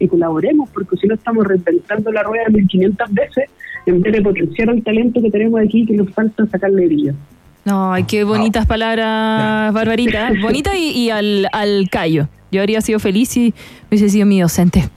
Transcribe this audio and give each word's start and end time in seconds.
y 0.00 0.06
colaboremos, 0.06 0.70
porque 0.70 0.96
si 0.96 1.08
no 1.08 1.14
estamos 1.14 1.44
reinventando 1.44 2.12
la 2.12 2.22
rueda 2.22 2.44
1500 2.50 3.12
veces 3.12 3.50
en 3.86 4.00
vez 4.00 4.12
de 4.12 4.22
potenciar 4.22 4.70
el 4.70 4.82
talento 4.84 5.20
que 5.20 5.30
tenemos 5.30 5.60
aquí 5.60 5.84
que 5.86 5.94
nos 5.94 6.10
falta 6.10 6.46
sacarle 6.46 6.86
brillo. 6.86 7.14
Ay, 7.64 8.04
qué 8.04 8.22
bonitas 8.22 8.64
palabras, 8.66 9.72
Barbarita. 9.74 10.30
Bonita 10.42 10.76
y, 10.76 10.90
y 10.90 11.10
al, 11.10 11.48
al 11.52 11.88
callo. 11.90 12.28
Yo 12.50 12.60
habría 12.60 12.80
sido 12.80 12.98
feliz 12.98 13.28
si 13.28 13.54
hubiese 13.88 14.08
sido 14.08 14.26
mi 14.26 14.40
docente. 14.40 14.88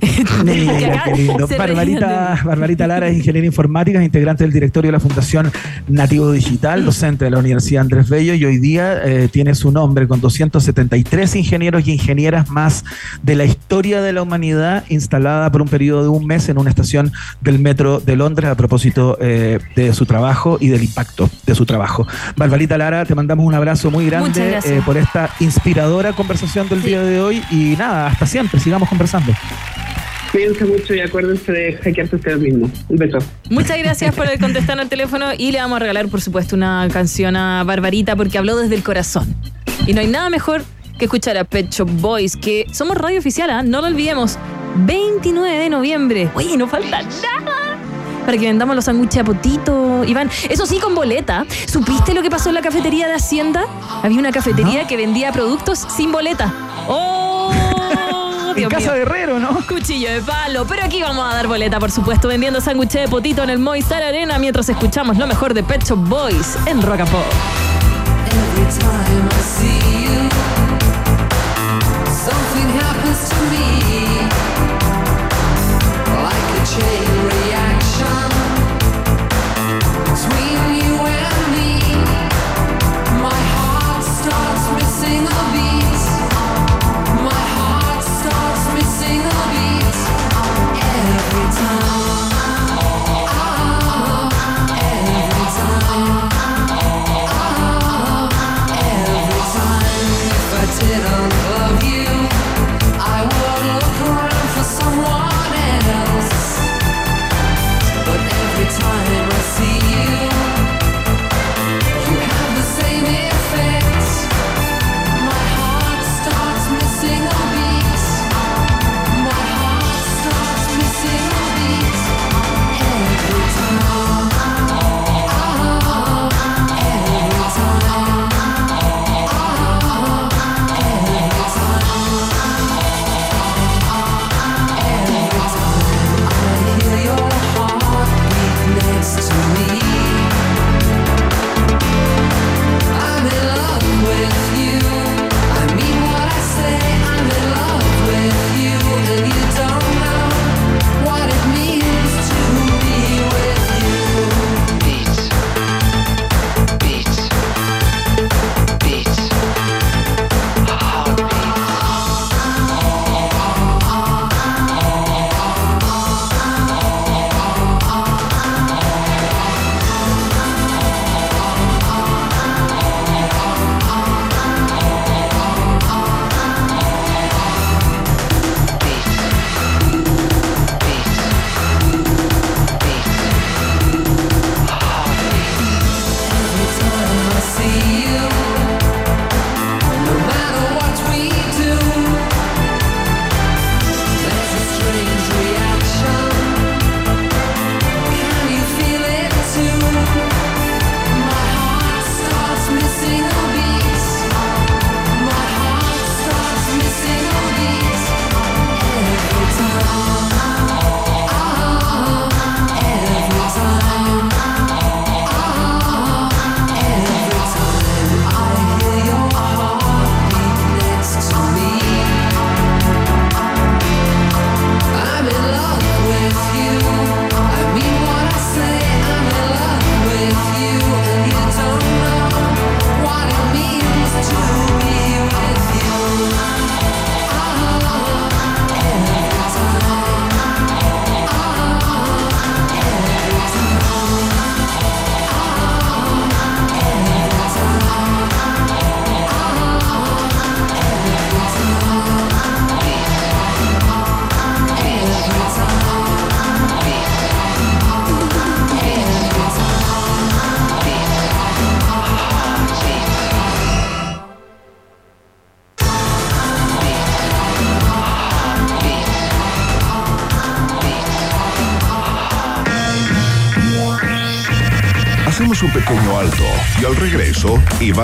Mira, 0.44 1.02
qué 1.04 1.12
lindo. 1.14 1.46
Barbarita, 1.46 2.40
Barbarita 2.44 2.86
Lara 2.86 3.08
es 3.08 3.16
ingeniera 3.16 3.46
informática, 3.46 4.02
integrante 4.02 4.44
del 4.44 4.52
directorio 4.52 4.88
de 4.88 4.92
la 4.92 5.00
Fundación 5.00 5.50
Nativo 5.88 6.32
Digital, 6.32 6.84
docente 6.84 7.24
de 7.24 7.30
la 7.30 7.38
Universidad 7.38 7.82
Andrés 7.82 8.08
Bello 8.08 8.34
y 8.34 8.44
hoy 8.44 8.58
día 8.58 9.02
eh, 9.04 9.28
tiene 9.30 9.54
su 9.54 9.70
nombre 9.70 10.08
con 10.08 10.20
273 10.20 11.36
ingenieros 11.36 11.86
y 11.86 11.92
ingenieras 11.92 12.50
más 12.50 12.84
de 13.22 13.36
la 13.36 13.44
historia 13.44 14.02
de 14.02 14.12
la 14.12 14.22
humanidad 14.22 14.84
instalada 14.88 15.50
por 15.50 15.62
un 15.62 15.68
periodo 15.68 16.02
de 16.02 16.08
un 16.08 16.26
mes 16.26 16.48
en 16.48 16.58
una 16.58 16.70
estación 16.70 17.12
del 17.40 17.58
metro 17.58 18.00
de 18.00 18.16
Londres 18.16 18.50
a 18.50 18.56
propósito 18.56 19.16
eh, 19.20 19.58
de 19.74 19.94
su 19.94 20.06
trabajo 20.06 20.58
y 20.60 20.68
del 20.68 20.82
impacto 20.82 21.30
de 21.46 21.54
su 21.54 21.66
trabajo. 21.66 22.06
Barbarita 22.36 22.76
Lara, 22.78 23.04
te 23.04 23.14
mandamos 23.14 23.46
un 23.46 23.54
abrazo 23.54 23.90
muy 23.90 24.06
grande 24.06 24.58
eh, 24.64 24.82
por 24.84 24.96
esta 24.96 25.30
inspiradora 25.40 26.12
conversación 26.12 26.68
del 26.68 26.82
día 26.82 26.95
de 27.02 27.20
hoy 27.20 27.42
y 27.50 27.76
nada, 27.76 28.08
hasta 28.08 28.26
siempre, 28.26 28.60
sigamos 28.60 28.88
conversando. 28.88 29.32
Cuídense 30.32 30.64
mucho 30.64 30.94
y 30.94 31.00
acuérdense 31.00 31.52
de 31.52 31.72
hackearse 31.78 32.16
ustedes 32.16 32.38
mismos. 32.38 32.70
Un 32.88 32.96
beso. 32.96 33.18
Muchas 33.48 33.78
gracias 33.78 34.14
por 34.14 34.26
contestar 34.38 34.78
al 34.78 34.88
teléfono 34.88 35.26
y 35.36 35.52
le 35.52 35.58
vamos 35.58 35.76
a 35.76 35.78
regalar, 35.80 36.08
por 36.08 36.20
supuesto, 36.20 36.56
una 36.56 36.88
canción 36.92 37.36
a 37.36 37.64
Barbarita 37.64 38.16
porque 38.16 38.38
habló 38.38 38.56
desde 38.56 38.74
el 38.74 38.82
corazón. 38.82 39.34
Y 39.86 39.94
no 39.94 40.00
hay 40.00 40.08
nada 40.08 40.28
mejor 40.28 40.62
que 40.98 41.06
escuchar 41.06 41.36
a 41.36 41.44
Pet 41.44 41.70
Shop 41.70 41.88
Boys, 41.88 42.36
que 42.36 42.66
somos 42.72 42.96
radio 42.96 43.18
oficial, 43.18 43.50
¿ah? 43.50 43.62
no 43.62 43.80
lo 43.80 43.86
olvidemos. 43.86 44.38
29 44.84 45.58
de 45.58 45.70
noviembre. 45.70 46.30
Oye, 46.34 46.56
no 46.56 46.66
falta 46.66 47.00
nada 47.02 47.75
para 48.26 48.36
que 48.36 48.46
vendamos 48.46 48.76
los 48.76 48.84
sándwiches 48.84 49.20
a 49.20 49.24
potito. 49.24 50.04
Iván, 50.04 50.28
eso 50.50 50.66
sí, 50.66 50.78
con 50.78 50.94
boleta. 50.94 51.46
¿Supiste 51.66 52.12
lo 52.12 52.22
que 52.22 52.28
pasó 52.28 52.50
en 52.50 52.56
la 52.56 52.60
cafetería 52.60 53.06
de 53.06 53.14
Hacienda? 53.14 53.64
Había 54.02 54.18
una 54.18 54.32
cafetería 54.32 54.86
que 54.86 54.96
vendía 54.96 55.32
productos 55.32 55.86
sin 55.96 56.12
boleta. 56.12 56.52
¡Oh! 56.88 57.52
en 58.56 58.68
casa 58.70 58.94
de 58.94 59.02
Herrero, 59.02 59.38
¿no? 59.38 59.60
Cuchillo 59.68 60.10
de 60.10 60.22
palo. 60.22 60.66
Pero 60.66 60.82
aquí 60.82 61.02
vamos 61.02 61.30
a 61.30 61.34
dar 61.34 61.46
boleta, 61.46 61.78
por 61.78 61.90
supuesto, 61.90 62.28
vendiendo 62.28 62.60
sándwiches 62.60 63.02
de 63.02 63.08
potito 63.08 63.42
en 63.42 63.50
el 63.50 63.58
Moistar 63.58 64.02
Arena 64.02 64.38
mientras 64.38 64.68
escuchamos 64.68 65.16
lo 65.18 65.26
mejor 65.26 65.54
de 65.54 65.62
Pet 65.62 65.84
Shop 65.84 65.98
Boys 66.08 66.56
en 66.66 66.82
Rock 66.82 67.00
and 67.00 67.10
Pop. 67.10 67.24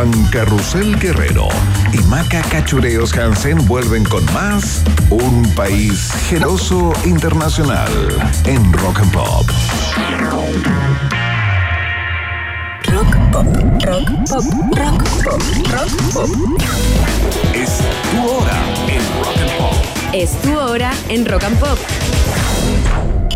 Iván 0.03 0.25
Carrusel 0.33 0.99
Guerrero 0.99 1.47
y 1.93 1.99
Maca 2.09 2.43
Cachureos 2.51 3.17
Hansen 3.17 3.65
vuelven 3.69 4.03
con 4.03 4.25
más 4.33 4.83
Un 5.11 5.45
País 5.55 6.11
Generoso 6.29 6.93
Internacional 7.05 7.89
en 8.45 8.73
Rock 8.73 8.99
and 8.99 9.13
Pop. 9.13 9.47
Rock 12.85 13.17
pop, 13.31 13.47
rock 13.85 14.11
pop, 14.29 14.45
rock 14.77 15.05
pop, 15.23 15.43
rock 15.71 15.91
pop. 16.13 16.31
Es 17.55 17.79
tu 18.11 18.29
hora 18.29 18.59
en 18.89 19.03
Rock 19.23 19.39
and 19.39 19.59
Pop. 19.59 19.75
Es 20.13 20.43
tu 20.43 20.59
hora 20.59 20.93
en 21.11 21.27
Rock 21.27 21.45
and 21.45 21.59
Pop. 21.61 21.79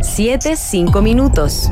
7, 0.03 0.57
5 0.57 1.01
minutos. 1.03 1.71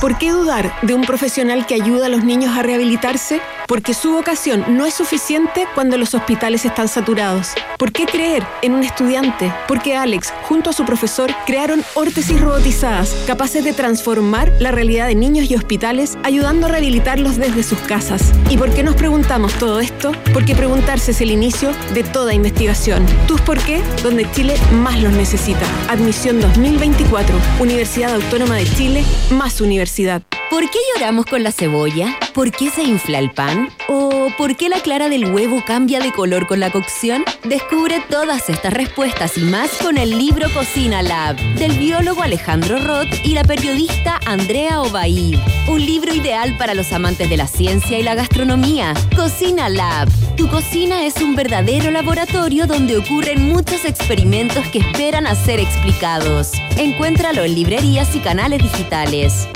¿Por 0.00 0.16
qué 0.16 0.30
dudar 0.30 0.72
de 0.82 0.94
un 0.94 1.02
profesional 1.02 1.66
que 1.66 1.74
ayuda 1.74 2.06
a 2.06 2.08
los 2.08 2.24
niños 2.24 2.56
a 2.56 2.62
rehabilitarse? 2.62 3.40
Porque 3.66 3.94
su 3.94 4.12
vocación 4.12 4.76
no 4.76 4.84
es 4.84 4.94
suficiente 4.94 5.66
cuando 5.74 5.96
los 5.96 6.14
hospitales 6.14 6.64
están 6.64 6.88
saturados. 6.88 7.52
¿Por 7.78 7.92
qué 7.92 8.04
creer 8.04 8.44
en 8.62 8.74
un 8.74 8.84
estudiante? 8.84 9.52
Porque 9.66 9.96
Alex, 9.96 10.32
junto 10.42 10.70
a 10.70 10.72
su 10.72 10.84
profesor, 10.84 11.34
crearon 11.46 11.82
órtesis 11.94 12.40
robotizadas, 12.40 13.14
capaces 13.26 13.64
de 13.64 13.72
transformar 13.72 14.52
la 14.60 14.70
realidad 14.70 15.06
de 15.06 15.14
niños 15.14 15.50
y 15.50 15.54
hospitales, 15.54 16.18
ayudando 16.24 16.66
a 16.66 16.70
rehabilitarlos 16.70 17.36
desde 17.36 17.62
sus 17.62 17.78
casas. 17.78 18.32
¿Y 18.50 18.58
por 18.58 18.72
qué 18.74 18.82
nos 18.82 18.96
preguntamos 18.96 19.54
todo 19.54 19.80
esto? 19.80 20.12
Porque 20.32 20.54
preguntarse 20.54 21.12
es 21.12 21.20
el 21.22 21.30
inicio 21.30 21.70
de 21.94 22.04
toda 22.04 22.34
investigación. 22.34 23.06
¿Tus 23.26 23.40
por 23.40 23.58
qué? 23.58 23.82
Donde 24.02 24.30
Chile 24.32 24.56
más 24.72 25.00
los 25.00 25.12
necesita. 25.12 25.66
Admisión 25.88 26.40
2024. 26.40 27.34
Universidad 27.60 28.14
Autónoma 28.14 28.56
de 28.56 28.64
Chile, 28.64 29.04
más 29.30 29.60
universidad. 29.60 30.22
¿Por 30.54 30.70
qué 30.70 30.78
lloramos 30.94 31.26
con 31.26 31.42
la 31.42 31.50
cebolla? 31.50 32.16
¿Por 32.32 32.52
qué 32.52 32.70
se 32.70 32.84
infla 32.84 33.18
el 33.18 33.32
pan? 33.32 33.70
¿O 33.88 34.28
por 34.38 34.56
qué 34.56 34.68
la 34.68 34.78
clara 34.78 35.08
del 35.08 35.34
huevo 35.34 35.64
cambia 35.66 35.98
de 35.98 36.12
color 36.12 36.46
con 36.46 36.60
la 36.60 36.70
cocción? 36.70 37.24
Descubre 37.42 38.00
todas 38.08 38.48
estas 38.48 38.72
respuestas 38.72 39.36
y 39.36 39.40
más 39.40 39.72
con 39.82 39.98
el 39.98 40.16
libro 40.16 40.48
Cocina 40.54 41.02
Lab 41.02 41.34
del 41.56 41.72
biólogo 41.72 42.22
Alejandro 42.22 42.78
Roth 42.78 43.08
y 43.24 43.30
la 43.30 43.42
periodista 43.42 44.20
Andrea 44.26 44.80
Obaid. 44.80 45.40
Un 45.66 45.84
libro 45.84 46.14
ideal 46.14 46.56
para 46.56 46.74
los 46.74 46.92
amantes 46.92 47.28
de 47.28 47.36
la 47.36 47.48
ciencia 47.48 47.98
y 47.98 48.04
la 48.04 48.14
gastronomía. 48.14 48.94
Cocina 49.16 49.68
Lab. 49.68 50.08
Tu 50.36 50.46
cocina 50.46 51.04
es 51.04 51.16
un 51.16 51.34
verdadero 51.34 51.90
laboratorio 51.90 52.68
donde 52.68 52.96
ocurren 52.96 53.48
muchos 53.48 53.84
experimentos 53.84 54.64
que 54.68 54.78
esperan 54.78 55.26
a 55.26 55.34
ser 55.34 55.58
explicados. 55.58 56.52
Encuéntralo 56.76 57.42
en 57.42 57.56
librerías 57.56 58.14
y 58.14 58.20
canales 58.20 58.62
digitales. 58.62 59.48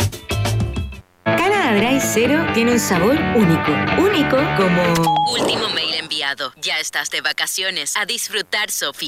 Canada 1.69 1.87
Dry 1.87 2.01
Cero 2.01 2.47
tiene 2.55 2.73
un 2.73 2.81
sabor 2.81 3.15
único. 3.37 3.73
Único 3.99 4.39
como 4.57 4.83
Último 5.31 5.69
mail 5.75 5.93
enviado. 5.97 6.55
Ya 6.57 6.79
estás 6.79 7.11
de 7.11 7.21
vacaciones. 7.21 7.95
A 7.99 8.07
disfrutar, 8.07 8.71
Sofi. 8.71 9.07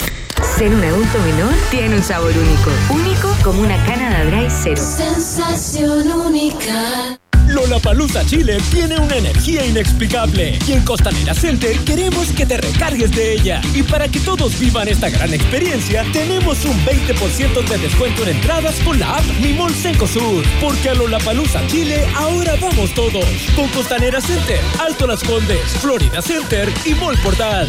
ser 0.59 0.75
un 0.75 0.85
adulto 0.85 1.19
menor 1.21 1.55
tiene 1.71 1.97
un 1.97 2.03
sabor 2.03 2.33
único. 2.37 2.71
Único 2.91 3.35
como 3.43 3.63
una 3.63 3.83
Canada 3.87 4.25
Dry 4.27 4.49
Cero. 4.51 4.77
Sensación 4.77 6.13
única. 6.13 7.19
Lollapalooza 7.51 8.25
Chile 8.25 8.59
tiene 8.71 8.99
una 8.99 9.17
energía 9.17 9.65
inexplicable 9.65 10.59
y 10.67 10.73
en 10.73 10.85
Costanera 10.85 11.35
Center 11.35 11.77
queremos 11.81 12.29
que 12.33 12.47
te 12.47 12.57
recargues 12.57 13.11
de 13.11 13.35
ella. 13.35 13.61
Y 13.75 13.83
para 13.83 14.09
que 14.09 14.21
todos 14.21 14.59
vivan 14.59 14.89
esta 14.89 15.11
gran 15.11 15.33
experiencia, 15.35 16.05
tenemos 16.13 16.65
un 16.65 16.79
20% 16.85 17.69
de 17.69 17.79
descuento 17.79 18.23
en 18.23 18.37
entradas 18.37 18.77
con 18.85 18.99
la 18.99 19.17
app 19.17 19.25
Mi 19.43 19.53
Mall 19.53 19.75
Cencosud. 19.75 20.45
Porque 20.61 20.91
a 20.91 20.95
Lollapalooza 20.95 21.67
Chile 21.67 22.07
ahora 22.17 22.57
vamos 22.61 22.95
todos. 22.95 23.27
Con 23.57 23.69
Costanera 23.69 24.21
Center, 24.21 24.61
Alto 24.79 25.07
Las 25.07 25.23
Condes, 25.25 25.65
Florida 25.81 26.23
Center 26.23 26.73
y 26.85 26.95
Mall 26.95 27.19
Portal. 27.23 27.69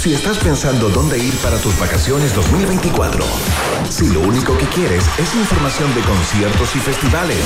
Si 0.00 0.14
estás 0.14 0.38
pensando 0.38 0.88
dónde 0.88 1.18
ir 1.18 1.34
para 1.42 1.58
tus 1.58 1.78
vacaciones 1.78 2.34
2024, 2.34 3.22
si 3.90 4.08
lo 4.08 4.20
único 4.20 4.56
que 4.56 4.64
quieres 4.68 5.04
es 5.18 5.34
información 5.34 5.94
de 5.94 6.00
conciertos 6.00 6.74
y 6.74 6.78
festivales, 6.78 7.36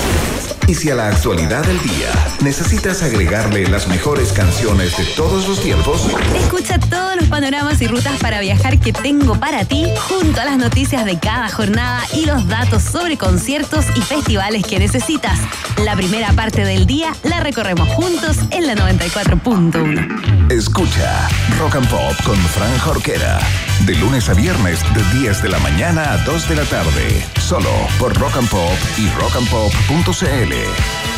y 0.68 0.74
si 0.76 0.88
a 0.88 0.94
la 0.94 1.08
actualidad 1.08 1.66
del 1.66 1.82
día 1.82 2.12
necesitas 2.42 3.02
agregarle 3.02 3.66
las 3.66 3.88
mejores 3.88 4.32
canciones 4.32 4.96
de 4.96 5.04
todos 5.16 5.48
los 5.48 5.60
tiempos, 5.60 6.06
Escucha 6.36 6.78
todos 6.78 7.16
los 7.16 7.28
panoramas 7.28 7.82
y 7.82 7.88
rutas 7.88 8.20
para 8.20 8.38
viajar 8.38 8.78
que 8.78 8.92
tengo 8.92 9.34
para 9.34 9.64
ti, 9.64 9.88
junto 10.08 10.40
a 10.40 10.44
las 10.44 10.56
noticias 10.56 11.04
de 11.06 11.18
cada 11.18 11.48
jornada 11.48 12.04
y 12.14 12.24
los 12.24 12.46
datos 12.46 12.84
sobre 12.84 13.18
conciertos 13.18 13.84
y 13.96 14.00
festivales 14.00 14.64
que 14.64 14.78
necesitas. 14.78 15.40
La 15.84 15.96
primera 15.96 16.32
parte 16.34 16.64
del 16.64 16.86
día 16.86 17.12
la 17.24 17.40
recorremos 17.40 17.88
juntos 17.88 18.36
en 18.52 18.68
la 18.68 18.76
94.1. 18.76 20.52
escucha 20.52 21.28
Rock 21.58 21.74
and 21.76 21.88
Pop 21.88 22.14
con 22.24 22.43
Fran 22.48 22.78
Jorquera. 22.78 23.38
De 23.86 23.94
lunes 23.96 24.28
a 24.28 24.34
viernes 24.34 24.80
de 24.94 25.02
10 25.18 25.42
de 25.42 25.48
la 25.48 25.58
mañana 25.58 26.12
a 26.12 26.18
2 26.18 26.48
de 26.48 26.56
la 26.56 26.64
tarde. 26.64 27.26
Solo 27.40 27.70
por 27.98 28.16
Rock 28.18 28.36
and 28.36 28.48
Pop 28.48 28.76
y 28.96 29.08
rockandpop.cl. 29.10 30.54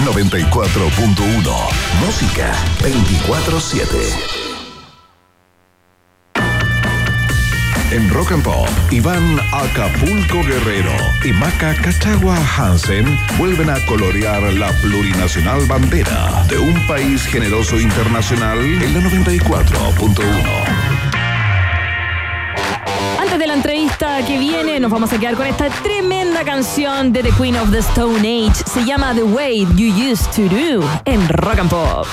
94.1. 0.04 1.68
Música 2.00 2.52
24-7. 2.80 4.46
En 7.92 8.10
Rock 8.10 8.32
and 8.32 8.42
Pop, 8.42 8.68
Iván 8.90 9.38
Acapulco 9.52 10.42
Guerrero 10.42 10.92
y 11.24 11.32
Maca 11.32 11.72
Cachagua 11.76 12.36
Hansen 12.36 13.06
vuelven 13.38 13.70
a 13.70 13.78
colorear 13.86 14.42
la 14.54 14.72
plurinacional 14.82 15.64
bandera 15.66 16.44
de 16.48 16.58
un 16.58 16.86
país 16.88 17.24
generoso 17.24 17.78
internacional 17.78 18.58
en 18.58 18.92
la 18.92 19.00
94.1. 19.08 20.85
Entrevista 23.56 24.22
que 24.26 24.38
viene, 24.38 24.78
nos 24.80 24.90
vamos 24.90 25.10
a 25.14 25.18
quedar 25.18 25.34
con 25.34 25.46
esta 25.46 25.70
tremenda 25.70 26.44
canción 26.44 27.10
de 27.10 27.22
The 27.22 27.30
Queen 27.32 27.56
of 27.56 27.70
the 27.70 27.78
Stone 27.78 28.18
Age. 28.18 28.62
Se 28.66 28.84
llama 28.84 29.14
The 29.14 29.22
Way 29.22 29.66
You 29.76 30.12
Used 30.12 30.30
to 30.36 30.42
Do 30.42 30.86
en 31.06 31.26
Rock 31.26 31.60
and 31.60 31.70
Pop. 31.70 32.06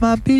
my 0.00 0.16
beat. 0.16 0.37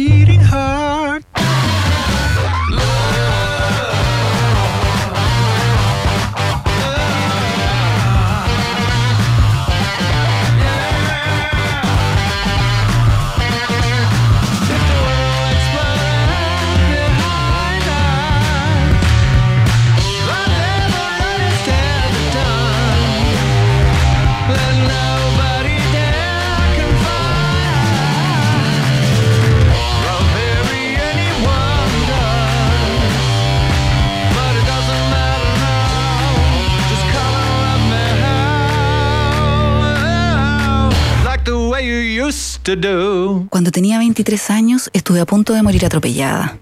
To 42.69 42.77
do. 42.77 43.47
Cuando 43.49 43.71
tenía 43.71 43.99
23 43.99 44.51
años 44.51 44.91
estuve 44.93 45.21
a 45.21 45.27
punto 45.27 45.55
de 45.55 45.63
morir 45.63 45.87
atropellada. 45.87 46.59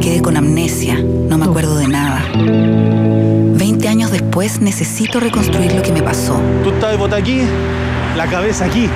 Quedé 0.00 0.22
con 0.22 0.36
amnesia, 0.36 0.94
no 0.94 1.36
me 1.36 1.44
acuerdo 1.44 1.76
de 1.76 1.88
nada. 1.88 2.24
20 2.34 3.88
años 3.88 4.10
después 4.10 4.60
necesito 4.60 5.20
reconstruir 5.20 5.72
lo 5.72 5.82
que 5.82 5.92
me 5.92 6.02
pasó. 6.02 6.40
Tú 6.62 6.70
estás 6.70 6.96
botada 6.96 7.20
aquí, 7.20 7.42
la 8.16 8.26
cabeza 8.26 8.64
aquí, 8.64 8.88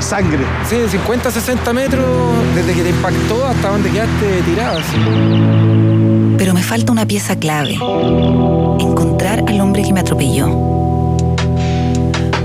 sangre. 0.00 0.44
Sí, 0.68 0.76
de 0.76 0.88
50 0.88 1.28
a 1.28 1.32
60 1.32 1.72
metros 1.72 2.06
desde 2.54 2.72
que 2.74 2.82
te 2.82 2.90
impactó 2.90 3.46
hasta 3.46 3.68
donde 3.68 3.90
quedaste 3.90 4.42
tirada. 4.46 4.78
así. 4.78 4.96
Pero 6.38 6.54
me 6.54 6.62
falta 6.62 6.92
una 6.92 7.06
pieza 7.06 7.36
clave. 7.36 7.74
Encontrar 8.80 9.44
al 9.46 9.60
hombre 9.60 9.82
que 9.82 9.92
me 9.92 10.00
atropelló. 10.00 10.81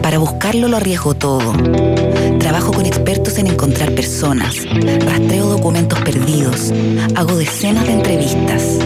Para 0.08 0.20
buscarlo 0.20 0.70
lo 0.70 0.78
arriesgo 0.78 1.16
todo. 1.16 1.52
Trabajo 2.40 2.72
con 2.72 2.86
expertos 2.86 3.38
en 3.40 3.48
encontrar 3.48 3.92
personas. 3.92 4.56
Rastreo 5.02 5.48
documentos 5.48 6.00
perdidos. 6.00 6.72
Hago 7.16 7.36
decenas 7.36 7.86
de 7.86 7.92
entrevistas. 7.92 8.80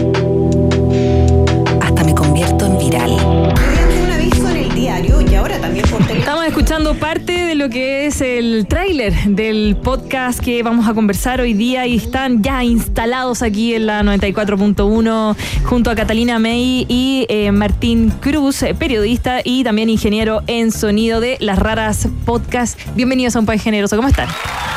Hasta 1.80 2.02
me 2.02 2.12
convierto 2.12 2.66
en 2.66 2.76
viral. 2.76 3.12
un 3.12 4.10
aviso 4.10 4.48
en 4.48 4.56
el 4.56 4.74
diario 4.74 5.20
y 5.20 5.32
ahora 5.36 5.60
también 5.60 5.88
por 5.88 5.98
teléfono. 5.98 6.18
Estamos 6.18 6.44
escuchando 6.46 6.94
parte 6.96 7.41
lo 7.62 7.68
que 7.68 8.06
es 8.06 8.20
el 8.20 8.66
tráiler 8.66 9.12
del 9.24 9.76
podcast 9.76 10.40
que 10.40 10.64
vamos 10.64 10.88
a 10.88 10.94
conversar 10.94 11.40
hoy 11.40 11.54
día 11.54 11.86
y 11.86 11.94
están 11.94 12.42
ya 12.42 12.64
instalados 12.64 13.40
aquí 13.40 13.76
en 13.76 13.86
la 13.86 14.02
94.1 14.02 15.36
junto 15.62 15.90
a 15.92 15.94
Catalina 15.94 16.40
May 16.40 16.86
y 16.88 17.24
eh, 17.28 17.52
Martín 17.52 18.10
Cruz, 18.20 18.64
eh, 18.64 18.74
periodista 18.74 19.42
y 19.44 19.62
también 19.62 19.90
ingeniero 19.90 20.42
en 20.48 20.72
sonido 20.72 21.20
de 21.20 21.36
Las 21.38 21.56
Raras 21.56 22.08
Podcast. 22.24 22.80
Bienvenidos 22.96 23.36
a 23.36 23.38
Un 23.38 23.46
País 23.46 23.62
Generoso, 23.62 23.94
¿cómo 23.94 24.08
están? 24.08 24.28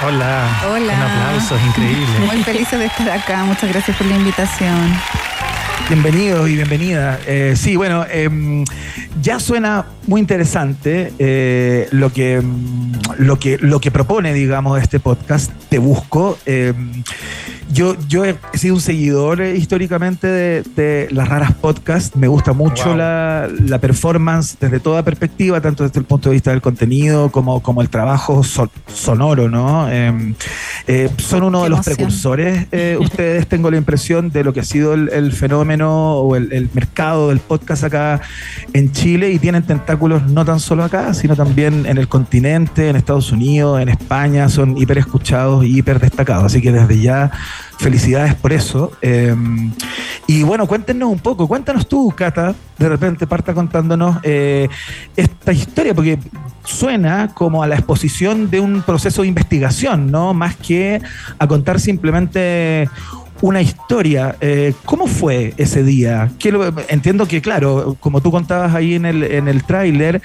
Hola. 0.05 0.47
Hola. 0.69 0.93
Un 0.93 1.01
aplauso, 1.01 1.55
es 1.55 1.65
increíble. 1.65 2.19
Muy 2.27 2.43
felices 2.43 2.77
de 2.77 2.85
estar 2.85 3.09
acá. 3.09 3.45
Muchas 3.45 3.67
gracias 3.67 3.97
por 3.97 4.05
la 4.05 4.15
invitación. 4.15 4.93
Bienvenido 5.87 6.47
y 6.47 6.55
bienvenida. 6.55 7.19
Eh, 7.27 7.53
sí, 7.55 7.75
bueno, 7.75 8.05
em, 8.11 8.65
ya 9.21 9.39
suena 9.39 9.85
muy 10.07 10.19
interesante 10.19 11.13
eh, 11.19 11.87
lo, 11.91 12.11
que, 12.11 12.41
mm, 12.41 12.91
lo, 13.19 13.37
que, 13.37 13.57
lo 13.59 13.79
que 13.79 13.91
propone, 13.91 14.33
digamos, 14.33 14.81
este 14.81 14.99
podcast. 14.99 15.51
Te 15.69 15.77
busco. 15.77 16.39
Em, 16.47 17.03
yo, 17.71 17.95
yo 18.07 18.23
he 18.25 18.35
sido 18.53 18.75
un 18.75 18.81
seguidor 18.81 19.41
eh, 19.41 19.55
históricamente 19.57 20.27
de, 20.27 20.63
de 20.75 21.07
las 21.11 21.27
raras 21.29 21.51
podcasts. 21.53 22.15
Me 22.15 22.27
gusta 22.27 22.53
mucho 22.53 22.85
Wow. 22.89 22.97
la, 22.97 23.49
la 23.67 23.79
performance 23.79 24.55
desde 24.59 24.79
toda 24.79 25.03
perspectiva, 25.03 25.59
tanto 25.61 25.83
desde 25.83 25.99
el 25.99 26.05
punto 26.05 26.29
de 26.29 26.33
vista 26.35 26.51
del 26.51 26.61
contenido 26.61 27.29
como, 27.31 27.61
como 27.61 27.81
el 27.81 27.89
trabajo 27.89 28.43
son- 28.43 28.69
sonoro, 28.87 29.49
¿no? 29.49 29.89
Em, 29.91 30.35
eh, 30.87 31.09
son 31.17 31.43
uno 31.43 31.59
Qué 31.59 31.63
de 31.65 31.69
los 31.71 31.77
emoción. 31.79 31.95
precursores, 31.95 32.67
eh, 32.71 32.97
ustedes, 33.01 33.47
tengo 33.47 33.69
la 33.71 33.77
impresión, 33.77 34.29
de 34.31 34.43
lo 34.43 34.53
que 34.53 34.59
ha 34.61 34.63
sido 34.65 34.93
el, 34.93 35.09
el 35.11 35.31
fenómeno 35.33 35.74
o 35.81 36.35
el, 36.35 36.69
mercado 36.73 37.29
del 37.29 37.39
podcast 37.39 37.83
acá 37.83 38.21
en 38.73 38.91
Chile 38.91 39.31
y 39.31 39.39
tienen 39.39 39.63
tentáculos 39.63 40.23
no 40.23 40.45
tan 40.45 40.59
solo 40.59 40.83
acá, 40.83 41.13
sino 41.13 41.35
también 41.35 41.85
en 41.85 41.97
el 41.97 42.07
continente, 42.07 42.89
en 42.89 42.95
Estados 42.95 43.31
Unidos, 43.31 43.81
en 43.81 43.89
España, 43.89 44.49
son 44.49 44.77
hiper 44.77 44.97
escuchados 44.97 45.65
y 45.65 45.77
hiper 45.77 45.99
destacados. 45.99 46.45
Así 46.45 46.61
que 46.61 46.71
desde 46.71 46.99
ya, 46.99 47.31
felicidades 47.77 48.35
por 48.35 48.53
eso. 48.53 48.91
Eh, 49.01 49.35
y 50.27 50.43
bueno, 50.43 50.67
cuéntenos 50.67 51.09
un 51.09 51.19
poco, 51.19 51.47
cuéntanos 51.47 51.87
tú, 51.87 52.11
Cata, 52.15 52.55
de 52.77 52.89
repente 52.89 53.27
parta 53.27 53.53
contándonos 53.53 54.17
eh, 54.23 54.67
esta 55.15 55.53
historia, 55.53 55.93
porque 55.93 56.17
suena 56.63 57.29
como 57.33 57.61
a 57.61 57.67
la 57.67 57.75
exposición 57.75 58.49
de 58.49 58.59
un 58.59 58.81
proceso 58.81 59.21
de 59.21 59.27
investigación, 59.27 60.11
¿no? 60.11 60.33
Más 60.33 60.55
que 60.55 61.01
a 61.37 61.47
contar 61.47 61.79
simplemente 61.79 62.89
una 63.45 63.61
historia. 63.61 64.35
Eh, 64.41 64.73
¿Cómo 64.85 65.05
fue 65.05 65.53
ese 65.57 65.83
día? 65.83 66.31
¿Qué 66.39 66.51
lo- 66.51 66.73
entiendo 66.89 67.27
que, 67.27 67.41
claro, 67.41 67.95
como 67.99 68.19
tú 68.21 68.31
contabas 68.31 68.73
ahí 68.73 68.95
en 68.95 69.05
el, 69.05 69.21
en 69.23 69.47
el 69.47 69.63
tráiler, 69.63 70.21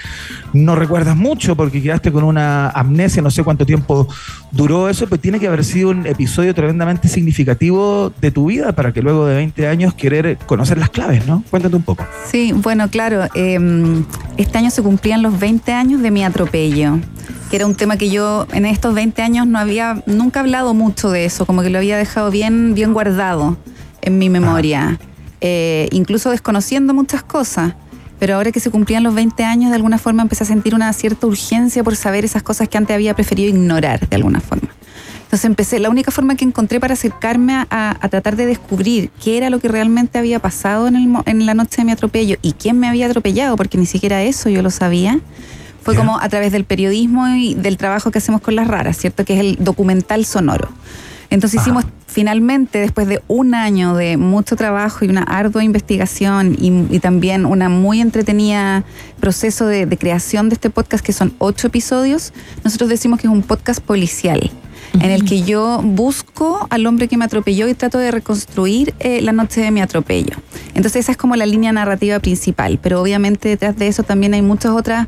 no 0.55 0.75
recuerdas 0.75 1.17
mucho 1.17 1.55
porque 1.55 1.83
quedaste 1.83 2.11
con 2.13 2.25
una 2.25 2.71
amnesia, 2.71 3.21
no 3.21 3.31
sé 3.31 3.45
cuánto 3.45 3.67
tiempo 3.67 4.09
duró 4.53 4.89
eso, 4.89 5.07
pero 5.07 5.21
tiene 5.21 5.39
que 5.39 5.47
haber 5.49 5.65
sido 5.65 5.91
un 5.91 6.07
episodio 6.07 6.55
tremendamente 6.55 7.09
significativo 7.09 8.11
de 8.23 8.31
tu 8.31 8.47
vida 8.47 8.73
para 8.73 8.93
que 8.93 9.03
luego 9.03 9.27
de 9.27 9.35
20 9.37 9.69
años 9.69 9.93
querer 9.93 10.39
conocer 10.47 10.79
las 10.79 10.89
claves, 10.89 11.27
¿no? 11.27 11.45
Cuéntate 11.51 11.77
un 11.77 11.83
poco. 11.83 12.07
Sí, 12.31 12.53
bueno, 12.53 12.89
claro. 12.89 13.25
eh, 13.35 13.59
este 14.39 14.57
año 14.59 14.71
se 14.71 14.83
cumplían 14.83 15.21
los 15.21 15.39
20 15.39 15.73
años 15.73 16.01
de 16.01 16.11
mi 16.11 16.25
atropello, 16.25 16.99
que 17.51 17.57
era 17.57 17.67
un 17.67 17.75
tema 17.75 17.97
que 17.97 18.11
yo 18.11 18.47
en 18.53 18.65
estos 18.65 18.95
20 18.95 19.21
años 19.23 19.47
no 19.47 19.59
había 19.59 20.03
nunca 20.07 20.41
hablado 20.41 20.73
mucho 20.73 21.11
de 21.11 21.25
eso, 21.25 21.47
como 21.47 21.63
que 21.63 21.71
lo 21.71 21.79
había 21.79 21.99
dejado 21.99 22.31
bien, 22.31 22.75
bien 22.75 22.93
guardado 22.93 23.59
en 24.03 24.19
mi 24.19 24.31
memoria, 24.31 25.01
eh, 25.41 25.89
incluso 25.91 26.31
desconociendo 26.31 26.95
muchas 26.95 27.25
cosas. 27.25 27.75
Pero 28.21 28.37
ahora 28.37 28.53
que 28.53 28.61
se 28.61 28.71
cumplían 28.71 29.03
los 29.03 29.15
20 29.15 29.43
años, 29.45 29.71
de 29.71 29.77
alguna 29.77 29.99
forma 29.99 30.23
empecé 30.23 30.45
a 30.45 30.47
sentir 30.47 30.75
una 30.75 30.93
cierta 30.93 31.27
urgencia 31.27 31.83
por 31.83 31.97
saber 31.97 32.25
esas 32.25 32.43
cosas 32.43 32.69
que 32.69 32.79
antes 32.79 32.95
había 32.95 33.15
preferido 33.15 33.49
ignorar, 33.49 34.09
de 34.09 34.15
alguna 34.15 34.41
forma. 34.41 34.69
Entonces 35.23 35.45
empecé, 35.45 35.79
la 35.81 35.91
única 35.91 36.11
forma 36.11 36.37
que 36.37 36.45
encontré 36.45 36.79
para 36.79 36.95
acercarme 36.95 37.55
a, 37.55 37.67
a 37.71 38.09
tratar 38.09 38.37
de 38.37 38.47
descubrir 38.47 39.11
qué 39.25 39.39
era 39.39 39.49
lo 39.49 39.59
que 39.59 39.69
realmente 39.69 40.19
había 40.19 40.39
pasado 40.39 40.87
en, 40.87 40.97
el 40.97 41.17
en 41.25 41.47
la 41.47 41.55
noche 41.55 41.79
de 41.79 41.85
mi 41.85 41.93
atropello 41.93 42.37
y 42.43 42.53
quién 42.53 42.79
me 42.79 42.89
había 42.89 43.07
atropellado, 43.07 43.57
porque 43.57 43.79
ni 43.79 43.87
siquiera 43.87 44.23
eso 44.23 44.51
yo 44.51 44.61
lo 44.61 44.71
sabía, 44.71 45.21
fue 45.83 45.97
como 45.97 46.21
a 46.21 46.29
través 46.29 46.53
del 46.53 46.65
periodismo 46.65 47.29
y 47.29 47.55
del 47.55 47.77
trabajo 47.77 48.11
que 48.11 48.19
hacemos 48.19 48.41
con 48.41 48.55
las 48.57 48.69
raras, 48.69 48.97
¿cierto? 48.97 49.25
Que 49.25 49.35
es 49.35 49.41
el 49.41 49.57
documental 49.61 50.25
sonoro. 50.25 50.69
Entonces 51.31 51.61
hicimos 51.61 51.85
finalmente, 52.09 52.81
después 52.81 53.07
de 53.07 53.23
un 53.29 53.55
año 53.55 53.95
de 53.95 54.17
mucho 54.17 54.57
trabajo 54.57 55.05
y 55.05 55.09
una 55.09 55.23
ardua 55.23 55.63
investigación 55.63 56.57
y, 56.59 56.87
y 56.91 56.99
también 56.99 57.47
una 57.47 57.69
muy 57.69 58.01
entretenida 58.01 58.85
proceso 59.21 59.67
de, 59.67 59.87
de 59.87 59.97
creación 59.97 60.49
de 60.49 60.55
este 60.55 60.71
podcast, 60.71 61.05
que 61.05 61.13
son 61.13 61.33
ocho 61.39 61.69
episodios, 61.69 62.33
nosotros 62.65 62.91
decimos 62.91 63.21
que 63.21 63.29
es 63.29 63.33
un 63.33 63.43
podcast 63.43 63.81
policial. 63.81 64.51
En 64.95 65.11
el 65.11 65.25
que 65.25 65.43
yo 65.43 65.81
busco 65.83 66.67
al 66.69 66.85
hombre 66.87 67.07
que 67.07 67.17
me 67.17 67.25
atropelló 67.25 67.69
y 67.69 67.75
trato 67.75 67.99
de 67.99 68.11
reconstruir 68.11 68.95
eh, 68.99 69.21
la 69.23 69.33
noche 69.33 69.61
de 69.61 69.71
mi 69.71 69.81
atropello. 69.81 70.37
Entonces 70.75 71.05
esa 71.05 71.13
es 71.13 71.19
como 71.19 71.37
la 71.37 71.47
línea 71.47 71.73
narrativa 71.73 72.19
principal, 72.19 72.79
pero 72.83 73.01
obviamente 73.01 73.49
detrás 73.49 73.77
de 73.77 73.87
eso 73.87 74.03
también 74.03 74.35
hay 74.35 74.43
muchas 74.43 74.73
otras, 74.73 75.07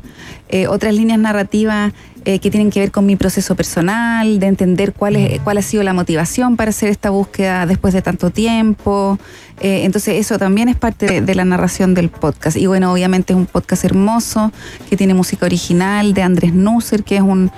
eh, 0.49 0.67
otras 0.67 0.93
líneas 0.93 1.19
narrativas 1.19 1.91
eh, 2.25 2.39
que 2.39 2.49
tienen 2.49 2.69
que 2.69 2.79
ver 2.79 2.91
con 2.91 3.05
mi 3.05 3.17
proceso 3.17 3.55
personal, 3.55 4.39
de 4.39 4.47
entender 4.47 4.93
cuál, 4.93 5.17
es, 5.17 5.41
cuál 5.41 5.57
ha 5.57 5.61
sido 5.61 5.83
la 5.83 5.93
motivación 5.93 6.55
para 6.55 6.69
hacer 6.69 6.87
esta 6.87 7.09
búsqueda 7.09 7.65
después 7.65 7.93
de 7.93 8.01
tanto 8.01 8.29
tiempo. 8.29 9.19
Entonces 9.59 10.15
eso 10.15 10.37
también 10.37 10.67
es 10.67 10.75
parte 10.75 11.21
de, 11.21 11.35
la 11.35 11.45
narración 11.45 11.93
del 11.93 12.09
podcast. 12.09 12.57
Y 12.57 12.65
bueno, 12.65 12.91
obviamente 12.91 13.31
es 13.31 13.37
un 13.37 13.45
podcast 13.45 13.85
hermoso 13.85 14.51
que 14.89 14.97
tiene 14.97 15.13
música 15.13 15.45
original 15.45 16.13
de 16.13 16.21
Andrés 16.21 16.53
Nusser, 16.53 17.03
que 17.03 17.17
es 17.17 17.21
un... 17.21 17.51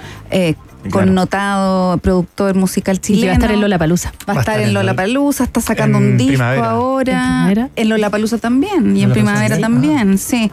Claro. 0.91 1.07
connotado 1.07 1.97
productor 1.99 2.55
musical 2.55 2.95
Y 2.97 2.99
chileno. 2.99 3.21
que 3.21 3.27
va 3.27 3.31
a 3.31 3.35
estar 3.35 3.51
en 3.51 3.61
Lollapalooza. 3.61 4.11
Va 4.29 4.33
a 4.33 4.39
estar 4.39 4.59
en 4.59 4.73
Lollapalooza, 4.73 5.43
está 5.45 5.61
sacando 5.61 5.97
un 5.97 6.17
disco 6.17 6.43
ahora. 6.43 7.69
En 7.75 7.89
Lollapalooza 7.89 8.37
también. 8.37 8.95
Y 8.95 9.03
en 9.03 9.11
primavera 9.11 9.57
también, 9.59 10.17
sí. 10.17 10.51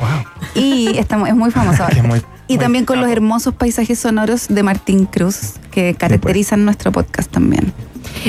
Y 0.54 0.96
está, 0.98 1.16
es 1.28 1.34
muy 1.34 1.50
famoso. 1.50 1.84
Muy- 2.04 2.22
y 2.48 2.54
muy 2.54 2.58
también 2.64 2.84
con 2.84 3.00
los 3.00 3.08
hermosos 3.08 3.54
paisajes 3.54 3.98
sonoros 4.00 4.48
de 4.48 4.62
Martín 4.62 5.06
Cruz, 5.06 5.54
que 5.70 5.94
caracterizan 5.94 6.64
nuestro 6.64 6.90
podcast 6.92 7.30
también. 7.30 7.72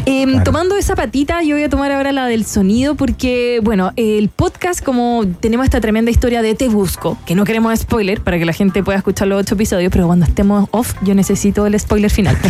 Eh, 0.05 0.25
Tomando 0.43 0.75
esa 0.75 0.95
patita, 0.95 1.41
yo 1.43 1.55
voy 1.55 1.63
a 1.63 1.69
tomar 1.69 1.91
ahora 1.91 2.11
la 2.11 2.25
del 2.25 2.45
sonido 2.45 2.95
porque, 2.95 3.59
bueno, 3.63 3.91
el 3.95 4.29
podcast, 4.29 4.83
como 4.83 5.25
tenemos 5.39 5.63
esta 5.63 5.79
tremenda 5.79 6.11
historia 6.11 6.41
de 6.41 6.55
Te 6.55 6.67
Busco, 6.67 7.17
que 7.25 7.35
no 7.35 7.45
queremos 7.45 7.79
spoiler 7.79 8.21
para 8.21 8.37
que 8.37 8.45
la 8.45 8.53
gente 8.53 8.83
pueda 8.83 8.97
escuchar 8.97 9.27
los 9.27 9.39
ocho 9.39 9.55
episodios, 9.55 9.91
pero 9.91 10.07
cuando 10.07 10.25
estemos 10.25 10.67
off, 10.71 10.93
yo 11.01 11.15
necesito 11.15 11.65
el 11.65 11.79
spoiler 11.79 12.11
final. 12.11 12.37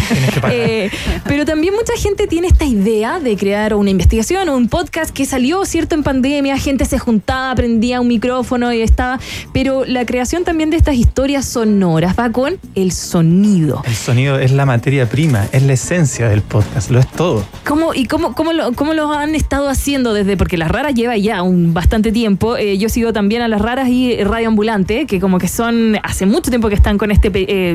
Eh, 0.55 0.89
pero 1.25 1.45
también 1.45 1.73
mucha 1.73 1.93
gente 1.97 2.27
tiene 2.27 2.47
esta 2.47 2.65
idea 2.65 3.19
de 3.19 3.35
crear 3.37 3.73
una 3.73 3.89
investigación 3.89 4.49
o 4.49 4.57
un 4.57 4.67
podcast 4.67 5.11
que 5.11 5.25
salió, 5.25 5.65
¿cierto? 5.65 5.95
En 5.95 6.03
pandemia, 6.03 6.57
gente 6.57 6.85
se 6.85 6.99
juntaba, 6.99 7.55
prendía 7.55 8.01
un 8.01 8.07
micrófono 8.07 8.71
y 8.73 8.81
estaba. 8.81 9.19
Pero 9.53 9.85
la 9.85 10.05
creación 10.05 10.43
también 10.43 10.69
de 10.69 10.77
estas 10.77 10.95
historias 10.95 11.45
sonoras 11.45 12.15
va 12.19 12.31
con 12.31 12.57
el 12.75 12.91
sonido. 12.91 13.81
El 13.85 13.95
sonido 13.95 14.39
es 14.39 14.51
la 14.51 14.65
materia 14.65 15.09
prima, 15.09 15.47
es 15.51 15.63
la 15.63 15.73
esencia 15.73 16.27
del 16.29 16.41
podcast, 16.41 16.91
lo 16.91 16.99
es 16.99 17.07
todo. 17.07 17.22
¿Cómo, 17.65 17.93
¿Y 17.93 18.05
cómo, 18.05 18.33
cómo, 18.33 18.53
lo, 18.53 18.73
cómo 18.73 18.93
lo 18.93 19.11
han 19.11 19.35
estado 19.35 19.69
haciendo 19.69 20.13
desde? 20.13 20.35
Porque 20.35 20.57
Las 20.57 20.69
Raras 20.69 20.93
lleva 20.93 21.15
ya 21.17 21.41
un 21.41 21.73
bastante 21.73 22.11
tiempo. 22.11 22.57
Eh, 22.57 22.77
yo 22.77 22.89
sigo 22.89 23.13
también 23.13 23.41
a 23.41 23.47
Las 23.47 23.61
Raras 23.61 23.89
y 23.89 24.21
Radio 24.23 24.49
Ambulante, 24.49 25.05
que 25.05 25.19
como 25.19 25.37
que 25.37 25.47
son, 25.47 25.97
hace 26.03 26.25
mucho 26.25 26.49
tiempo 26.49 26.69
que 26.69 26.75
están 26.75 26.97
con 26.97 27.11
esta 27.11 27.29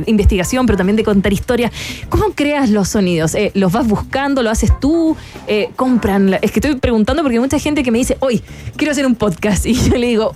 investigación, 0.06 0.66
pero 0.66 0.76
también 0.76 0.96
de 0.96 1.04
contar 1.04 1.32
historias. 1.32 1.72
¿Cómo 2.08 2.32
creas 2.34 2.70
los 2.70 2.88
sonidos? 2.88 3.34
Eh, 3.34 3.50
¿Los 3.54 3.72
vas 3.72 3.86
buscando? 3.86 4.42
¿Lo 4.42 4.50
haces 4.50 4.78
tú? 4.80 5.16
Eh, 5.46 5.70
¿Compran? 5.76 6.34
Es 6.42 6.50
que 6.50 6.60
estoy 6.60 6.76
preguntando 6.76 7.22
porque 7.22 7.36
hay 7.36 7.40
mucha 7.40 7.58
gente 7.58 7.82
que 7.82 7.90
me 7.90 7.98
dice, 7.98 8.16
hoy 8.20 8.42
quiero 8.76 8.92
hacer 8.92 9.06
un 9.06 9.14
podcast. 9.14 9.66
Y 9.68 9.74
yo 9.74 9.96
le 9.96 10.06
digo, 10.06 10.34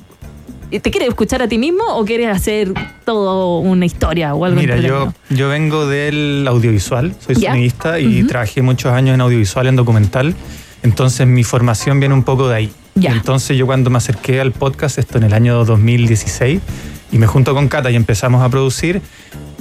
¿te 0.81 0.91
quieres 0.91 1.09
escuchar 1.11 1.43
a 1.43 1.49
ti 1.49 1.59
mismo 1.59 1.85
o 1.88 2.05
quieres 2.05 2.29
hacer 2.29 2.73
todo 3.05 3.59
una 3.59 3.85
historia 3.87 4.35
o 4.35 4.45
algo 4.45 4.61
Mira, 4.61 4.79
yo, 4.79 5.12
yo 5.31 5.49
vengo 5.49 5.87
del 5.87 6.45
audiovisual, 6.49 7.14
soy 7.25 7.37
Ya. 7.37 7.50
sonidista 7.50 7.99
y 8.00 8.25
trabajé 8.25 8.62
muchos 8.62 8.93
años 8.93 9.14
en 9.14 9.21
audiovisual, 9.21 9.67
en 9.67 9.76
documental, 9.76 10.35
entonces 10.83 11.26
mi 11.26 11.45
formación 11.45 12.00
viene 12.00 12.14
un 12.14 12.23
poco 12.25 12.49
de 12.49 12.57
ahí. 12.57 12.73
Y 13.00 13.07
entonces 13.07 13.57
yo 13.57 13.67
cuando 13.67 13.88
me 13.91 13.97
acerqué 13.99 14.41
al 14.41 14.52
podcast, 14.52 14.99
esto 14.99 15.17
en 15.19 15.25
el 15.25 15.33
año 15.33 15.64
2016, 15.64 16.61
y 17.12 17.19
me 17.19 17.26
junto 17.26 17.55
con 17.55 17.69
Cata 17.69 17.91
y 17.91 17.97
empezamos 17.97 18.43
a 18.43 18.49
producir, 18.49 19.00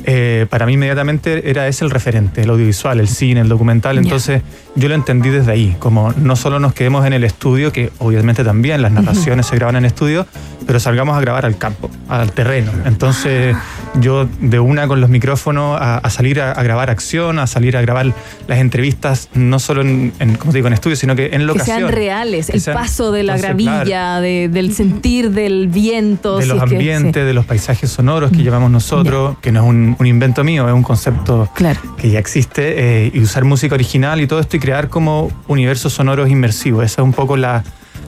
eh, 0.05 0.46
para 0.50 0.65
mí 0.65 0.74
inmediatamente 0.74 1.50
era 1.50 1.67
ese 1.67 1.86
el 1.86 1.91
referente, 1.91 2.41
el 2.41 2.50
audiovisual, 2.50 3.00
el 3.00 3.08
cine, 3.08 3.41
el 3.41 3.50
documental. 3.50 3.98
Entonces 3.98 4.41
yo 4.75 4.88
lo 4.89 4.96
entendí 4.96 5.29
desde 5.29 5.51
ahí, 5.51 5.75
como 5.79 6.13
no 6.13 6.36
solo 6.36 6.60
nos 6.60 6.74
quedemos 6.74 7.05
en 7.05 7.13
el 7.13 7.24
estudio, 7.24 7.72
que 7.72 7.91
obviamente 8.00 8.43
también 8.43 8.81
las 8.81 8.91
narraciones 8.91 9.46
se 9.48 9.55
graban 9.55 9.75
en 9.75 9.86
estudio, 9.86 10.25
pero 10.65 10.79
salgamos 10.79 11.17
a 11.17 11.22
grabar 11.22 11.46
al 11.46 11.58
campo, 11.58 11.89
al 12.08 12.31
terreno. 12.31 12.72
Entonces 12.86 13.55
yo 14.00 14.27
de 14.39 14.60
una 14.60 14.88
con 14.88 15.01
los 15.01 15.10
micrófonos 15.10 15.79
a, 15.81 15.98
a 15.98 16.10
salir 16.10 16.39
a, 16.39 16.51
a 16.53 16.63
grabar 16.63 16.89
acción, 16.89 17.39
a 17.39 17.48
salir 17.48 17.75
a 17.75 17.81
grabar 17.81 18.13
las 18.48 18.60
entrevistas, 18.60 19.29
no 19.34 19.60
solo 19.60 19.81
en, 19.81 20.13
en, 20.20 20.36
como 20.36 20.51
te 20.51 20.60
digo, 20.60 20.67
en 20.67 20.74
estudio, 20.74 20.96
sino 20.96 21.15
que 21.15 21.25
en 21.25 21.31
que 21.31 21.38
locación. 21.39 21.77
sean 21.79 21.91
reales, 21.91 22.48
Que 22.48 22.53
el 22.53 22.62
sean- 22.62 22.77
paso 22.77 23.12
de 23.12 23.24
la 23.24 23.36
entonces, 23.36 23.50
gravilla, 23.65 23.84
claro, 23.84 24.22
de- 24.22 24.50
del 24.50 24.74
sentir 24.74 25.31
del 25.31 25.67
viento. 25.67 26.38
de 26.38 26.43
si 26.43 26.50
los 26.50 26.58
es 26.63 26.70
que- 26.70 26.75
ambientes, 26.75 27.22
sí. 27.22 27.27
de 27.27 27.34
los 27.34 27.46
paisajes 27.46 27.89
sonoros 27.89 28.31
que 28.31 28.38
llevamos 28.43 28.72
nosotros, 28.72 29.35
que 29.42 29.51
no 29.51 29.64
es 29.64 29.70
un, 29.70 29.91
un 30.00 30.08
invento 30.08 30.44
mío, 30.44 30.68
es 30.68 30.74
un 30.74 30.84
concepto 30.84 31.50
que 31.98 32.10
ya 32.10 32.20
existe, 32.20 33.06
eh, 33.06 33.12
y 33.14 33.20
usar 33.20 33.44
música 33.46 33.75
original 33.75 34.22
y 34.22 34.27
todo 34.27 34.40
esto 34.40 34.58
y 34.58 34.60
crear 34.60 34.90
como 34.90 35.32
universos 35.48 35.94
sonoros 35.94 36.30
inmersivos. 36.30 36.86
Esa 36.86 37.01
es 37.01 37.06
un 37.06 37.14
poco 37.14 37.38
la, 37.38 37.64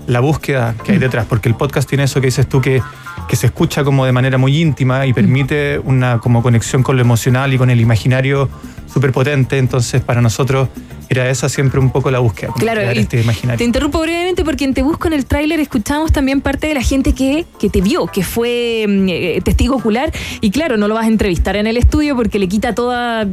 la 0.07 0.19
búsqueda 0.19 0.75
que 0.83 0.93
hay 0.93 0.97
detrás, 0.97 1.25
porque 1.27 1.49
el 1.49 1.55
podcast 1.55 1.87
tiene 1.87 2.03
eso 2.03 2.19
que 2.21 2.27
dices 2.27 2.47
tú 2.47 2.61
que, 2.61 2.81
que 3.27 3.35
se 3.35 3.47
escucha 3.47 3.83
como 3.83 4.05
de 4.05 4.11
manera 4.11 4.37
muy 4.37 4.61
íntima 4.61 5.05
y 5.05 5.13
permite 5.13 5.79
una 5.79 6.19
como 6.19 6.41
conexión 6.41 6.83
con 6.83 6.95
lo 6.95 7.01
emocional 7.01 7.53
y 7.53 7.57
con 7.57 7.69
el 7.69 7.79
imaginario 7.79 8.49
súper 8.91 9.11
potente. 9.11 9.57
Entonces, 9.57 10.01
para 10.01 10.21
nosotros 10.21 10.69
era 11.13 11.29
esa 11.29 11.49
siempre 11.49 11.79
un 11.79 11.91
poco 11.91 12.11
la 12.11 12.19
búsqueda, 12.19 12.53
Claro, 12.57 12.81
este 12.81 13.21
imaginario. 13.21 13.57
Te 13.57 13.63
interrumpo 13.63 13.99
brevemente 13.99 14.43
porque 14.43 14.65
en 14.65 14.73
Te 14.73 14.83
Busco 14.83 15.07
en 15.07 15.13
el 15.13 15.25
tráiler 15.25 15.59
escuchamos 15.59 16.11
también 16.11 16.41
parte 16.41 16.67
de 16.67 16.73
la 16.73 16.81
gente 16.81 17.13
que, 17.13 17.45
que 17.59 17.69
te 17.69 17.81
vio, 17.81 18.07
que 18.07 18.23
fue 18.23 18.85
mm, 18.87 19.09
eh, 19.09 19.41
testigo 19.43 19.75
ocular. 19.75 20.11
Y 20.41 20.51
claro, 20.51 20.77
no 20.77 20.87
lo 20.87 20.95
vas 20.95 21.05
a 21.05 21.07
entrevistar 21.07 21.55
en 21.55 21.67
el 21.67 21.77
estudio 21.77 22.15
porque 22.15 22.39
le 22.39 22.47
quita 22.47 22.75
toda 22.75 23.25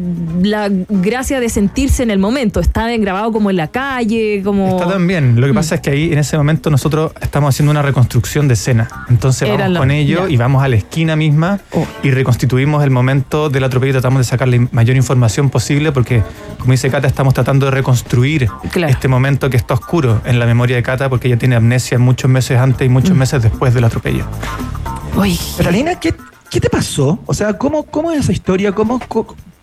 la 0.43 0.69
gracia 0.89 1.41
de 1.41 1.49
sentirse 1.49 2.03
en 2.03 2.11
el 2.11 2.19
momento. 2.19 2.61
Está 2.61 2.89
grabado 2.97 3.33
como 3.33 3.51
en 3.51 3.57
la 3.57 3.69
calle, 3.69 4.43
como... 4.45 4.79
Está 4.79 4.91
también. 4.91 5.35
Mm. 5.35 5.39
Lo 5.39 5.47
que 5.47 5.55
pasa 5.55 5.77
es 5.77 5.81
que 5.81 5.91
ahí 5.91 6.13
en 6.13 6.19
ese 6.19 6.37
momento 6.37 6.71
nosotros 6.71 7.13
estamos 7.21 7.55
haciendo 7.55 7.71
una 7.71 7.83
reconstrucción 7.83 8.49
de 8.49 8.55
escena. 8.55 8.89
Entonces 9.09 9.49
Era 9.49 9.65
vamos 9.65 9.79
con 9.79 9.91
ello. 9.91 10.25
Oh. 10.25 10.29
y 10.29 10.37
vamos 10.37 10.63
a 10.63 10.69
la 10.69 10.77
esquina 10.77 11.17
misma 11.17 11.61
y 12.03 12.11
reconstituimos 12.11 12.83
el 12.85 12.91
momento 12.91 13.49
del 13.49 13.65
atropello 13.65 13.91
y 13.91 13.93
tratamos 13.95 14.21
de 14.21 14.25
sacar 14.25 14.49
la 14.49 14.67
mayor 14.73 14.97
información 14.97 15.51
posible 15.51 15.93
porque, 15.93 16.23
como 16.59 16.73
dice 16.73 16.91
Cata, 16.91 17.07
estamos 17.07 17.35
tratando 17.35 17.67
de 17.67 17.70
reconstruir 17.71 18.49
este 18.89 19.09
momento 19.09 19.49
que 19.51 19.57
está 19.57 19.75
oscuro 19.75 20.21
en 20.25 20.39
la 20.39 20.47
memoria 20.47 20.77
de 20.77 20.83
Cata 20.83 21.09
porque 21.09 21.29
ella 21.29 21.39
tiene 21.39 21.57
amnesia 21.57 21.99
muchos 21.99 22.31
meses 22.31 22.59
antes 22.59 22.87
y 22.87 22.89
Mm. 22.89 22.93
muchos 22.93 23.17
meses 23.17 23.43
después 23.43 23.73
del 23.75 23.85
atropello. 23.85 24.25
Pero 25.57 25.69
Alina, 25.69 25.95
¿qué, 26.01 26.15
qué 26.51 26.61
te 26.61 26.71
pasó? 26.71 27.19
O 27.27 27.35
sea, 27.35 27.55
¿cómo, 27.59 27.85
cómo 27.85 28.11
es 28.13 28.21
esa 28.21 28.33
historia? 28.33 28.73
¿Cómo, 28.73 29.01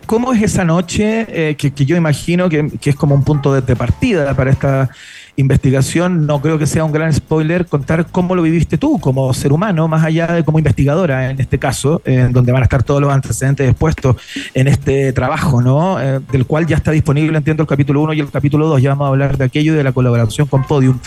cómo 0.08 0.32
es 0.32 0.42
esa 0.42 0.64
noche 0.64 1.26
eh, 1.28 1.54
que, 1.54 1.70
yo 1.84 1.94
imagino 1.94 2.48
que, 2.48 2.72
es 2.82 2.96
como 2.96 3.14
un 3.14 3.24
punto 3.24 3.52
de, 3.52 3.76
partida 3.76 4.34
para 4.34 4.50
esta 4.50 4.88
investigación? 5.36 6.26
No 6.26 6.40
creo 6.40 6.58
que 6.58 6.66
sea 6.66 6.82
un 6.82 6.92
gran 6.92 7.12
spoiler 7.12 7.66
contar 7.66 8.06
cómo 8.06 8.34
lo 8.34 8.40
viviste 8.40 8.78
tú 8.78 8.98
como 8.98 9.32
ser 9.34 9.52
humano, 9.52 9.86
más 9.86 10.02
allá 10.02 10.26
de 10.28 10.44
como 10.44 10.58
investigadora 10.58 11.30
en 11.30 11.38
este 11.38 11.58
caso, 11.58 12.00
eh, 12.06 12.24
en 12.26 12.32
donde 12.32 12.52
van 12.52 12.62
a 12.62 12.64
estar 12.64 12.82
todos 12.82 13.02
los 13.02 13.12
antecedentes 13.12 13.68
expuestos 13.68 14.16
en 14.54 14.66
este 14.66 15.12
trabajo, 15.12 15.60
¿no? 15.60 16.00
Eh, 16.00 16.20
del 16.32 16.46
cual 16.46 16.66
ya 16.66 16.76
está 16.76 16.90
disponible, 16.90 17.36
entiendo, 17.36 17.64
el 17.64 17.68
capítulo 17.68 18.00
1 18.00 18.14
y 18.14 18.20
el 18.20 18.30
capítulo 18.30 18.66
2. 18.66 18.80
Ya 18.80 18.88
vamos 18.90 19.04
a 19.04 19.08
hablar 19.08 19.36
de 19.36 19.44
aquello 19.44 19.74
y 19.74 19.76
de 19.76 19.84
la 19.84 19.92
colaboración 19.92 20.48
con 20.48 20.64
Podium. 20.64 20.98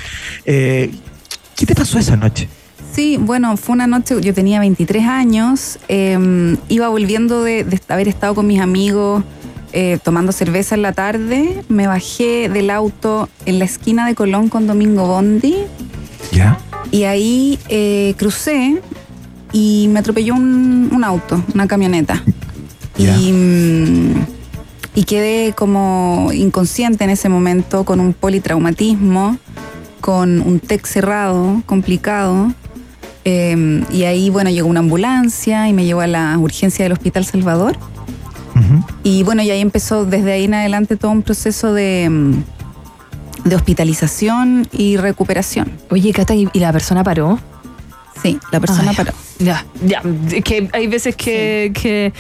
¿Qué 0.46 1.66
te 1.66 1.74
pasó 1.74 1.98
esa 1.98 2.16
noche? 2.16 2.48
Sí, 2.94 3.18
bueno, 3.18 3.56
fue 3.58 3.74
una 3.74 3.88
noche, 3.88 4.16
yo 4.22 4.34
tenía 4.34 4.60
23 4.60 5.06
años, 5.06 5.80
eh, 5.88 6.58
iba 6.68 6.90
volviendo 6.90 7.44
de, 7.44 7.64
de 7.64 7.80
haber 7.88 8.08
estado 8.08 8.36
con 8.36 8.48
mis 8.48 8.60
amigos 8.60 9.24
eh, 9.74 10.00
tomando 10.04 10.34
cerveza 10.34 10.76
en 10.76 10.82
la 10.82 10.92
tarde, 10.92 11.64
me 11.70 11.88
bajé 11.88 12.50
del 12.50 12.70
auto 12.70 13.30
en 13.46 13.58
la 13.58 13.64
esquina 13.64 14.06
de 14.06 14.16
Colón 14.16 14.50
con 14.50 14.68
Domingo 14.68 15.08
Bondi 15.08 15.56
¿Ya? 16.34 16.58
y 16.92 17.04
ahí 17.04 17.58
eh, 17.70 18.14
crucé 18.18 18.82
y 19.54 19.88
me 19.90 20.00
atropelló 20.00 20.36
un, 20.36 20.90
un 20.92 21.04
auto, 21.06 21.42
una 21.54 21.68
camioneta. 21.68 22.22
Y, 22.98 23.32
mm, 23.32 24.14
y 24.96 25.04
quedé 25.06 25.54
como 25.54 26.32
inconsciente 26.34 27.06
en 27.06 27.10
ese 27.10 27.30
momento 27.30 27.86
con 27.86 28.02
un 28.02 28.14
politraumatismo, 28.14 29.38
con 30.02 30.42
un 30.42 30.60
TEC 30.60 30.86
cerrado, 30.86 31.64
complicado. 31.66 32.54
Eh, 33.26 33.84
y 33.92 34.04
ahí, 34.04 34.30
bueno, 34.30 34.50
llegó 34.50 34.68
una 34.68 34.80
ambulancia 34.80 35.68
y 35.70 35.74
me 35.74 35.86
llevó 35.86 36.02
a 36.02 36.08
la 36.08 36.38
urgencia 36.38 36.84
del 36.84 36.92
Hospital 36.94 37.26
Salvador. 37.26 37.78
Y 39.04 39.24
bueno, 39.24 39.42
y 39.42 39.50
ahí 39.50 39.60
empezó 39.62 40.06
desde 40.06 40.34
ahí 40.34 40.44
en 40.46 40.54
adelante 40.54 40.96
todo 40.96 41.12
un 41.12 41.22
proceso 41.24 41.74
de, 41.74 42.08
mm, 42.10 42.44
de 43.46 43.56
hospitalización 43.56 44.68
y 44.72 44.98
recuperación. 44.98 45.72
Oye, 45.90 46.12
Cata, 46.14 46.36
¿y, 46.36 46.48
y 46.54 46.60
la 46.60 46.72
persona 46.72 47.04
paró? 47.04 47.40
Sí, 48.22 48.38
la 48.52 48.60
persona 48.60 48.92
Ay, 48.92 48.96
paró. 48.96 49.14
Ya, 49.40 49.66
ya. 49.84 50.04
Es 50.32 50.44
que 50.44 50.70
hay 50.74 50.88
veces 50.88 51.16
que. 51.16 51.72
que 51.74 52.14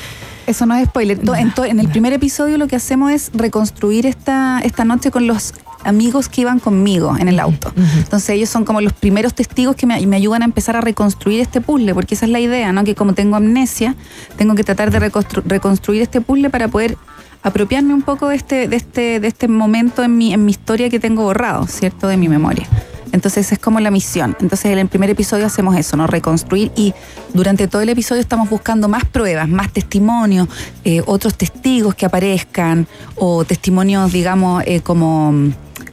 Eso 0.48 0.66
no 0.66 0.74
es 0.76 0.86
spoiler. 0.88 1.20
To- 1.20 1.36
En, 1.36 1.54
to- 1.54 1.66
en 1.66 1.80
el 1.80 1.88
primer 1.90 2.14
episodio 2.14 2.58
lo 2.58 2.68
que 2.68 2.76
hacemos 2.78 3.12
es 3.12 3.30
reconstruir 3.34 4.08
esta, 4.08 4.62
esta 4.64 4.84
noche 4.84 5.12
con 5.12 5.28
los 5.28 5.54
amigos 5.84 6.30
que 6.30 6.42
iban 6.42 6.60
conmigo 6.60 7.16
en 7.18 7.28
el 7.28 7.40
auto. 7.40 7.72
Entonces 7.98 8.30
ellos 8.30 8.50
son 8.50 8.66
como 8.66 8.82
los 8.82 8.94
primeros 8.94 9.34
testigos 9.34 9.76
que 9.76 9.86
me, 9.86 10.06
me 10.06 10.16
ayudan 10.16 10.42
a 10.42 10.46
empezar 10.46 10.76
a 10.76 10.82
reconstruir 10.82 11.40
este 11.40 11.62
puzzle, 11.62 11.94
porque 11.94 12.16
esa 12.16 12.26
es 12.26 12.32
la 12.32 12.40
idea, 12.40 12.72
¿no? 12.72 12.84
Que 12.84 12.96
como 12.96 13.14
tengo 13.14 13.36
amnesia, 13.36 13.96
tengo 14.38 14.56
que 14.56 14.64
tratar 14.64 14.92
de 14.92 15.00
reconstru- 15.00 15.44
reconstruir 15.46 16.02
este 16.02 16.22
puzzle 16.22 16.50
para 16.50 16.68
poder 16.68 16.98
apropiarme 17.44 17.94
un 17.94 18.04
poco 18.04 18.30
de 18.30 18.36
este, 18.36 18.68
de 18.68 18.76
este, 18.76 19.20
de 19.20 19.28
este 19.28 19.48
momento 19.48 20.04
en 20.04 20.18
mi, 20.18 20.34
en 20.34 20.46
mi 20.46 20.52
historia 20.52 20.90
que 20.90 21.00
tengo 21.00 21.24
borrado, 21.24 21.66
¿cierto? 21.68 22.08
De 22.08 22.18
mi 22.18 22.30
memoria. 22.30 22.68
Entonces 23.14 23.48
esa 23.48 23.56
es 23.56 23.60
como 23.60 23.82
la 23.82 23.92
misión. 23.92 24.38
Entonces 24.40 24.72
en 24.72 24.78
el 24.78 24.88
primer 24.88 25.10
episodio 25.10 25.46
hacemos 25.46 25.76
eso, 25.76 25.98
¿no? 25.98 26.08
Reconstruir 26.08 26.72
y 26.78 26.94
durante 27.34 27.68
todo 27.68 27.82
el 27.82 27.90
episodio 27.90 28.22
estamos 28.22 28.50
buscando 28.50 28.88
más 28.88 29.04
pruebas, 29.04 29.50
más 29.50 29.74
testimonios, 29.74 30.48
eh, 30.86 31.02
otros 31.06 31.36
testigos 31.36 31.94
que 31.94 32.06
aparezcan 32.06 32.88
o 33.16 33.44
testimonios, 33.44 34.14
digamos, 34.14 34.64
eh, 34.66 34.80
como 34.80 35.34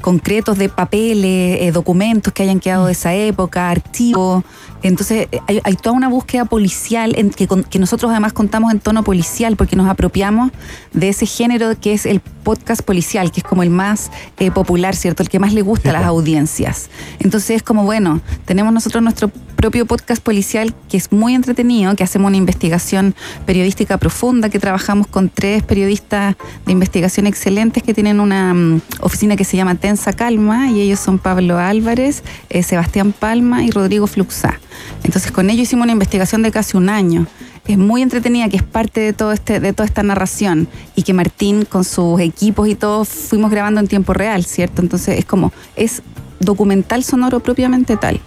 concretos 0.00 0.58
de 0.58 0.68
papeles, 0.68 1.60
eh, 1.60 1.70
documentos 1.72 2.32
que 2.32 2.42
hayan 2.42 2.60
quedado 2.60 2.86
de 2.86 2.92
esa 2.92 3.14
época, 3.14 3.70
archivos. 3.70 4.44
Entonces 4.82 5.28
eh, 5.32 5.40
hay, 5.46 5.60
hay 5.64 5.74
toda 5.74 5.96
una 5.96 6.08
búsqueda 6.08 6.44
policial 6.44 7.14
en 7.16 7.30
que, 7.30 7.46
con- 7.46 7.64
que 7.64 7.78
nosotros 7.78 8.10
además 8.10 8.32
contamos 8.32 8.72
en 8.72 8.80
tono 8.80 9.02
policial 9.02 9.56
porque 9.56 9.76
nos 9.76 9.88
apropiamos 9.88 10.50
de 10.92 11.08
ese 11.08 11.26
género 11.26 11.78
que 11.80 11.92
es 11.92 12.06
el 12.06 12.20
podcast 12.20 12.82
policial, 12.82 13.30
que 13.32 13.40
es 13.40 13.44
como 13.44 13.62
el 13.62 13.70
más 13.70 14.10
eh, 14.38 14.50
popular, 14.50 14.94
¿cierto? 14.96 15.22
El 15.22 15.28
que 15.28 15.38
más 15.38 15.52
le 15.52 15.62
gusta 15.62 15.90
a 15.90 15.92
las 15.92 16.04
audiencias. 16.04 16.88
Entonces 17.18 17.50
es 17.56 17.62
como, 17.62 17.84
bueno, 17.84 18.20
tenemos 18.44 18.72
nosotros 18.72 19.02
nuestro 19.02 19.30
propio 19.56 19.86
podcast 19.86 20.22
policial 20.22 20.72
que 20.88 20.96
es 20.96 21.10
muy 21.10 21.34
entretenido, 21.34 21.94
que 21.96 22.04
hacemos 22.04 22.28
una 22.28 22.36
investigación 22.36 23.14
periodística 23.44 23.98
profunda, 23.98 24.48
que 24.50 24.58
trabajamos 24.60 25.08
con 25.08 25.28
tres 25.28 25.62
periodistas 25.64 26.36
de 26.64 26.72
investigación 26.72 27.26
excelentes 27.26 27.82
que 27.82 27.92
tienen 27.92 28.20
una 28.20 28.54
mm, 28.54 28.80
oficina 29.00 29.34
que 29.36 29.44
se 29.44 29.56
llama 29.56 29.74
Tensa 29.74 30.12
Calma 30.12 30.70
y 30.70 30.80
ellos 30.80 31.00
son 31.00 31.18
Pablo 31.18 31.58
Álvarez, 31.58 32.22
eh, 32.50 32.62
Sebastián 32.62 33.12
Palma 33.12 33.64
y 33.64 33.70
Rodrigo 33.72 34.06
Fluxá. 34.06 34.60
Entonces 35.04 35.30
con 35.32 35.50
ellos 35.50 35.62
hicimos 35.62 35.84
una 35.84 35.92
investigación 35.92 36.42
de 36.42 36.50
casi 36.50 36.76
un 36.76 36.88
año. 36.88 37.26
Es 37.66 37.76
muy 37.76 38.00
entretenida, 38.02 38.48
que 38.48 38.56
es 38.56 38.62
parte 38.62 39.00
de 39.00 39.12
todo 39.12 39.32
este, 39.32 39.60
de 39.60 39.72
toda 39.74 39.86
esta 39.86 40.02
narración, 40.02 40.68
y 40.94 41.02
que 41.02 41.12
Martín 41.12 41.64
con 41.66 41.84
sus 41.84 42.18
equipos 42.20 42.66
y 42.68 42.74
todo 42.74 43.04
fuimos 43.04 43.50
grabando 43.50 43.80
en 43.80 43.88
tiempo 43.88 44.14
real, 44.14 44.44
¿cierto? 44.44 44.80
Entonces 44.80 45.18
es 45.18 45.24
como, 45.26 45.52
es 45.76 46.02
documental 46.40 47.04
sonoro 47.04 47.40
propiamente 47.40 47.96
tal. 47.96 48.20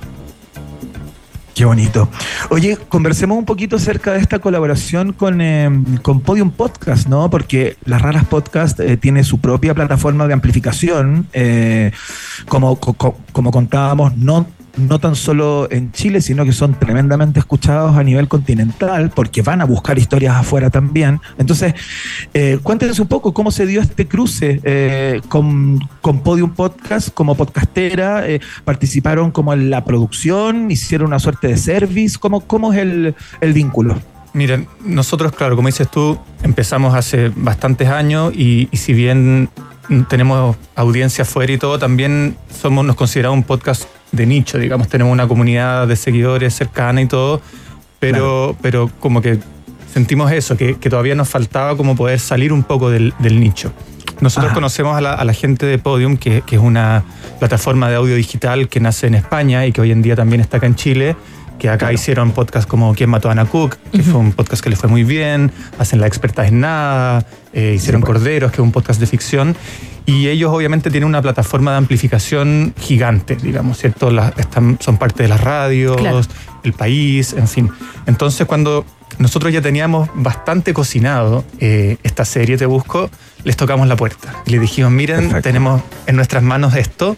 Qué 1.55 1.65
bonito. 1.65 2.07
Oye, 2.49 2.77
conversemos 2.87 3.37
un 3.37 3.45
poquito 3.45 3.75
acerca 3.75 4.13
de 4.13 4.19
esta 4.19 4.39
colaboración 4.39 5.11
con, 5.11 5.41
eh, 5.41 5.69
con 6.01 6.21
Podium 6.21 6.49
Podcast, 6.49 7.07
¿no? 7.07 7.29
Porque 7.29 7.75
Las 7.83 8.01
Raras 8.01 8.25
Podcast 8.25 8.79
eh, 8.79 8.95
tiene 8.95 9.23
su 9.25 9.39
propia 9.39 9.73
plataforma 9.73 10.27
de 10.27 10.33
amplificación. 10.33 11.27
eh, 11.33 11.91
como, 12.47 12.77
co- 12.77 12.93
co- 12.93 13.17
como 13.33 13.51
contábamos, 13.51 14.15
no, 14.17 14.47
no 14.77 14.99
tan 14.99 15.15
solo 15.15 15.67
en 15.71 15.91
Chile, 15.91 16.21
sino 16.21 16.45
que 16.45 16.53
son 16.53 16.73
tremendamente 16.75 17.39
escuchados 17.39 17.97
a 17.97 18.03
nivel 18.03 18.27
continental, 18.27 19.11
porque 19.13 19.41
van 19.41 19.61
a 19.61 19.65
buscar 19.65 19.97
historias 19.97 20.35
afuera 20.35 20.69
también. 20.69 21.19
Entonces, 21.37 21.73
eh, 22.33 22.59
cuéntenos 22.63 22.99
un 22.99 23.07
poco 23.07 23.33
cómo 23.33 23.51
se 23.51 23.65
dio 23.65 23.81
este 23.81 24.07
cruce 24.07 24.61
eh, 24.63 25.21
con, 25.27 25.79
con 26.01 26.21
Podium 26.21 26.51
Podcast 26.51 27.09
como 27.13 27.35
podcastera. 27.35 28.27
eh, 28.27 28.39
participaron 28.63 29.31
como 29.31 29.53
en 29.53 29.69
la 29.69 29.83
producción, 29.83 30.71
hicieron 30.71 31.07
una 31.07 31.19
suerte 31.19 31.47
de 31.47 31.57
service. 31.57 32.17
¿Cómo, 32.19 32.41
cómo 32.41 32.73
es 32.73 32.79
el, 32.79 33.15
el 33.41 33.53
vínculo? 33.53 33.99
Miren, 34.33 34.67
nosotros, 34.85 35.33
claro, 35.33 35.55
como 35.55 35.67
dices 35.67 35.89
tú, 35.89 36.17
empezamos 36.43 36.95
hace 36.95 37.31
bastantes 37.35 37.89
años 37.89 38.33
y, 38.33 38.69
y 38.71 38.77
si 38.77 38.93
bien 38.93 39.49
tenemos 40.07 40.55
audiencia 40.75 41.23
afuera 41.23 41.51
y 41.51 41.57
todo, 41.57 41.77
también 41.77 42.37
somos, 42.61 42.85
nos 42.85 42.95
consideramos 42.95 43.37
un 43.37 43.43
podcast 43.43 43.83
de 44.11 44.25
nicho, 44.25 44.57
digamos, 44.57 44.87
tenemos 44.87 45.13
una 45.13 45.27
comunidad 45.27 45.87
de 45.87 45.95
seguidores 45.95 46.53
cercana 46.53 47.01
y 47.01 47.05
todo, 47.05 47.41
pero, 47.99 48.55
pero 48.61 48.89
como 48.99 49.21
que 49.21 49.39
sentimos 49.93 50.31
eso, 50.31 50.57
que, 50.57 50.77
que 50.77 50.89
todavía 50.89 51.15
nos 51.15 51.29
faltaba 51.29 51.75
como 51.77 51.95
poder 51.95 52.19
salir 52.19 52.51
un 52.53 52.63
poco 52.63 52.89
del, 52.89 53.13
del 53.19 53.39
nicho. 53.39 53.71
Nosotros 54.19 54.51
Ajá. 54.51 54.55
conocemos 54.55 54.95
a 54.95 55.01
la, 55.01 55.13
a 55.13 55.25
la 55.25 55.33
gente 55.33 55.65
de 55.65 55.79
Podium, 55.79 56.17
que, 56.17 56.41
que 56.41 56.55
es 56.55 56.61
una 56.61 57.03
plataforma 57.39 57.89
de 57.89 57.95
audio 57.95 58.15
digital 58.15 58.69
que 58.69 58.79
nace 58.79 59.07
en 59.07 59.15
España 59.15 59.65
y 59.65 59.71
que 59.71 59.81
hoy 59.81 59.91
en 59.91 60.01
día 60.01 60.15
también 60.15 60.41
está 60.41 60.57
acá 60.57 60.67
en 60.67 60.75
Chile, 60.75 61.15
que 61.61 61.69
acá 61.69 61.93
hicieron 61.93 62.31
podcasts 62.31 62.65
como 62.67 62.95
¿Quién 62.95 63.11
mató 63.11 63.29
a 63.29 63.33
Ana 63.33 63.45
Cook? 63.45 63.77
que 63.91 64.01
fue 64.01 64.19
un 64.19 64.31
podcast 64.31 64.63
que 64.63 64.71
le 64.71 64.75
fue 64.75 64.89
muy 64.89 65.03
bien, 65.03 65.51
hacen 65.77 66.01
La 66.01 66.07
experta 66.07 66.47
en 66.47 66.59
nada, 66.59 67.23
eh, 67.53 67.73
hicieron 67.75 68.01
Corderos, 68.01 68.49
que 68.51 68.55
es 68.55 68.61
un 68.63 68.71
podcast 68.71 68.99
de 68.99 69.05
ficción, 69.05 69.55
y 70.07 70.27
ellos 70.29 70.49
obviamente 70.51 70.89
tienen 70.89 71.07
una 71.07 71.21
plataforma 71.21 71.69
de 71.73 71.77
amplificación 71.77 72.73
gigante, 72.79 73.35
digamos, 73.35 73.77
¿cierto? 73.77 74.09
Las- 74.09 74.35
están, 74.39 74.79
son 74.81 74.97
parte 74.97 75.21
de 75.21 75.29
las 75.29 75.39
radios, 75.39 75.97
Claro. 75.97 76.21
el 76.63 76.73
país, 76.73 77.33
en 77.33 77.47
fin. 77.47 77.69
Entonces 78.07 78.47
cuando 78.47 78.83
nosotros 79.19 79.53
ya 79.53 79.61
teníamos 79.61 80.09
bastante 80.15 80.73
cocinado 80.73 81.43
eh, 81.59 81.97
esta 82.01 82.25
serie, 82.25 82.57
Te 82.57 82.65
Busco, 82.65 83.11
les 83.43 83.55
tocamos 83.55 83.87
la 83.87 83.95
puerta 83.95 84.33
y 84.47 84.51
les 84.51 84.61
dijimos, 84.61 84.91
miren, 84.91 85.31
tenemos 85.43 85.83
en 86.07 86.15
nuestras 86.15 86.41
manos 86.41 86.75
esto 86.75 87.15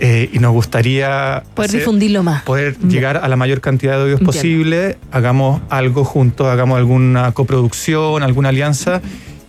eh, 0.00 0.30
y 0.32 0.38
nos 0.38 0.52
gustaría 0.52 1.42
Poder 1.54 1.70
hacer- 1.70 1.80
difundirlo 1.80 2.22
más. 2.22 2.42
poder 2.42 2.76
llegar 2.78 3.16
a 3.18 3.28
la 3.28 3.36
mayor 3.36 3.60
cantidad 3.60 3.96
de 3.98 4.10
Entiendo. 4.12 4.26
posible, 4.26 4.98
hagamos 5.12 5.60
algo 5.70 6.04
juntos, 6.04 6.46
hagamos 6.46 6.78
alguna 6.78 7.32
coproducción, 7.32 8.22
alguna 8.22 8.50
alianza 8.50 9.00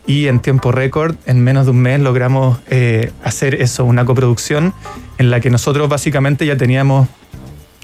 y 0.07 0.27
en 0.27 0.39
tiempo 0.39 0.71
récord, 0.71 1.15
en 1.27 1.43
menos 1.43 1.65
de 1.65 1.71
un 1.71 1.77
mes, 1.81 1.99
logramos 1.99 2.59
eh, 2.69 3.11
hacer 3.23 3.61
eso, 3.61 3.85
una 3.85 4.05
coproducción 4.05 4.73
en 5.19 5.29
la 5.29 5.39
que 5.39 5.49
nosotros 5.51 5.87
básicamente 5.89 6.45
ya 6.45 6.57
teníamos 6.57 7.07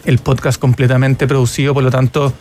el 0.05 0.17
podcast 0.19 0.59
completamente 0.59 1.27
producido, 1.27 1.73
por 1.73 1.83
lo 1.83 1.91
tanto, 1.91 2.33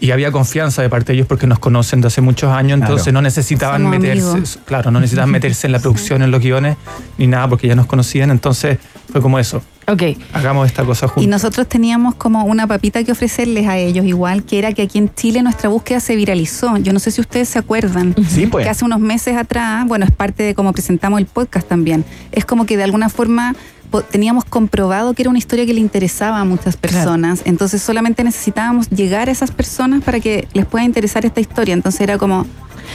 y 0.00 0.10
había 0.10 0.30
confianza 0.32 0.82
de 0.82 0.88
parte 0.90 1.12
de 1.12 1.14
ellos 1.18 1.26
porque 1.26 1.46
nos 1.46 1.58
conocen 1.58 2.00
de 2.00 2.08
hace 2.08 2.20
muchos 2.20 2.50
años, 2.52 2.78
Claro. 2.78 2.92
entonces 2.92 3.12
no 3.12 3.22
necesitaban 3.22 3.82
Somos 3.82 3.98
meterse, 3.98 4.30
amigos. 4.30 4.58
claro, 4.66 4.90
no 4.90 5.00
necesitaban 5.00 5.30
meterse 5.38 5.66
en 5.66 5.72
la 5.72 5.78
producción, 5.78 6.22
en 6.22 6.30
los 6.30 6.40
guiones, 6.42 6.76
ni 7.18 7.26
nada, 7.26 7.48
porque 7.48 7.66
ya 7.68 7.74
nos 7.74 7.86
conocían, 7.86 8.30
entonces 8.30 8.78
fue 9.10 9.20
como 9.22 9.38
eso, 9.38 9.62
Ok. 9.86 10.02
hagamos 10.32 10.66
esta 10.66 10.84
cosa 10.84 11.06
juntos. 11.08 11.24
Y 11.24 11.26
nosotros 11.28 11.68
teníamos 11.68 12.14
como 12.16 12.44
una 12.44 12.66
papita 12.66 13.02
que 13.04 13.12
ofrecerles 13.12 13.66
a 13.68 13.78
ellos 13.78 14.04
igual, 14.04 14.42
que 14.44 14.58
era 14.58 14.72
que 14.72 14.82
aquí 14.82 14.98
en 14.98 15.14
Chile 15.14 15.42
nuestra 15.42 15.68
búsqueda 15.68 16.00
se 16.00 16.16
viralizó. 16.16 16.76
Yo 16.78 16.92
no 16.92 16.98
sé 16.98 17.10
si 17.12 17.20
ustedes 17.20 17.48
se 17.48 17.58
acuerdan. 17.60 18.14
Sí, 18.28 18.46
pues. 18.48 18.64
Que 18.64 18.70
hace 18.70 18.84
unos 18.84 18.98
meses 19.00 19.36
atrás, 19.36 19.86
bueno, 19.86 20.04
es 20.04 20.10
parte 20.10 20.42
de 20.42 20.54
cómo 20.54 20.72
presentamos 20.72 21.20
el 21.20 21.26
podcast 21.26 21.68
también. 21.68 22.04
Es 22.32 22.44
como 22.44 22.66
que 22.66 22.76
de 22.76 22.82
alguna 22.82 23.08
forma 23.08 23.54
teníamos 24.02 24.44
comprobado 24.44 25.14
que 25.14 25.22
era 25.22 25.30
una 25.30 25.38
historia 25.38 25.66
que 25.66 25.74
le 25.74 25.80
interesaba 25.80 26.40
a 26.40 26.44
muchas 26.44 26.76
personas. 26.76 27.42
Entonces 27.44 27.82
solamente 27.82 28.24
necesitábamos 28.24 28.88
llegar 28.90 29.28
a 29.28 29.32
esas 29.32 29.50
personas 29.50 30.02
para 30.02 30.20
que 30.20 30.48
les 30.52 30.66
pueda 30.66 30.84
interesar 30.84 31.24
esta 31.24 31.40
historia. 31.40 31.74
Entonces 31.74 32.00
era 32.00 32.18
como 32.18 32.46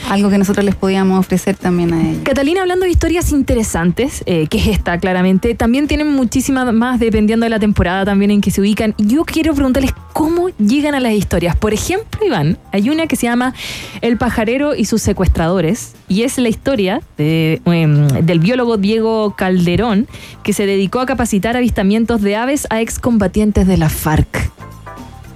algo 0.10 0.30
que 0.30 0.38
nosotros 0.38 0.65
les 0.65 0.75
podíamos 0.75 1.19
ofrecer 1.19 1.56
también 1.56 1.93
a 1.93 2.01
ellos. 2.01 2.21
Catalina, 2.23 2.62
hablando 2.62 2.86
de 2.86 2.91
historias 2.91 3.32
interesantes, 3.32 4.23
eh, 4.25 4.47
que 4.47 4.58
es 4.58 4.67
esta 4.67 4.97
claramente, 4.99 5.56
también 5.56 5.88
tienen 5.88 6.12
muchísimas 6.13 6.71
más 6.73 6.99
dependiendo 6.99 7.45
de 7.45 7.49
la 7.49 7.60
temporada 7.60 8.06
también 8.06 8.32
en 8.32 8.41
que 8.41 8.51
se 8.51 8.62
ubican. 8.62 8.93
Yo 8.97 9.25
quiero 9.25 9.54
preguntarles 9.54 9.93
cómo 10.13 10.49
llegan 10.58 10.95
a 10.95 10.99
las 10.99 11.13
historias. 11.13 11.56
Por 11.56 11.73
ejemplo, 11.73 12.25
Iván, 12.25 12.58
hay 12.71 12.89
una 12.89 13.08
que 13.08 13.15
se 13.15 13.27
llama 13.27 13.54
El 14.01 14.17
pajarero 14.17 14.75
y 14.75 14.86
sus 14.86 15.01
secuestradores. 15.01 15.93
Y 16.08 16.23
es 16.23 16.38
la 16.38 16.49
historia 16.49 17.01
de, 17.17 17.62
em, 17.65 18.08
del 18.08 18.39
biólogo 18.39 18.77
Diego 18.77 19.36
Calderón, 19.36 20.08
que 20.43 20.54
se 20.54 20.65
dedicó 20.65 20.99
a 20.99 21.06
capacitar 21.06 21.56
avistamientos 21.58 22.21
de 22.21 22.36
aves 22.36 22.67
a 22.69 22.82
excombatientes 22.82 23.67
de 23.67 23.77
la 23.77 23.89
FARC. 23.89 24.51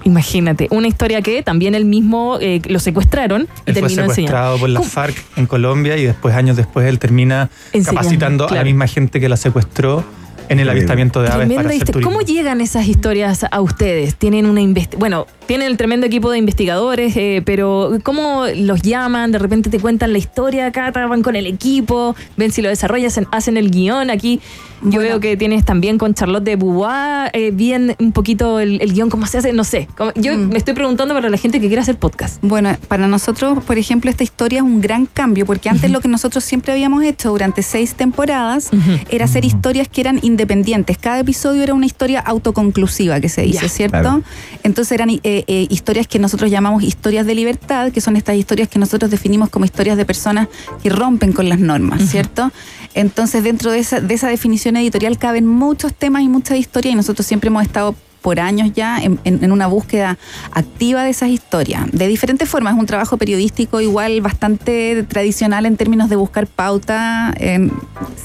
Imagínate, 0.06 0.68
una 0.70 0.88
historia 0.88 1.22
que 1.24 1.42
también 1.42 1.74
él 1.74 1.84
mismo 1.84 2.38
eh, 2.40 2.62
lo 2.70 2.80
secuestraron 2.80 3.42
y 3.42 3.46
Él 3.46 3.50
fue 3.50 3.74
terminó 3.74 3.88
enseñando. 4.04 4.14
secuestrado 4.14 4.58
por 4.60 4.70
la 4.70 4.80
¿Cómo? 4.80 4.90
FARC 4.90 5.16
en 5.36 5.48
Colombia 5.48 5.98
y 5.98 6.06
después, 6.06 6.36
años 6.36 6.56
después, 6.56 6.88
él 6.88 7.00
termina 7.00 7.50
Enseñando, 7.74 8.02
capacitando 8.02 8.48
a 8.48 8.54
la 8.54 8.64
misma 8.64 8.86
gente 8.86 9.20
que 9.20 9.28
la 9.28 9.36
secuestró 9.36 10.06
en 10.50 10.60
el 10.60 10.70
avistamiento 10.70 11.22
de 11.22 11.30
aves 11.30 11.52
para 11.54 11.70
hacer. 11.70 12.02
¿Cómo 12.02 12.22
llegan 12.22 12.62
esas 12.62 12.88
historias 12.88 13.46
a 13.50 13.62
ustedes? 13.62 14.16
Tienen 14.16 14.46
una 14.46 14.62
bueno, 14.98 15.28
tienen 15.46 15.68
el 15.68 15.78
tremendo 15.78 16.06
equipo 16.08 16.32
de 16.32 16.38
investigadores, 16.40 17.16
eh, 17.18 17.42
pero 17.46 17.92
¿cómo 18.04 18.46
los 18.56 18.82
llaman? 18.82 19.32
De 19.32 19.38
repente 19.40 19.70
te 19.70 19.80
cuentan 19.80 20.12
la 20.12 20.18
historia 20.18 20.66
acá, 20.68 20.92
van 20.92 21.22
con 21.22 21.36
el 21.36 21.46
equipo, 21.46 22.16
ven 22.38 22.52
si 22.52 22.62
lo 22.62 22.70
desarrollan, 22.70 23.12
hacen, 23.32 23.58
el 23.58 23.70
guion 23.72 24.10
aquí. 24.10 24.40
Yo 24.84 25.00
veo 25.00 25.20
que 25.20 25.36
tienes 25.38 25.66
también 25.66 25.98
con 25.98 26.14
Charlotte 26.14 26.44
de 26.44 26.56
Beauvoir, 26.58 27.32
eh, 27.34 27.52
bien 27.52 27.96
un 28.00 28.12
poquito 28.12 28.60
el, 28.60 28.82
el 28.82 28.94
guion, 28.94 29.10
cómo 29.10 29.26
se 29.26 29.38
hace, 29.40 29.52
no 29.54 29.64
sé. 29.64 29.88
Cómo- 29.98 30.12
Yo 30.16 30.36
Mm. 30.36 30.50
me 30.50 30.58
estoy 30.58 30.74
preguntando 30.76 31.14
para 31.16 31.30
la 31.30 31.38
gente 31.38 31.60
que 31.60 31.68
quiera 31.68 31.82
hacer 31.82 31.96
podcast. 31.98 32.38
Bueno, 32.42 32.76
para 32.88 33.08
nosotros, 33.08 33.64
por 33.64 33.78
ejemplo, 33.78 34.10
esta 34.12 34.24
historia 34.24 34.58
es 34.60 34.64
un 34.64 34.82
gran 34.82 35.06
cambio, 35.08 35.46
porque 35.46 35.70
antes 35.70 35.90
lo 35.92 36.02
que 36.02 36.08
nosotros 36.08 36.44
siempre 36.44 36.74
habíamos 36.74 37.04
hecho 37.04 37.30
durante 37.30 37.64
seis 37.64 37.96
temporadas 37.96 38.70
era 39.10 39.26
hacer 39.26 39.46
historias 39.46 39.88
que 39.88 40.02
eran 40.02 40.20
independientes. 40.36 40.98
Cada 40.98 41.20
episodio 41.20 41.64
era 41.64 41.74
una 41.74 41.86
historia 41.86 42.20
autoconclusiva, 42.20 43.20
que 43.20 43.30
se 43.30 43.42
dice, 43.44 43.70
¿cierto? 43.70 44.00
claro. 44.02 44.24
Entonces 44.64 44.92
eran 44.92 45.10
eh, 45.10 45.20
eh, 45.24 45.68
historias 45.70 46.08
que 46.08 46.20
nosotros 46.20 46.52
llamamos 46.52 46.84
historias 46.84 47.26
de 47.26 47.34
libertad, 47.36 47.92
que 47.92 48.02
son 48.02 48.16
estas 48.16 48.36
historias 48.36 48.68
que 48.70 48.78
nosotros 48.80 49.10
definimos 49.10 49.50
como 49.50 49.66
historias 49.66 49.98
de 49.98 50.06
personas 50.06 50.48
que 50.84 50.90
rompen 50.90 51.32
con 51.34 51.48
las 51.50 51.60
normas, 51.60 52.02
¿cierto? 52.10 52.52
Entonces, 52.94 53.44
dentro 53.44 53.72
de 53.72 53.80
esa, 53.80 54.00
de 54.00 54.14
esa 54.14 54.28
definición 54.30 54.76
editorial 54.78 55.18
caben 55.18 55.46
muchos 55.48 55.94
temas 55.94 56.22
y 56.22 56.30
muchas 56.30 56.58
historias, 56.58 56.94
y 56.94 56.96
nosotros 56.96 57.26
siempre 57.26 57.48
hemos 57.48 57.64
estado 57.64 57.96
por 58.22 58.40
años 58.40 58.72
ya 58.74 58.98
en, 59.04 59.20
en- 59.24 59.44
en 59.44 59.52
una 59.52 59.68
búsqueda 59.68 60.18
activa 60.52 61.04
de 61.04 61.12
esas 61.12 61.30
historias, 61.30 61.84
de 61.92 62.08
diferentes 62.08 62.50
formas. 62.50 62.74
Es 62.74 62.80
un 62.80 62.86
trabajo 62.88 63.18
periodístico 63.18 63.82
igual 63.82 64.20
bastante 64.22 65.04
tradicional 65.08 65.66
en 65.68 65.78
términos 65.78 66.10
de 66.10 66.16
buscar 66.16 66.48
pauta 66.48 67.34
en- 67.38 67.72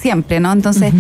siempre, 0.01 0.41
¿no? 0.41 0.53
Entonces, 0.53 0.95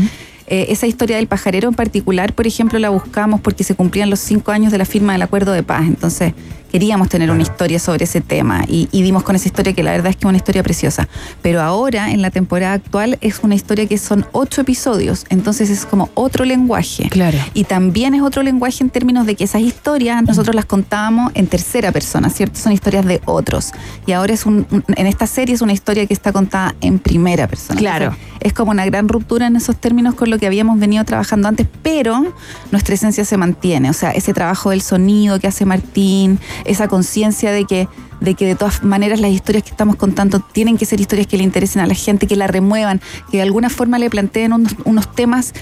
eh, 0.50 0.66
esa 0.70 0.88
historia 0.88 1.16
del 1.16 1.28
pajarero 1.28 1.68
en 1.68 1.74
particular, 1.74 2.32
por 2.32 2.46
ejemplo, 2.46 2.78
la 2.80 2.90
buscamos 2.90 3.40
porque 3.40 3.62
se 3.62 3.76
cumplían 3.76 4.10
los 4.10 4.18
cinco 4.18 4.50
años 4.50 4.72
de 4.72 4.78
la 4.78 4.84
firma 4.84 5.12
del 5.12 5.22
acuerdo 5.22 5.52
de 5.52 5.62
paz. 5.62 5.86
Entonces, 5.86 6.34
queríamos 6.70 7.09
tener 7.09 7.30
una 7.30 7.42
historia 7.42 7.78
sobre 7.78 8.04
ese 8.04 8.20
tema 8.20 8.64
y, 8.68 8.88
y 8.92 9.02
dimos 9.02 9.22
con 9.22 9.37
esa 9.37 9.48
historia 9.48 9.72
que 9.72 9.83
la 9.83 9.92
verdad 9.92 10.09
es 10.11 10.16
que 10.16 10.20
es 10.20 10.28
una 10.28 10.37
historia 10.37 10.62
preciosa. 10.62 11.09
Pero 11.42 11.61
ahora, 11.62 12.11
en 12.12 12.22
la 12.22 12.30
temporada 12.30 12.74
actual, 12.74 13.18
es 13.20 13.40
una 13.42 13.54
historia 13.54 13.87
que 13.87 13.98
son 13.98 14.26
ocho 14.33 14.61
episodios, 14.61 15.24
entonces 15.28 15.70
es 15.70 15.85
como 15.87 16.11
otro 16.14 16.44
lenguaje. 16.44 17.09
Claro. 17.11 17.38
Y 17.54 17.64
también 17.64 18.14
es 18.14 18.22
otro 18.22 18.42
lenguaje 18.42 18.78
en 18.83 18.90
términos 18.90 19.26
de 19.26 19.35
que 19.35 19.44
esas 19.44 19.62
historias 19.62 20.22
nosotros 20.22 20.54
las 20.54 20.64
contábamos 20.64 21.33
en 21.35 21.46
tercera 21.46 21.92
persona, 21.92 22.30
¿cierto? 22.30 22.59
Son 22.61 22.72
historias 22.72 23.04
de 23.06 23.20
otros. 23.24 23.72
Y 24.06 24.12
ahora 24.12 24.33
es 24.35 24.46
un, 24.46 24.66
un- 24.70 24.85
en 24.96 25.06
esta 25.06 25.26
serie 25.26 25.54
es 25.54 25.62
una 25.62 25.72
historia 25.72 26.06
que 26.06 26.14
está 26.14 26.33
contada 26.33 26.74
en 26.80 26.98
primera 26.98 27.46
persona. 27.48 27.78
Claro. 27.78 28.04
Entonces, 28.06 28.30
es 28.40 28.52
como 28.54 28.70
una 28.70 28.87
gran 28.87 29.06
ruptura 29.09 29.46
en 29.48 29.56
esos 29.56 29.76
términos 29.76 30.14
con 30.14 30.30
lo 30.30 30.38
que 30.38 30.46
habíamos 30.46 30.78
venido 30.78 31.04
trabajando 31.04 31.46
antes, 31.48 31.66
pero 31.83 32.35
nuestra 32.70 32.94
esencia 32.94 33.24
se 33.26 33.37
mantiene. 33.37 33.90
O 33.90 33.92
sea, 33.92 34.12
ese 34.12 34.33
trabajo 34.33 34.70
del 34.70 34.80
sonido 34.80 35.38
que 35.38 35.46
hace 35.46 35.66
Martín, 35.66 36.38
esa 36.64 36.88
conciencia 36.88 37.53
de 37.53 37.64
que 37.64 37.88
de 38.20 38.35
que 38.35 38.46
de 38.46 38.55
todas 38.55 38.85
maneras 38.85 39.20
las 39.20 39.31
historias 39.31 39.64
que 39.64 39.70
estamos 39.70 39.96
contando 39.96 40.40
tienen 40.40 40.77
que 40.77 40.85
ser 40.85 41.01
historias 41.01 41.27
que 41.27 41.38
le 41.38 41.42
interesen 41.42 41.83
a 41.83 41.87
la 41.87 41.94
gente, 41.94 42.27
que 42.27 42.37
la 42.37 42.46
remuevan, 42.46 43.01
que 43.31 43.38
de 43.38 43.42
alguna 43.42 43.70
forma 43.70 43.99
le 43.99 44.11
planteen 44.11 44.53
unos, 44.53 44.75
unos 44.85 45.11
temas 45.14 45.55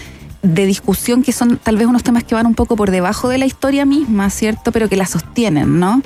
de 0.42 0.66
discusión 0.66 1.22
que 1.22 1.32
son 1.32 1.58
tal 1.58 1.76
vez 1.76 1.86
unos 1.86 2.02
temas 2.02 2.24
que 2.24 2.34
van 2.34 2.46
un 2.46 2.54
poco 2.54 2.76
por 2.76 2.90
debajo 2.90 3.28
de 3.28 3.38
la 3.38 3.46
historia 3.46 3.84
misma, 3.84 4.30
¿cierto? 4.30 4.72
Pero 4.72 4.88
que 4.88 4.96
la 4.96 5.06
sostienen, 5.06 5.78
¿no? 5.78 6.02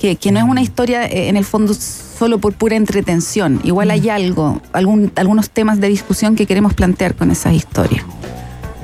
Que, 0.00 0.16
que 0.16 0.32
no 0.32 0.40
es 0.40 0.44
una 0.44 0.62
historia 0.62 1.06
eh, 1.06 1.28
en 1.28 1.36
el 1.36 1.44
fondo 1.44 1.74
solo 1.74 2.38
por 2.38 2.54
pura 2.54 2.76
entretención. 2.76 3.60
Igual 3.64 3.90
hay 3.90 4.08
algo, 4.08 4.60
algún, 4.72 5.12
algunos 5.16 5.50
temas 5.50 5.80
de 5.80 5.88
discusión 5.88 6.36
que 6.36 6.46
queremos 6.46 6.74
plantear 6.74 7.14
con 7.14 7.30
esas 7.30 7.54
historias. 7.54 8.04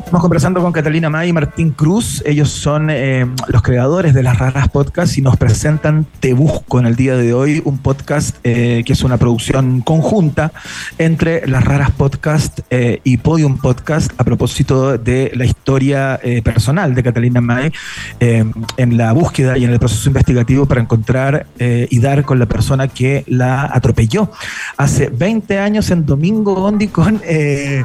Estamos 0.09 0.23
conversando 0.23 0.63
con 0.63 0.73
Catalina 0.73 1.11
May 1.11 1.29
y 1.29 1.33
Martín 1.35 1.69
Cruz. 1.69 2.23
Ellos 2.25 2.49
son 2.49 2.89
eh, 2.89 3.27
los 3.49 3.61
creadores 3.61 4.15
de 4.15 4.23
las 4.23 4.39
Raras 4.39 4.71
Podcast 4.71 5.19
y 5.19 5.21
nos 5.21 5.37
presentan 5.37 6.07
Te 6.21 6.33
Busco 6.33 6.81
en 6.81 6.87
el 6.87 6.97
día 6.97 7.15
de 7.15 7.35
hoy, 7.35 7.61
un 7.67 7.77
podcast 7.77 8.35
eh, 8.43 8.85
que 8.87 8.95
es 8.95 9.05
una 9.05 9.19
producción 9.19 9.83
conjunta 9.83 10.51
entre 10.97 11.47
las 11.47 11.63
Raras 11.63 11.91
Podcast 11.91 12.61
eh, 12.71 13.03
y 13.05 13.19
Podium 13.19 13.59
Podcast 13.59 14.19
a 14.19 14.25
propósito 14.25 14.97
de 14.97 15.31
la 15.35 15.45
historia 15.45 16.19
eh, 16.23 16.41
personal 16.41 16.95
de 16.95 17.03
Catalina 17.03 17.43
May 17.43 17.71
eh, 18.19 18.51
en 18.79 18.97
la 18.97 19.13
búsqueda 19.13 19.59
y 19.59 19.65
en 19.65 19.73
el 19.73 19.79
proceso 19.79 20.09
investigativo 20.09 20.65
para 20.65 20.81
encontrar 20.81 21.45
eh, 21.59 21.87
y 21.91 21.99
dar 21.99 22.25
con 22.25 22.39
la 22.39 22.47
persona 22.47 22.89
que 22.89 23.25
la 23.27 23.65
atropelló 23.65 24.31
hace 24.79 25.11
20 25.11 25.59
años 25.59 25.91
en 25.91 26.07
Domingo 26.07 26.55
Gondi 26.55 26.89
con, 26.89 27.21
eh, 27.27 27.85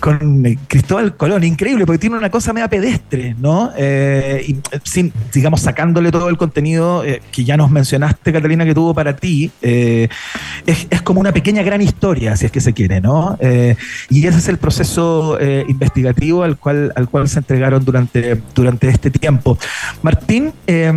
con 0.00 0.58
Cristóbal 0.68 1.16
Colón. 1.16 1.44
Increíble, 1.62 1.86
porque 1.86 2.00
tiene 2.00 2.16
una 2.16 2.28
cosa 2.28 2.52
media 2.52 2.66
pedestre, 2.66 3.36
¿no? 3.38 3.70
Eh, 3.76 4.44
y, 4.48 4.52
eh, 4.54 4.80
sin, 4.82 5.12
digamos, 5.32 5.60
sacándole 5.60 6.10
todo 6.10 6.28
el 6.28 6.36
contenido 6.36 7.04
eh, 7.04 7.22
que 7.30 7.44
ya 7.44 7.56
nos 7.56 7.70
mencionaste, 7.70 8.32
Catalina, 8.32 8.64
que 8.64 8.74
tuvo 8.74 8.92
para 8.92 9.14
ti, 9.14 9.48
es, 9.60 11.02
como 11.04 11.20
una 11.20 11.30
pequeña 11.30 11.62
gran 11.62 11.80
historia, 11.80 12.34
si 12.36 12.46
es 12.46 12.50
que 12.50 12.60
se 12.60 12.72
quiere, 12.72 13.00
¿no? 13.00 13.38
Y 14.10 14.26
ese 14.26 14.38
es 14.38 14.48
el 14.48 14.58
proceso 14.58 15.38
investigativo 15.68 16.42
al 16.42 16.56
cual, 16.56 16.92
al 16.96 17.08
cual 17.08 17.28
se 17.28 17.38
entregaron 17.38 17.84
durante, 17.84 18.42
durante 18.56 18.88
este 18.88 19.12
tiempo. 19.12 19.56
Martín, 20.02 20.52
eh, 20.66 20.92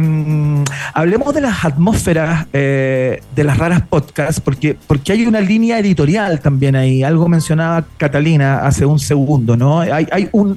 hablemos 0.96 1.32
de 1.36 1.42
las 1.42 1.64
atmósferas 1.64 2.52
de 2.52 3.20
las 3.36 3.58
raras 3.60 3.84
podcasts, 3.84 4.42
porque, 4.42 4.76
porque 4.88 5.12
hay 5.12 5.28
una 5.28 5.42
línea 5.42 5.78
editorial 5.78 6.40
también 6.40 6.76
ahí. 6.76 7.04
Algo 7.04 7.28
mencionaba 7.28 7.86
Catalina 7.98 8.66
hace 8.66 8.88
un 8.88 8.98
segundo, 8.98 9.56
¿no? 9.56 9.82
Hay, 9.82 10.08
hay, 10.12 10.30
un, 10.32 10.55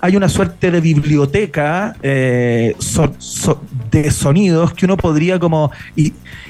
hay 0.00 0.16
una 0.16 0.28
suerte 0.28 0.70
de 0.70 0.80
biblioteca 0.80 1.94
eh, 2.02 2.74
so- 2.78 3.14
so- 3.18 3.60
de 3.90 4.10
sonidos 4.10 4.72
que 4.74 4.86
uno 4.86 4.96
podría 4.96 5.38
como 5.38 5.70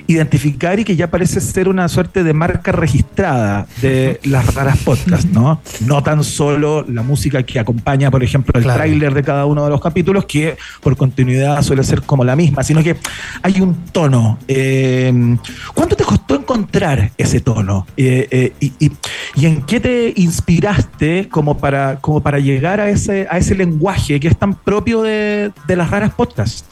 identificar 0.06 0.78
y 0.80 0.84
que 0.84 0.96
ya 0.96 1.10
parece 1.10 1.40
ser 1.40 1.68
una 1.68 1.88
suerte 1.88 2.24
de 2.24 2.32
marca 2.32 2.72
registrada 2.72 3.66
de 3.80 4.20
las 4.24 4.54
raras 4.54 4.78
podcasts, 4.78 5.26
¿no? 5.32 5.60
No 5.86 6.02
tan 6.02 6.24
solo 6.24 6.84
la 6.88 7.02
música 7.02 7.42
que 7.42 7.58
acompaña, 7.58 8.10
por 8.10 8.22
ejemplo, 8.22 8.58
el 8.58 8.64
tráiler 8.64 9.14
de 9.14 9.22
cada 9.22 9.46
uno 9.46 9.64
de 9.64 9.70
los 9.70 9.80
capítulos, 9.80 10.24
que 10.24 10.56
por 10.80 10.96
continuidad 10.96 11.62
suele 11.62 11.84
ser 11.84 12.02
como 12.02 12.24
la 12.24 12.36
misma, 12.36 12.62
sino 12.62 12.82
que 12.82 12.96
hay 13.42 13.60
un 13.60 13.74
tono. 13.92 14.38
Eh, 14.48 15.36
¿Cuánto 15.74 15.96
te 15.96 16.04
costó 16.04 16.34
encontrar 16.36 17.10
ese 17.18 17.40
tono? 17.40 17.86
Eh, 17.96 18.28
eh, 18.30 18.52
y, 18.60 18.72
y- 18.86 18.92
y 19.34 19.46
en 19.46 19.62
qué 19.62 19.80
te 19.80 20.12
inspiraste 20.16 21.28
como 21.28 21.58
para, 21.58 21.96
como 22.00 22.22
para 22.22 22.38
llegar 22.38 22.71
a 22.80 22.88
ese, 22.88 23.26
a 23.30 23.38
ese 23.38 23.54
lenguaje 23.54 24.20
que 24.20 24.28
es 24.28 24.36
tan 24.36 24.54
propio 24.54 25.02
de, 25.02 25.52
de 25.66 25.76
las 25.76 25.90
raras 25.90 26.12
podcasts? 26.14 26.64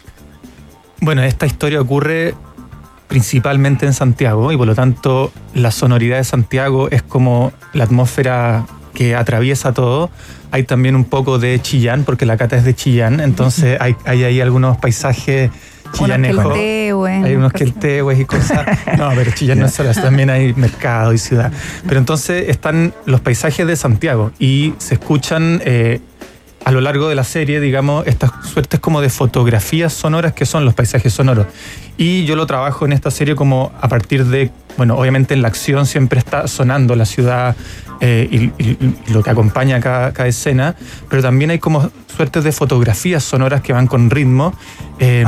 Bueno, 1.00 1.22
esta 1.22 1.46
historia 1.46 1.80
ocurre 1.80 2.34
principalmente 3.08 3.86
en 3.86 3.92
Santiago 3.92 4.52
y 4.52 4.56
por 4.56 4.68
lo 4.68 4.74
tanto 4.74 5.32
la 5.52 5.72
sonoridad 5.72 6.18
de 6.18 6.24
Santiago 6.24 6.88
es 6.90 7.02
como 7.02 7.52
la 7.72 7.84
atmósfera 7.84 8.66
que 8.94 9.16
atraviesa 9.16 9.72
todo. 9.72 10.10
Hay 10.52 10.64
también 10.64 10.94
un 10.94 11.04
poco 11.04 11.38
de 11.38 11.60
Chillán, 11.60 12.04
porque 12.04 12.26
la 12.26 12.36
cata 12.36 12.56
es 12.56 12.64
de 12.64 12.74
Chillán, 12.74 13.20
entonces 13.20 13.78
hay, 13.80 13.96
hay 14.04 14.24
ahí 14.24 14.40
algunos 14.40 14.76
paisajes 14.76 15.50
chillanejos. 15.92 16.44
queltehues, 16.44 17.24
Hay 17.24 17.34
unos 17.34 17.52
queltehues 17.52 18.20
y 18.20 18.24
cosas. 18.24 18.66
No, 18.98 19.10
pero 19.14 19.30
Chillán 19.32 19.58
no 19.58 19.66
es 19.66 19.72
solo, 19.72 19.90
eso, 19.90 20.02
también 20.02 20.30
hay 20.30 20.52
mercado 20.54 21.12
y 21.12 21.18
ciudad. 21.18 21.52
Pero 21.86 21.98
entonces 21.98 22.48
están 22.48 22.92
los 23.06 23.20
paisajes 23.20 23.66
de 23.66 23.76
Santiago 23.76 24.32
y 24.38 24.74
se 24.78 24.94
escuchan 24.94 25.60
eh, 25.64 26.00
a 26.64 26.70
lo 26.72 26.80
largo 26.80 27.08
de 27.08 27.14
la 27.14 27.24
serie, 27.24 27.58
digamos, 27.60 28.06
estas 28.06 28.30
suertes 28.52 28.80
como 28.80 29.00
de 29.00 29.08
fotografías 29.10 29.92
sonoras 29.92 30.32
que 30.34 30.44
son 30.46 30.64
los 30.64 30.74
paisajes 30.74 31.12
sonoros. 31.12 31.46
Y 31.96 32.24
yo 32.24 32.36
lo 32.36 32.46
trabajo 32.46 32.84
en 32.84 32.92
esta 32.92 33.10
serie 33.10 33.34
como 33.34 33.72
a 33.80 33.88
partir 33.88 34.24
de, 34.26 34.50
bueno, 34.76 34.96
obviamente 34.96 35.34
en 35.34 35.42
la 35.42 35.48
acción 35.48 35.86
siempre 35.86 36.18
está 36.18 36.46
sonando 36.48 36.94
la 36.96 37.04
ciudad 37.06 37.56
eh, 38.00 38.28
y, 38.30 38.36
y- 38.62 38.76
y 39.06 39.12
lo 39.12 39.22
que 39.22 39.30
acompaña 39.30 39.80
cada, 39.80 40.12
cada 40.12 40.28
escena, 40.28 40.74
pero 41.10 41.20
también 41.22 41.50
hay 41.50 41.58
como 41.58 41.90
suertes 42.14 42.44
de 42.44 42.52
fotografías 42.52 43.22
sonoras 43.24 43.60
que 43.62 43.72
van 43.72 43.86
con 43.86 44.08
ritmo. 44.10 44.54
eh, 44.98 45.24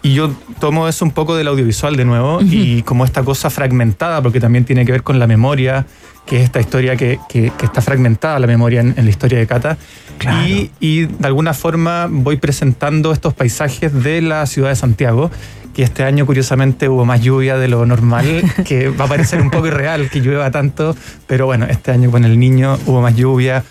y 0.00 0.14
yo 0.14 0.30
tomo 0.60 0.86
eso 0.88 1.04
un 1.04 1.10
poco 1.10 1.34
del 1.34 1.48
audiovisual 1.48 1.96
de 1.96 2.04
nuevo 2.04 2.40
y 2.40 2.82
como 2.82 3.04
esta 3.04 3.24
cosa 3.24 3.50
fragmentada, 3.50 4.22
porque 4.22 4.38
también 4.40 4.64
tiene 4.64 4.86
que 4.86 4.92
ver 4.92 5.02
con 5.02 5.18
la 5.18 5.26
memoria, 5.26 5.86
que 6.28 6.36
es 6.38 6.44
esta 6.44 6.60
historia 6.60 6.96
que, 6.96 7.18
que- 7.28 7.50
que 7.56 7.66
está 7.66 7.80
fragmentada, 7.80 8.38
la 8.38 8.46
memoria 8.46 8.80
en, 8.80 8.94
en 8.96 9.04
la 9.04 9.10
historia 9.10 9.38
de 9.38 9.46
Cata. 9.46 9.76
Y, 10.46 10.70
y 10.80 11.06
de 11.06 11.26
alguna 11.26 11.54
forma 11.54 12.06
voy 12.10 12.36
presentando 12.36 13.12
estos 13.12 13.34
paisajes 13.34 13.92
de 14.02 14.20
la 14.20 14.44
ciudad 14.46 14.68
de 14.70 14.76
Santiago, 14.76 15.30
que 15.74 15.84
este 15.84 16.02
año 16.02 16.26
curiosamente 16.26 16.88
hubo 16.88 17.04
más 17.04 17.20
lluvia 17.22 17.56
de 17.56 17.68
lo 17.68 17.86
normal, 17.86 18.42
que 18.66 18.88
va 18.88 19.04
a 19.04 19.08
parecer 19.08 19.40
un 19.40 19.50
poco 19.50 19.68
irreal 19.68 20.10
que 20.10 20.20
llueva 20.20 20.50
tanto, 20.50 20.96
pero 21.28 21.46
bueno, 21.46 21.66
este 21.66 21.92
año 21.92 22.10
con 22.10 22.24
el 22.24 22.38
niño 22.38 22.76
hubo 22.86 23.00
más 23.00 23.14
lluvia, 23.14 23.62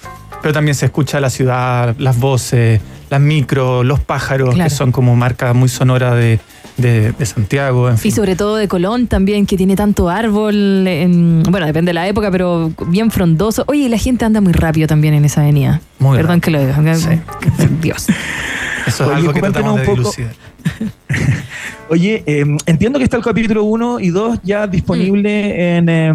pero 0.41 0.53
también 0.53 0.75
se 0.75 0.85
escucha 0.85 1.19
la 1.19 1.29
ciudad, 1.29 1.95
las 1.99 2.17
voces, 2.17 2.79
las 3.09 3.19
micros, 3.19 3.85
los 3.85 3.99
pájaros, 3.99 4.53
Claro. 4.55 4.69
que 4.69 4.73
son 4.75 4.91
como 4.93 5.15
marca 5.17 5.53
muy 5.53 5.67
sonora 5.67 6.15
de, 6.15 6.39
de- 6.77 7.11
de 7.11 7.25
Santiago. 7.25 7.89
en 7.89 7.97
fin. 7.97 8.09
Y 8.09 8.11
sobre 8.11 8.35
todo 8.35 8.55
de 8.55 8.67
Colón 8.67 9.07
también, 9.07 9.45
que 9.45 9.57
tiene 9.57 9.75
tanto 9.75 10.09
árbol. 10.09 10.85
en- 10.87 11.43
bueno, 11.43 11.65
depende 11.65 11.89
de 11.89 11.93
la 11.93 12.07
época, 12.07 12.29
pero 12.31 12.71
bien 12.87 13.11
frondoso. 13.11 13.63
Oye, 13.67 13.81
y 13.83 13.89
la 13.89 13.97
gente 13.97 14.25
anda 14.25 14.41
muy 14.41 14.53
rápido 14.53 14.87
también 14.87 15.13
en 15.13 15.25
esa 15.25 15.41
avenida. 15.41 15.81
Muy 15.99 16.17
Perdón 16.17 16.41
que 16.41 16.51
lo 16.51 16.59
diga. 16.59 16.77
Dios. 17.81 18.07
Eso 18.85 19.03
es 19.03 19.09
Oye, 19.09 19.15
algo 19.17 19.33
que 19.33 19.41
tratamos 19.41 19.73
un 19.73 19.79
de 19.79 19.85
poco-. 19.85 20.13
Oye, 21.89 22.21
eh, 22.25 22.45
entiendo 22.65 22.99
que 22.99 23.05
está 23.05 23.15
el 23.15 23.23
capítulo 23.23 23.63
1 23.63 24.01
y 24.01 24.09
2 24.09 24.39
ya 24.43 24.67
disponible 24.67 25.77
en, 25.77 25.87
eh, 25.87 26.13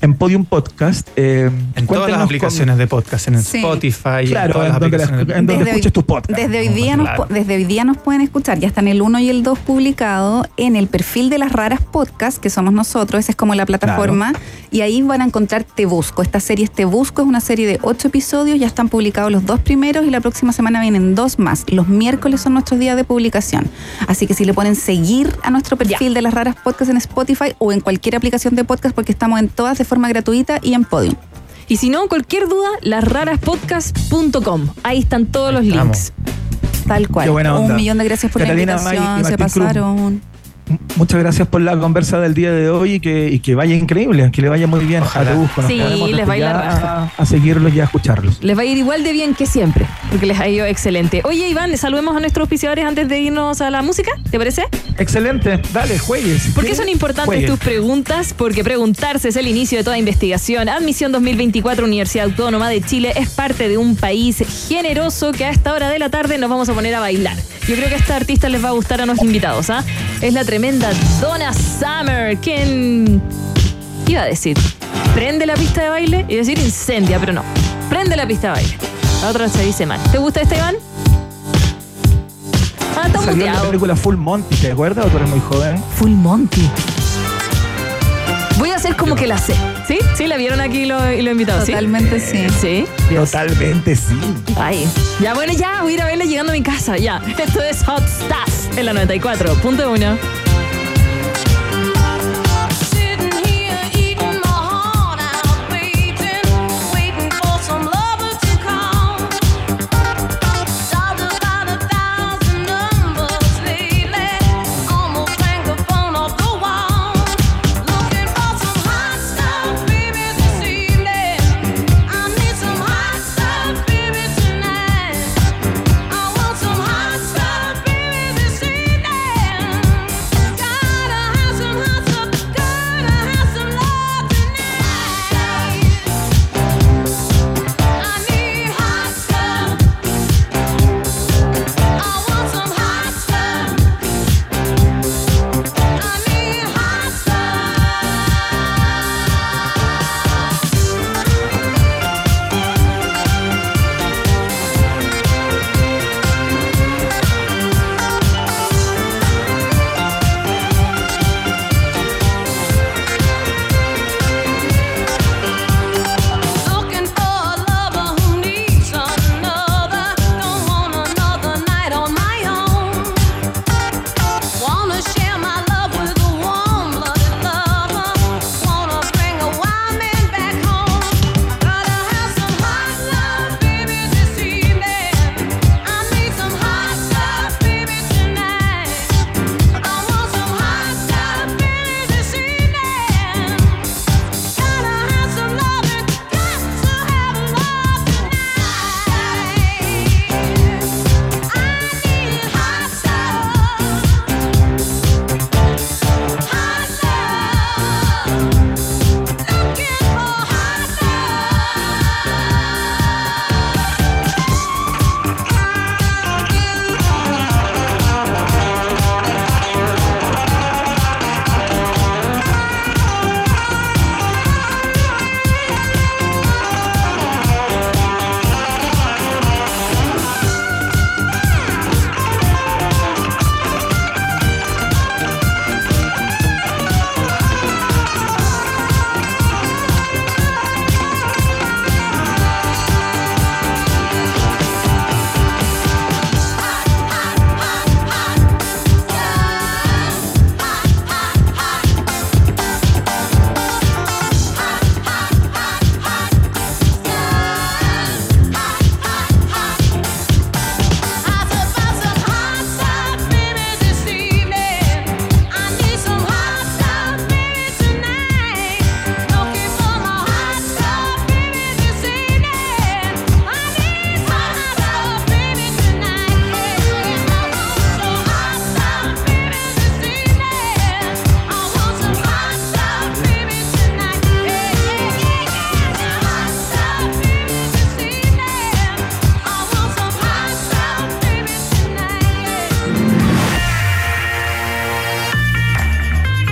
en 0.00 0.14
Podium 0.14 0.46
Podcast. 0.46 1.06
eh, 1.16 1.50
En 1.76 1.86
todas 1.86 2.10
las 2.10 2.20
aplicaciones 2.22 2.78
de 2.78 2.86
podcast, 2.86 3.28
en 3.28 3.42
Sí. 3.42 3.58
Spotify, 3.58 4.24
Claro, 4.26 4.46
en 4.46 4.52
todas 4.52 4.66
en 4.68 4.72
las 4.72 4.80
donde 4.80 4.96
la- 4.96 5.04
aplicaciones 5.04 5.26
de 5.26 5.32
en 5.34 5.46
donde 5.46 5.52
Desde 5.58 5.64
hoy- 5.64 5.70
escuches 5.76 5.92
tu 5.92 6.02
podcast. 6.06 6.40
Desde 6.40 6.58
hoy, 6.60 6.68
día 6.68 6.96
nos, 6.96 7.06
Claro. 7.06 7.26
desde 7.28 7.54
hoy 7.56 7.64
día 7.64 7.84
nos 7.84 7.98
pueden 7.98 8.22
escuchar. 8.22 8.58
Ya 8.60 8.66
están 8.68 8.88
el 8.88 9.02
1 9.02 9.18
y 9.20 9.28
el 9.28 9.42
2 9.42 9.58
publicados 9.58 10.46
en 10.56 10.74
el 10.74 10.86
perfil 10.86 11.28
de 11.28 11.36
las 11.36 11.52
raras 11.52 11.80
podcast, 11.82 12.38
que 12.38 12.48
somos 12.48 12.72
nosotros. 12.72 13.20
Esa 13.20 13.32
es 13.32 13.36
como 13.36 13.54
la 13.54 13.66
plataforma. 13.66 14.32
Y 14.70 14.80
ahí 14.80 15.02
van 15.02 15.20
a 15.20 15.24
encontrar 15.26 15.64
Te 15.64 15.84
Busco. 15.84 16.22
Esta 16.22 16.40
serie 16.40 16.64
es 16.64 16.70
Te 16.70 16.86
Busco, 16.86 17.20
es 17.20 17.28
una 17.28 17.40
serie 17.40 17.66
de 17.66 17.78
8 17.82 18.08
episodios. 18.08 18.58
Ya 18.58 18.66
están 18.68 18.88
publicados 18.88 19.30
los 19.30 19.44
dos 19.44 19.60
primeros 19.60 20.06
y 20.06 20.10
la 20.10 20.20
próxima 20.22 20.52
semana 20.54 20.80
vienen 20.80 21.14
dos 21.14 21.38
más. 21.38 21.64
Los 21.68 21.88
miércoles 21.88 22.40
son 22.40 22.54
nuestros 22.54 22.80
días 22.80 22.96
de 22.96 23.04
publicación. 23.04 23.66
Así 24.06 24.26
que 24.26 24.32
si 24.32 24.46
le 24.46 24.54
ponen 24.54 24.76
seguir 24.76 25.09
a 25.42 25.50
nuestro 25.50 25.76
perfil 25.76 26.14
de 26.14 26.22
las 26.22 26.34
raras 26.34 26.56
podcast 26.62 26.90
en 26.90 26.96
Spotify 26.98 27.54
o 27.58 27.72
en 27.72 27.80
cualquier 27.80 28.16
aplicación 28.16 28.54
de 28.54 28.64
podcast, 28.64 28.94
porque 28.94 29.12
estamos 29.12 29.40
en 29.40 29.48
todas 29.48 29.78
de 29.78 29.84
forma 29.84 30.08
gratuita 30.08 30.58
y 30.62 30.74
en 30.74 30.84
Podium. 30.84 31.14
Y 31.68 31.76
si 31.76 31.88
no, 31.88 32.08
cualquier 32.08 32.48
duda, 32.48 32.68
lasraraspodcast.com. 32.82 34.68
Ahí 34.82 34.98
están 34.98 35.26
todos 35.26 35.52
los 35.52 35.64
links. 35.64 36.12
Tal 36.86 37.08
cual. 37.08 37.26
Qué 37.26 37.30
buena 37.30 37.56
onda. 37.56 37.74
Un 37.74 37.76
millón 37.76 37.98
de 37.98 38.04
gracias 38.04 38.32
por 38.32 38.42
Catalina 38.42 38.76
la 38.76 38.82
May 38.82 38.98
y 38.98 39.20
invitación. 39.20 39.68
Se 39.68 39.74
Cruz. 39.74 40.39
Muchas 40.96 41.20
gracias 41.20 41.48
por 41.48 41.60
la 41.60 41.78
conversa 41.78 42.20
del 42.20 42.34
día 42.34 42.52
de 42.52 42.70
hoy 42.70 42.94
y 42.94 43.00
que, 43.00 43.28
y 43.30 43.38
que 43.40 43.54
vaya 43.54 43.74
increíble, 43.74 44.30
que 44.32 44.42
le 44.42 44.48
vaya 44.48 44.66
muy 44.66 44.84
bien. 44.84 45.02
A 45.02 45.24
Te 45.24 45.34
Busco. 45.34 45.62
Nos 45.62 45.70
Sí, 45.70 45.76
les 45.76 46.28
va 46.28 46.32
a 46.34 46.36
ir 46.36 46.44
la 46.44 46.52
ya 46.52 46.52
raja. 46.52 47.02
a, 47.16 47.22
a 47.22 47.26
seguirlos 47.26 47.74
y 47.74 47.80
a 47.80 47.84
escucharlos. 47.84 48.42
Les 48.42 48.56
va 48.56 48.62
a 48.62 48.64
ir 48.64 48.78
igual 48.78 49.02
de 49.02 49.12
bien 49.12 49.34
que 49.34 49.46
siempre. 49.46 49.86
porque 50.10 50.26
les 50.26 50.38
ha 50.40 50.48
ido 50.48 50.66
excelente. 50.66 51.22
Oye, 51.24 51.48
Iván, 51.48 51.76
saludemos 51.76 52.16
a 52.16 52.20
nuestros 52.20 52.42
auspiciadores 52.44 52.84
antes 52.84 53.08
de 53.08 53.20
irnos 53.20 53.60
a 53.60 53.70
la 53.70 53.82
música, 53.82 54.10
¿te 54.30 54.38
parece? 54.38 54.62
Excelente, 54.98 55.60
dale, 55.72 55.98
juegues. 55.98 56.48
¿Por 56.54 56.64
qué 56.64 56.74
son 56.74 56.88
importantes 56.88 57.46
tus 57.46 57.58
preguntas? 57.58 58.34
Porque 58.36 58.62
preguntarse 58.62 59.28
es 59.28 59.36
el 59.36 59.46
inicio 59.48 59.78
de 59.78 59.84
toda 59.84 59.98
investigación. 59.98 60.68
Admisión 60.68 61.10
2024 61.12 61.84
Universidad 61.86 62.26
Autónoma 62.26 62.68
de 62.68 62.80
Chile 62.82 63.12
es 63.16 63.30
parte 63.30 63.68
de 63.68 63.78
un 63.78 63.96
país 63.96 64.42
generoso 64.68 65.32
que 65.32 65.44
a 65.44 65.50
esta 65.50 65.72
hora 65.72 65.88
de 65.88 65.98
la 65.98 66.10
tarde 66.10 66.38
nos 66.38 66.50
vamos 66.50 66.68
a 66.68 66.74
poner 66.74 66.94
a 66.94 67.00
bailar. 67.00 67.36
Yo 67.68 67.76
creo 67.76 67.88
que 67.88 67.94
a 67.94 67.98
esta 67.98 68.16
artista 68.16 68.48
les 68.48 68.64
va 68.64 68.68
a 68.68 68.72
gustar 68.72 69.00
a 69.00 69.06
los 69.06 69.22
invitados, 69.22 69.70
¿ah? 69.70 69.84
Es 70.20 70.32
la 70.34 70.44
tremenda 70.44 70.59
Donna 70.64 71.54
Summer, 71.54 72.36
quien 72.36 73.22
iba 74.06 74.20
a 74.20 74.26
decir, 74.26 74.58
prende 75.14 75.46
la 75.46 75.54
pista 75.54 75.82
de 75.82 75.88
baile 75.88 76.26
y 76.28 76.36
decir 76.36 76.58
incendia, 76.58 77.18
pero 77.18 77.32
no. 77.32 77.42
Prende 77.88 78.14
la 78.14 78.26
pista 78.26 78.48
de 78.48 78.52
baile. 78.60 78.78
La 79.22 79.28
otra 79.30 79.48
se 79.48 79.64
dice 79.64 79.86
mal. 79.86 79.98
¿Te 80.12 80.18
gusta 80.18 80.42
este, 80.42 80.56
Iván? 80.58 80.74
Ah, 82.94 83.04
está 83.06 83.22
Salió 83.22 83.46
en 83.46 83.52
la 83.54 83.62
película 83.62 83.96
Full 83.96 84.16
Monty, 84.16 84.54
¿te 84.56 84.72
acuerdas? 84.72 85.06
¿O 85.06 85.08
tú 85.08 85.16
eres 85.16 85.30
muy 85.30 85.40
joven? 85.40 85.82
Full 85.96 86.10
Monty. 86.10 86.68
Voy 88.58 88.68
a 88.70 88.76
hacer 88.76 88.94
como 88.96 89.14
que 89.14 89.26
la 89.26 89.38
sé. 89.38 89.54
¿Sí? 89.88 89.98
¿Sí? 90.14 90.26
¿La 90.26 90.36
vieron 90.36 90.60
aquí 90.60 90.84
lo- 90.84 91.10
y 91.10 91.22
los 91.22 91.32
invitados? 91.32 91.64
¿sí? 91.64 91.72
Totalmente 91.72 92.20
sí. 92.20 92.46
Sí. 92.60 92.84
Totalmente 93.14 93.96
sí. 93.96 94.12
Ay. 94.56 94.86
Ya, 95.20 95.32
bueno, 95.32 95.54
ya 95.54 95.80
voy 95.80 95.92
a 95.92 95.94
ir 95.94 96.02
a 96.02 96.04
verla 96.04 96.24
llegando 96.26 96.52
a 96.52 96.54
mi 96.54 96.62
casa. 96.62 96.98
Ya. 96.98 97.22
Esto 97.38 97.62
es 97.62 97.82
Hot 97.84 98.06
Stuff 98.06 98.76
en 98.78 98.84
la 98.84 98.92
94.1. 98.92 100.18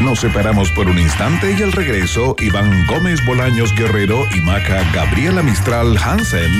Nos 0.08 0.20
separamos 0.20 0.72
por 0.72 0.88
un 0.88 0.98
instante 0.98 1.54
y 1.58 1.62
al 1.62 1.70
regreso, 1.70 2.34
Iván 2.38 2.86
Gómez 2.86 3.22
Bolaños 3.26 3.74
Guerrero 3.74 4.26
y 4.34 4.40
Maca 4.40 4.82
Gabriela 4.94 5.42
Mistral 5.42 5.98
Hansen 5.98 6.50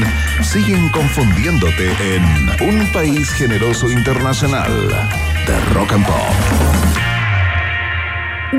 siguen 0.42 0.90
confundiéndote 0.90 1.88
en 2.14 2.22
Un 2.68 2.92
País 2.92 3.30
Generoso 3.30 3.90
Internacional 3.90 4.70
de 5.46 5.60
Rock 5.72 5.92
and 5.92 6.04
Pop. 6.04 6.14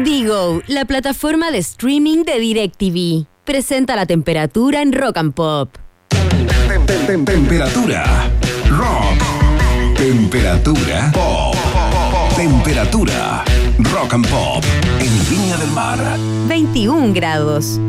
Digo, 0.04 0.64
la 0.66 0.86
plataforma 0.86 1.52
de 1.52 1.60
streaming 1.60 2.24
de 2.24 2.40
DirecTV. 2.40 3.28
Presenta 3.46 3.96
la 3.96 4.08
temperatura 4.08 4.82
en 4.82 4.92
Rock 4.92 5.18
and 5.18 5.34
Pop. 5.36 5.70
Temperatura 7.06 8.06
rock. 8.72 9.22
Temperatura 9.96 11.12
pop. 11.14 11.69
Temperatura 12.40 13.44
rock 13.80 14.14
and 14.14 14.26
pop 14.30 14.64
en 15.02 15.30
Viña 15.30 15.58
del 15.58 15.72
Mar 15.72 16.00
21 16.48 17.12
grados. 17.14 17.82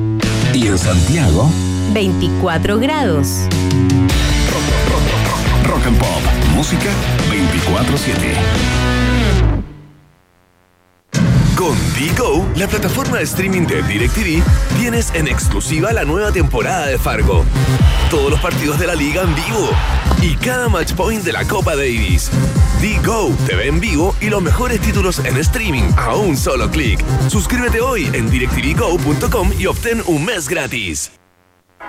y 0.53 0.67
en 0.67 0.77
Santiago 0.77 1.49
24 1.93 2.81
grados. 2.81 3.47
rock 5.63 5.87
and 5.87 5.99
pop. 5.99 6.23
Música 6.57 6.91
24/7. 7.31 9.00
Con 11.61 11.77
Digo, 11.95 12.49
la 12.57 12.67
plataforma 12.67 13.19
de 13.19 13.25
streaming 13.25 13.67
de 13.67 13.83
DirecTV, 13.83 14.43
tienes 14.79 15.13
en 15.15 15.29
exclusiva 15.29 15.93
la 15.93 16.07
nueva 16.07 16.33
temporada 16.33 16.87
de 16.87 16.97
Fargo. 16.97 17.45
Todos 18.09 18.31
los 18.31 18.41
partidos 18.41 18.79
de 18.79 18.87
la 18.87 18.95
liga 18.95 19.21
en 19.21 19.35
vivo 19.35 19.69
y 20.23 20.37
cada 20.37 20.71
match 20.71 20.95
point 20.95 21.23
de 21.23 21.35
la 21.35 21.47
Copa 21.47 21.77
Davis. 21.77 22.31
Digo 22.81 23.31
te 23.47 23.57
ve 23.57 23.67
en 23.67 23.79
vivo 23.79 24.17
y 24.23 24.31
los 24.31 24.41
mejores 24.41 24.81
títulos 24.81 25.19
en 25.19 25.37
streaming 25.37 25.93
a 25.99 26.17
un 26.17 26.35
solo 26.35 26.71
clic. 26.71 27.05
Suscríbete 27.29 27.83
hoy 27.83 28.09
en 28.15 28.31
directvgo.com 28.31 29.51
y 29.59 29.67
obtén 29.67 30.03
un 30.07 30.25
mes 30.25 30.49
gratis. 30.49 31.13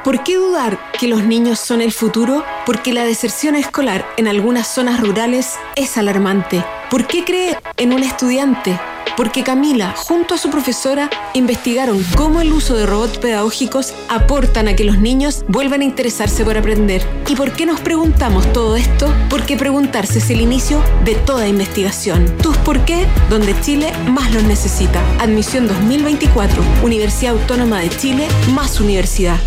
¿Por 0.03 0.21
qué 0.21 0.35
dudar 0.35 0.77
que 0.99 1.07
los 1.07 1.23
niños 1.23 1.59
son 1.59 1.79
el 1.79 1.93
futuro? 1.93 2.43
Porque 2.65 2.91
la 2.91 3.05
deserción 3.05 3.55
escolar 3.55 4.05
en 4.17 4.27
algunas 4.27 4.67
zonas 4.67 4.99
rurales 4.99 5.53
es 5.77 5.97
alarmante. 5.97 6.61
¿Por 6.91 7.07
qué 7.07 7.23
creer 7.23 7.57
en 7.77 7.93
un 7.93 8.03
estudiante? 8.03 8.77
Porque 9.15 9.45
Camila, 9.45 9.93
junto 9.95 10.33
a 10.33 10.37
su 10.37 10.49
profesora, 10.49 11.09
investigaron 11.33 12.03
cómo 12.17 12.41
el 12.41 12.51
uso 12.51 12.75
de 12.75 12.85
robots 12.85 13.17
pedagógicos 13.17 13.93
aportan 14.09 14.67
a 14.67 14.75
que 14.75 14.83
los 14.83 14.97
niños 14.97 15.45
vuelvan 15.47 15.79
a 15.79 15.85
interesarse 15.85 16.43
por 16.43 16.57
aprender. 16.57 17.01
¿Y 17.29 17.37
por 17.37 17.53
qué 17.53 17.65
nos 17.65 17.79
preguntamos 17.79 18.51
todo 18.51 18.75
esto? 18.75 19.07
Porque 19.29 19.55
preguntarse 19.55 20.19
es 20.19 20.29
el 20.31 20.41
inicio 20.41 20.83
de 21.05 21.15
toda 21.15 21.47
investigación. 21.47 22.25
Tus 22.39 22.57
por 22.57 22.83
qué, 22.83 23.07
donde 23.29 23.57
Chile 23.61 23.93
más 24.09 24.33
los 24.33 24.43
necesita. 24.43 25.01
Admisión 25.21 25.69
2024, 25.69 26.61
Universidad 26.83 27.35
Autónoma 27.35 27.79
de 27.79 27.89
Chile, 27.89 28.27
más 28.53 28.81
universidad. 28.81 29.37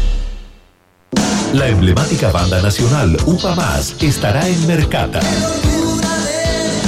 La 1.53 1.69
emblemática 1.69 2.33
banda 2.33 2.63
nacional 2.63 3.19
UPA 3.27 3.55
Más 3.55 4.03
estará 4.03 4.49
en 4.49 4.67
Mercata. 4.67 5.21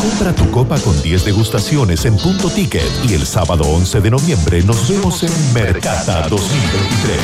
Compra 0.06 0.32
tu 0.32 0.48
copa 0.52 0.78
con 0.78 1.02
10 1.02 1.24
degustaciones 1.24 2.04
en 2.04 2.16
punto 2.16 2.48
ticket 2.48 2.88
y 3.08 3.14
el 3.14 3.26
sábado 3.26 3.64
11 3.64 4.00
de 4.00 4.12
noviembre 4.12 4.62
nos 4.62 4.88
vemos 4.88 5.24
en 5.24 5.52
Mercata 5.52 6.28
2023. 6.28 7.18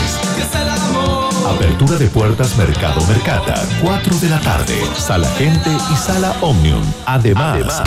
Apertura 1.46 1.96
de 1.96 2.08
puertas 2.08 2.56
Mercado 2.56 3.00
Mercata, 3.06 3.64
4 3.82 4.18
de 4.18 4.28
la 4.28 4.40
tarde, 4.40 4.82
Sala 4.98 5.28
Gente 5.38 5.70
y 5.92 5.96
Sala 5.96 6.34
Omnium. 6.40 6.82
Además, 7.06 7.84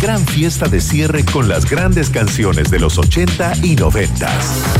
gran 0.00 0.26
fiesta 0.26 0.68
de 0.68 0.80
cierre 0.80 1.22
con 1.26 1.46
las 1.46 1.68
grandes 1.68 2.08
canciones 2.08 2.70
de 2.70 2.78
los 2.78 2.96
80 2.96 3.58
y 3.62 3.76
90. 3.76 4.26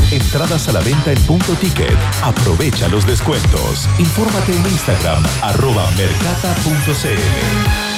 Entradas 0.09 0.69
a 0.69 0.71
la 0.71 0.79
venta 0.79 1.11
en 1.11 1.21
punto 1.21 1.53
ticket. 1.53 1.95
Aprovecha 2.23 2.87
los 2.87 3.05
descuentos. 3.05 3.87
Infórmate 3.99 4.55
en 4.55 4.65
Instagram, 4.65 5.23
arroba 5.43 5.87
mercata.cl. 5.91 7.94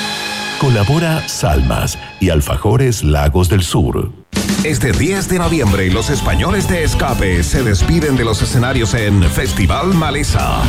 Colabora 0.60 1.28
Salmas 1.28 2.00
y 2.20 2.32
Alfajores 2.32 3.04
Lagos 3.04 3.48
del 3.48 3.62
Sur. 3.62 4.27
Este 4.64 4.92
10 4.92 5.30
de 5.30 5.40
noviembre, 5.40 5.90
los 5.92 6.10
españoles 6.10 6.68
de 6.68 6.84
Escape 6.84 7.44
se 7.44 7.64
despiden 7.64 8.16
de 8.16 8.26
los 8.26 8.42
escenarios 8.42 8.94
en 8.94 9.24
Festival 9.24 9.94
Maleza. 9.94 10.62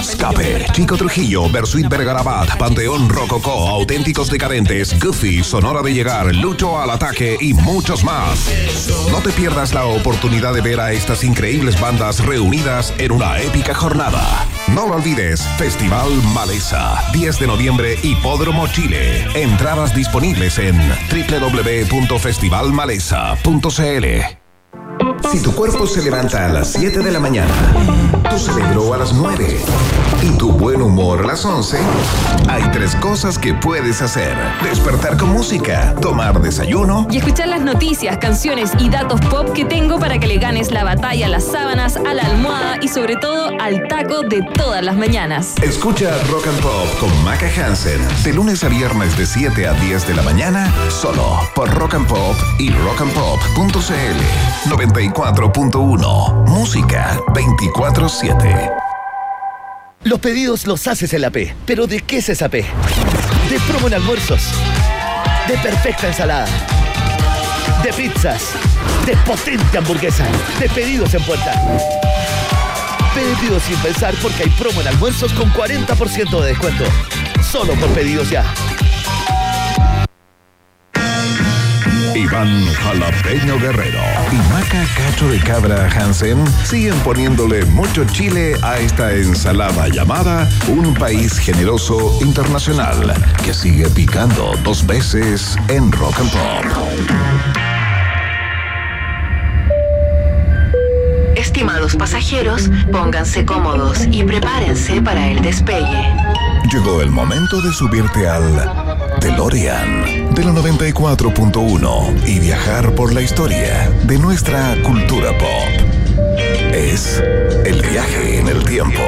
Escape, 0.00 0.66
Chico 0.72 0.96
Trujillo, 0.96 1.48
Bersuit 1.50 1.88
Vergarabat, 1.88 2.56
Panteón 2.56 3.08
Rococó, 3.08 3.68
Auténticos 3.68 4.30
Decadentes, 4.30 4.98
Goofy, 4.98 5.44
Sonora 5.44 5.82
de 5.82 5.94
Llegar, 5.94 6.34
Lucho 6.34 6.80
al 6.80 6.90
Ataque 6.90 7.36
y 7.40 7.54
muchos 7.54 8.02
más. 8.02 8.50
No 9.10 9.18
te 9.20 9.30
pierdas 9.30 9.74
la 9.74 9.86
oportunidad 9.86 10.54
de 10.54 10.60
ver 10.60 10.80
a 10.80 10.92
estas 10.92 11.22
increíbles 11.22 11.80
bandas 11.80 12.24
reunidas 12.24 12.92
en 12.98 13.12
una 13.12 13.40
épica 13.40 13.74
jornada. 13.74 14.46
No 14.68 14.86
lo 14.86 14.94
olvides, 14.94 15.46
Festival 15.58 16.10
Maleza, 16.34 17.02
10 17.12 17.38
de 17.38 17.46
noviembre, 17.46 17.98
Hipódromo 18.02 18.66
Chile. 18.68 19.26
Entradas 19.34 19.94
disponibles 19.94 20.58
en 20.58 20.76
www.festivalmaleza.cl. 22.92 24.41
Si 25.30 25.40
tu 25.40 25.54
cuerpo 25.54 25.86
se 25.86 26.02
levanta 26.02 26.46
a 26.46 26.48
las 26.48 26.72
7 26.72 27.00
de 27.00 27.10
la 27.10 27.18
mañana, 27.18 27.52
tu 28.28 28.38
cerebro 28.38 28.92
a 28.92 28.98
las 28.98 29.12
9 29.12 29.58
y 30.22 30.30
tu 30.36 30.52
buen 30.52 30.82
humor 30.82 31.20
a 31.20 31.26
las 31.26 31.44
11, 31.44 31.78
hay 32.48 32.62
tres 32.72 32.94
cosas 32.96 33.38
que 33.38 33.54
puedes 33.54 34.02
hacer. 34.02 34.36
Despertar 34.62 35.16
con 35.16 35.30
música, 35.30 35.94
tomar 36.00 36.40
desayuno 36.40 37.06
Y 37.10 37.18
escuchar 37.18 37.48
las 37.48 37.62
noticias, 37.62 38.18
canciones 38.18 38.72
y 38.78 38.90
datos 38.90 39.20
pop 39.22 39.50
que 39.52 39.64
tengo 39.64 39.98
para 39.98 40.18
que 40.18 40.26
le 40.26 40.38
ganes 40.38 40.70
la 40.70 40.84
batalla 40.84 41.26
a 41.26 41.28
las 41.28 41.44
sábanas, 41.44 41.96
a 41.96 42.14
la 42.14 42.24
almohada 42.24 42.78
y 42.82 42.88
sobre 42.88 43.16
todo 43.16 43.50
al 43.60 43.86
taco 43.88 44.22
de 44.22 44.42
todas 44.54 44.84
las 44.84 44.96
mañanas. 44.96 45.54
Escucha 45.62 46.10
Rock 46.30 46.48
and 46.48 46.60
Pop 46.60 46.86
con 47.00 47.24
Maca 47.24 47.46
Hansen 47.46 48.00
de 48.24 48.32
lunes 48.32 48.62
a 48.64 48.68
viernes 48.68 49.16
de 49.16 49.26
7 49.26 49.66
a 49.66 49.72
10 49.74 50.08
de 50.08 50.14
la 50.14 50.22
mañana 50.22 50.72
solo 50.90 51.40
por 51.54 51.72
Rock 51.74 51.94
and 51.94 52.06
Pop 52.06 52.36
y 52.58 52.70
rockandpop.cl 52.70 54.70
94.1 55.12 56.46
Música 56.46 57.18
24/7 57.34 58.72
Los 60.04 60.18
pedidos 60.20 60.66
los 60.66 60.86
haces 60.88 61.12
en 61.12 61.20
la 61.20 61.30
P. 61.30 61.54
¿Pero 61.66 61.86
de 61.86 62.00
qué 62.00 62.18
es 62.18 62.28
esa 62.30 62.48
P? 62.48 62.64
De 63.50 63.60
promo 63.68 63.88
en 63.88 63.94
almuerzos. 63.94 64.42
De 65.48 65.58
perfecta 65.58 66.08
ensalada. 66.08 66.46
De 67.82 67.92
pizzas. 67.92 68.52
De 69.06 69.14
potente 69.18 69.78
hamburguesa. 69.78 70.24
De 70.58 70.68
pedidos 70.70 71.12
en 71.14 71.22
puerta. 71.24 71.60
Pedidos 73.14 73.62
sin 73.64 73.76
pensar 73.78 74.14
porque 74.22 74.44
hay 74.44 74.50
promo 74.50 74.80
en 74.80 74.88
almuerzos 74.88 75.32
con 75.34 75.52
40% 75.52 76.40
de 76.40 76.48
descuento. 76.48 76.84
Solo 77.42 77.74
por 77.74 77.90
pedidos 77.90 78.30
ya. 78.30 78.44
Iván 82.32 82.64
Jalapeño 82.64 83.58
Guerrero 83.58 84.00
y 84.32 84.36
Maca 84.50 84.86
Cacho 84.96 85.28
de 85.28 85.38
Cabra 85.40 85.86
Hansen 85.86 86.42
siguen 86.64 86.98
poniéndole 87.00 87.62
mucho 87.66 88.06
chile 88.06 88.56
a 88.62 88.78
esta 88.78 89.12
ensalada 89.12 89.88
llamada 89.88 90.48
Un 90.66 90.94
País 90.94 91.38
Generoso 91.38 92.18
Internacional 92.22 93.12
que 93.44 93.52
sigue 93.52 93.86
picando 93.90 94.54
dos 94.64 94.86
veces 94.86 95.58
en 95.68 95.92
Rock 95.92 96.20
and 96.20 96.30
Pop. 96.30 96.64
Estimados 101.36 101.96
pasajeros, 101.96 102.70
pónganse 102.90 103.44
cómodos 103.44 104.06
y 104.10 104.24
prepárense 104.24 105.02
para 105.02 105.28
el 105.28 105.42
despegue. 105.42 106.08
Llegó 106.72 107.02
el 107.02 107.10
momento 107.10 107.60
de 107.60 107.70
subirte 107.74 108.26
al 108.26 108.70
DeLorean 109.20 110.21
de 110.34 110.44
la 110.44 110.52
94.1 110.52 112.26
y 112.26 112.38
viajar 112.38 112.94
por 112.94 113.12
la 113.12 113.20
historia 113.20 113.90
de 114.04 114.18
nuestra 114.18 114.74
cultura 114.82 115.36
pop. 115.36 116.48
Es 116.72 117.22
el 117.66 117.82
viaje 117.82 118.38
en 118.38 118.48
el 118.48 118.64
tiempo 118.64 119.02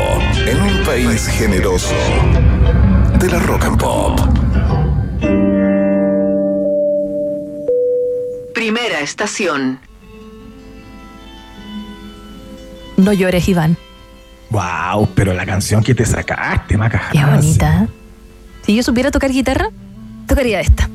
en 0.47 0.61
un 0.61 0.85
país 0.85 1.27
generoso 1.27 1.95
de 3.19 3.29
la 3.31 3.39
rock 3.39 3.65
and 3.65 3.81
pop. 3.81 4.21
Primera 8.55 9.01
estación. 9.01 9.81
No 12.99 13.13
llores, 13.15 13.49
Iván. 13.49 13.79
Wow, 14.51 15.09
pero 15.15 15.33
la 15.33 15.47
canción 15.47 15.83
que 15.83 15.95
te 15.95 16.05
sacaste, 16.05 16.77
Maca. 16.77 17.09
Qué 17.13 17.25
bonita. 17.25 17.89
Si 18.67 18.75
yo 18.75 18.83
supiera 18.83 19.11
tocar 19.11 19.31
guitarra, 19.31 19.71
tocaría 20.27 20.61
esta. 20.61 20.89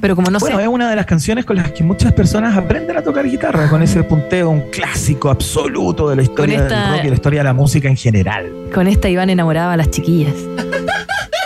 Pero 0.00 0.16
como 0.16 0.30
no 0.30 0.38
bueno, 0.38 0.56
sé. 0.56 0.62
es 0.62 0.68
una 0.68 0.88
de 0.88 0.96
las 0.96 1.04
canciones 1.06 1.44
con 1.44 1.56
las 1.56 1.72
que 1.72 1.84
muchas 1.84 2.12
personas 2.12 2.56
aprenden 2.56 2.96
a 2.96 3.02
tocar 3.02 3.26
guitarra, 3.26 3.68
con 3.68 3.82
ese 3.82 4.02
punteo, 4.02 4.48
un 4.50 4.70
clásico 4.70 5.28
absoluto 5.28 6.08
de 6.08 6.16
la 6.16 6.22
historia 6.22 6.56
esta- 6.62 6.82
del 6.84 6.96
rock 6.96 7.04
y 7.04 7.08
la 7.08 7.14
historia 7.14 7.40
de 7.40 7.44
la 7.44 7.52
música 7.52 7.88
en 7.88 7.96
general. 7.96 8.50
Con 8.72 8.86
esta 8.86 9.08
Iván 9.10 9.28
enamoraba 9.30 9.74
a 9.74 9.76
las 9.76 9.90
chiquillas. 9.90 10.34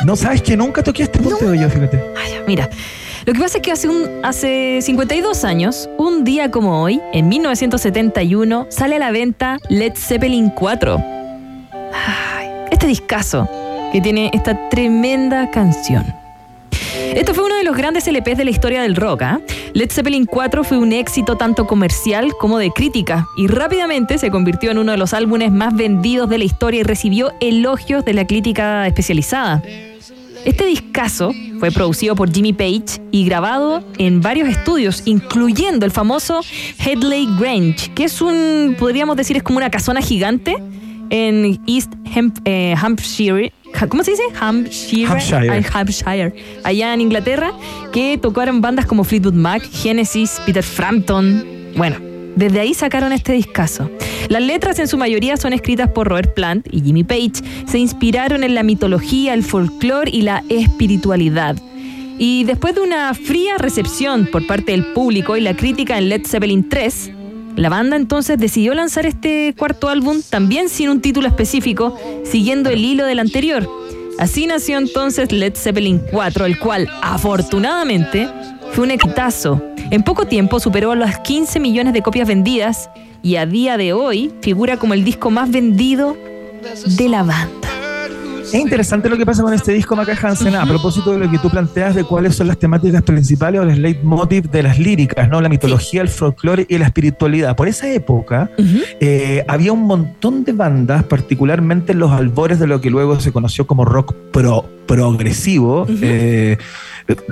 No 0.04 0.16
sabes 0.16 0.42
que 0.42 0.56
nunca 0.56 0.82
toqué 0.82 1.02
este 1.04 1.18
punteo 1.18 1.54
yo, 1.54 1.68
fíjate. 1.68 2.00
Mira, 2.46 2.68
lo 3.24 3.32
que 3.32 3.40
pasa 3.40 3.56
es 3.58 3.62
que 3.62 3.72
hace, 3.72 3.88
un, 3.88 4.06
hace 4.22 4.80
52 4.82 5.44
años, 5.44 5.88
un 5.96 6.24
día 6.24 6.50
como 6.50 6.82
hoy, 6.82 7.00
en 7.12 7.28
1971, 7.28 8.66
sale 8.68 8.96
a 8.96 8.98
la 8.98 9.10
venta 9.10 9.56
Led 9.70 9.94
Zeppelin 9.96 10.50
4. 10.50 11.02
Ay, 11.92 12.48
este 12.70 12.86
discazo 12.86 13.48
que 13.92 14.00
tiene 14.00 14.30
esta 14.34 14.68
tremenda 14.68 15.50
canción. 15.50 16.04
Esto 16.94 17.34
fue 17.34 17.44
uno 17.44 17.56
de 17.56 17.64
los 17.64 17.76
grandes 17.76 18.06
LPs 18.06 18.36
de 18.36 18.44
la 18.44 18.50
historia 18.50 18.82
del 18.82 18.96
rock. 18.96 19.22
¿ah? 19.22 19.40
Led 19.72 19.90
Zeppelin 19.90 20.26
4 20.26 20.64
fue 20.64 20.78
un 20.78 20.92
éxito 20.92 21.36
tanto 21.36 21.66
comercial 21.66 22.32
como 22.38 22.58
de 22.58 22.70
crítica 22.70 23.26
y 23.36 23.46
rápidamente 23.46 24.18
se 24.18 24.30
convirtió 24.30 24.70
en 24.70 24.78
uno 24.78 24.92
de 24.92 24.98
los 24.98 25.14
álbumes 25.14 25.52
más 25.52 25.74
vendidos 25.74 26.28
de 26.28 26.38
la 26.38 26.44
historia 26.44 26.80
y 26.80 26.82
recibió 26.82 27.32
elogios 27.40 28.04
de 28.04 28.14
la 28.14 28.26
crítica 28.26 28.86
especializada. 28.86 29.62
Este 30.44 30.66
discazo 30.66 31.32
fue 31.58 31.70
producido 31.70 32.14
por 32.14 32.30
Jimmy 32.30 32.52
Page 32.52 33.00
y 33.10 33.24
grabado 33.24 33.82
en 33.96 34.20
varios 34.20 34.48
estudios, 34.48 35.02
incluyendo 35.06 35.86
el 35.86 35.90
famoso 35.90 36.40
Headley 36.84 37.26
Grange, 37.38 37.90
que 37.94 38.04
es 38.04 38.20
un, 38.20 38.76
podríamos 38.78 39.16
decir, 39.16 39.38
es 39.38 39.42
como 39.42 39.56
una 39.56 39.70
casona 39.70 40.02
gigante 40.02 40.56
en 41.10 41.60
East 41.66 41.92
eh, 42.44 42.74
Hampshire. 42.80 43.52
¿Cómo 43.88 44.04
se 44.04 44.12
dice? 44.12 44.22
Hampshire. 44.38 45.64
Hampshire. 45.72 46.34
Allá 46.62 46.94
en 46.94 47.00
Inglaterra, 47.00 47.52
que 47.92 48.18
tocaron 48.18 48.60
bandas 48.60 48.86
como 48.86 49.04
Fleetwood 49.04 49.34
Mac, 49.34 49.62
Genesis, 49.62 50.40
Peter 50.46 50.62
Frampton. 50.62 51.44
Bueno, 51.76 51.96
desde 52.36 52.60
ahí 52.60 52.74
sacaron 52.74 53.12
este 53.12 53.32
discazo. 53.32 53.90
Las 54.28 54.42
letras 54.42 54.78
en 54.78 54.88
su 54.88 54.96
mayoría 54.96 55.36
son 55.36 55.52
escritas 55.52 55.90
por 55.90 56.08
Robert 56.08 56.34
Plant 56.34 56.66
y 56.70 56.80
Jimmy 56.80 57.04
Page. 57.04 57.32
Se 57.66 57.78
inspiraron 57.78 58.44
en 58.44 58.54
la 58.54 58.62
mitología, 58.62 59.34
el 59.34 59.42
folclore 59.42 60.10
y 60.10 60.22
la 60.22 60.42
espiritualidad. 60.48 61.56
Y 62.18 62.44
después 62.44 62.76
de 62.76 62.80
una 62.80 63.12
fría 63.12 63.58
recepción 63.58 64.28
por 64.30 64.46
parte 64.46 64.72
del 64.72 64.86
público 64.92 65.36
y 65.36 65.40
la 65.40 65.56
crítica 65.56 65.98
en 65.98 66.08
Led 66.08 66.26
Zeppelin 66.26 66.68
3, 66.68 67.10
la 67.56 67.68
banda 67.68 67.96
entonces 67.96 68.38
decidió 68.38 68.74
lanzar 68.74 69.06
este 69.06 69.54
cuarto 69.56 69.88
álbum 69.88 70.22
también 70.28 70.68
sin 70.68 70.88
un 70.88 71.00
título 71.00 71.28
específico, 71.28 71.96
siguiendo 72.24 72.70
el 72.70 72.84
hilo 72.84 73.06
del 73.06 73.20
anterior. 73.20 73.68
Así 74.18 74.46
nació 74.46 74.78
entonces 74.78 75.30
Led 75.30 75.54
Zeppelin 75.54 76.00
4, 76.10 76.46
el 76.46 76.58
cual, 76.58 76.88
afortunadamente, 77.02 78.28
fue 78.72 78.84
un 78.84 78.90
exitazo. 78.90 79.62
En 79.90 80.02
poco 80.02 80.26
tiempo 80.26 80.58
superó 80.58 80.94
las 80.94 81.20
15 81.20 81.60
millones 81.60 81.92
de 81.92 82.02
copias 82.02 82.26
vendidas 82.26 82.90
y 83.22 83.36
a 83.36 83.46
día 83.46 83.76
de 83.76 83.92
hoy 83.92 84.32
figura 84.40 84.76
como 84.76 84.94
el 84.94 85.04
disco 85.04 85.30
más 85.30 85.50
vendido 85.50 86.16
de 86.86 87.08
la 87.08 87.22
banda. 87.22 87.73
Es 88.54 88.60
interesante 88.60 89.08
lo 89.08 89.16
que 89.16 89.26
pasa 89.26 89.42
con 89.42 89.52
este 89.52 89.72
disco 89.72 89.96
Maca 89.96 90.16
Hansen, 90.22 90.54
a 90.54 90.64
propósito 90.64 91.10
de 91.12 91.18
lo 91.18 91.30
que 91.30 91.38
tú 91.38 91.50
planteas 91.50 91.94
de 91.96 92.04
cuáles 92.04 92.36
son 92.36 92.46
las 92.46 92.56
temáticas 92.56 93.02
principales 93.02 93.60
o 93.60 93.64
los 93.64 93.76
leitmotiv 93.78 94.48
de 94.48 94.62
las 94.62 94.78
líricas, 94.78 95.28
¿no? 95.28 95.40
La 95.40 95.48
mitología, 95.48 96.02
el 96.02 96.08
folclore 96.08 96.64
y 96.68 96.78
la 96.78 96.84
espiritualidad. 96.86 97.56
Por 97.56 97.66
esa 97.66 97.90
época 97.92 98.50
eh, 99.00 99.44
había 99.48 99.72
un 99.72 99.82
montón 99.82 100.44
de 100.44 100.52
bandas, 100.52 101.02
particularmente 101.04 101.92
en 101.92 101.98
los 101.98 102.12
albores 102.12 102.60
de 102.60 102.66
lo 102.68 102.80
que 102.80 102.90
luego 102.90 103.18
se 103.18 103.32
conoció 103.32 103.66
como 103.66 103.84
rock 103.84 104.14
pro- 104.32 104.64
progresivo. 104.86 105.86
eh, 106.02 106.56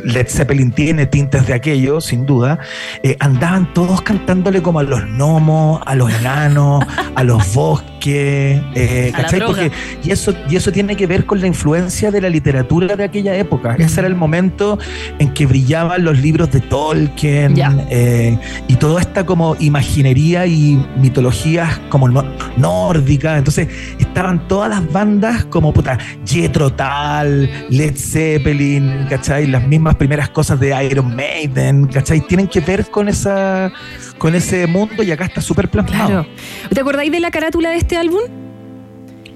Led 0.05 0.27
Zeppelin 0.29 0.71
tiene 0.73 1.07
tintes 1.07 1.47
de 1.47 1.55
aquello, 1.55 2.01
sin 2.01 2.27
duda. 2.27 2.59
eh, 3.03 3.17
andaban 3.21 3.73
todos 3.73 4.03
cantándole 4.03 4.61
como 4.63 4.81
a 4.81 4.83
los 4.83 5.03
gnomos, 5.05 5.81
a 5.87 5.95
los 5.95 6.13
enanos, 6.13 6.85
a 7.15 7.25
los 7.25 7.55
bosques. 7.55 8.61
eh, 8.75 9.13
A 9.15 9.17
la 9.19 9.23
¿cachai? 9.25 9.39
droga. 9.41 9.63
Porque 9.63 9.73
y 10.05 10.11
eso, 10.11 10.35
y 10.51 10.57
eso 10.57 10.73
tiene 10.73 10.97
que 10.97 11.07
ver 11.07 11.25
con 11.25 11.41
la 11.41 11.47
influencia 11.47 12.11
de 12.11 12.21
la 12.21 12.29
literatura 12.29 12.97
de 12.97 13.05
aquella 13.05 13.35
época. 13.37 13.77
Ese 13.79 14.01
era 14.01 14.09
el 14.09 14.15
momento 14.17 14.79
en 15.19 15.33
que 15.33 15.47
brillaban 15.47 16.05
los 16.05 16.19
libros 16.19 16.51
de 16.51 16.61
Tolkien 16.61 17.55
eh, 17.91 18.39
y 18.69 18.75
toda 18.77 19.01
esta 19.01 19.25
como 19.25 19.57
imaginería 19.61 20.47
y 20.47 20.85
mitologías 21.01 21.79
como 21.89 22.09
nórdicas. 22.57 23.39
Entonces 23.39 23.69
estaban 23.99 24.47
todas 24.49 24.69
las 24.71 24.93
bandas 24.93 25.45
como 25.47 25.73
puta, 25.73 25.97
Jethro 26.27 26.71
Tull, 26.73 27.49
Led 27.71 27.95
Zeppelin, 27.97 29.07
¿cachai? 29.09 29.47
Las 29.47 29.62
mismas 29.67 29.97
primeras 29.97 30.29
cosas 30.31 30.59
de 30.61 30.85
Iron 30.87 31.15
Maiden, 31.15 31.87
¿cachai? 31.87 32.21
Tienen 32.21 32.47
que 32.49 32.61
ver 32.61 32.91
con 32.91 33.09
esa 33.09 33.73
con 34.19 34.35
ese 34.35 34.67
mundo 34.67 35.03
y 35.03 35.11
acá 35.11 35.25
está 35.25 35.41
súper. 35.41 35.69
Claro. 35.69 36.27
¿Te 36.73 36.81
acordáis 36.81 37.11
de 37.11 37.21
la 37.21 37.31
carátula 37.31 37.71
de 37.71 37.77
este 37.79 37.97
álbum? 37.97 38.21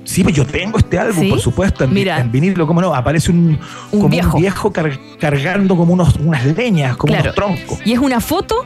Sí, 0.05 0.23
pues 0.23 0.37
yo 0.37 0.47
tengo 0.47 0.79
este 0.79 0.99
álbum, 0.99 1.21
¿Sí? 1.25 1.29
por 1.31 1.41
supuesto, 1.41 1.83
en, 1.83 1.93
Mira. 1.93 2.21
en 2.21 2.31
vinilo, 2.31 2.65
¿cómo 2.67 2.81
no? 2.81 2.95
Aparece 2.95 3.33
un, 3.33 3.59
Un 3.91 4.01
como 4.01 4.09
viejo. 4.09 4.37
un 4.37 4.41
viejo 4.43 4.73
car- 4.73 4.99
cargando 5.19 5.77
como 5.77 5.93
unos, 5.95 6.15
unas 6.17 6.45
leñas, 6.47 6.97
como 6.97 7.13
Claro. 7.13 7.25
unos 7.25 7.35
troncos. 7.35 7.79
Y 7.85 7.93
es 7.93 7.99
una 7.99 8.21
foto, 8.21 8.65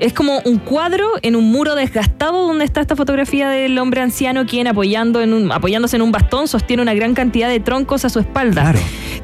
es 0.00 0.12
como 0.12 0.40
un 0.44 0.58
cuadro 0.58 1.08
en 1.22 1.36
un 1.36 1.50
muro 1.50 1.74
desgastado 1.74 2.46
donde 2.46 2.64
está 2.64 2.80
esta 2.80 2.96
fotografía 2.96 3.48
del 3.48 3.78
hombre 3.78 4.00
anciano 4.00 4.46
quien 4.46 4.66
apoyando 4.66 5.20
en 5.20 5.32
un, 5.32 5.52
apoyándose 5.52 5.96
en 5.96 6.02
un 6.02 6.12
bastón 6.12 6.48
sostiene 6.48 6.82
una 6.82 6.94
gran 6.94 7.14
cantidad 7.14 7.48
de 7.48 7.60
troncos 7.60 8.04
a 8.04 8.08
su 8.08 8.18
espalda. 8.18 8.74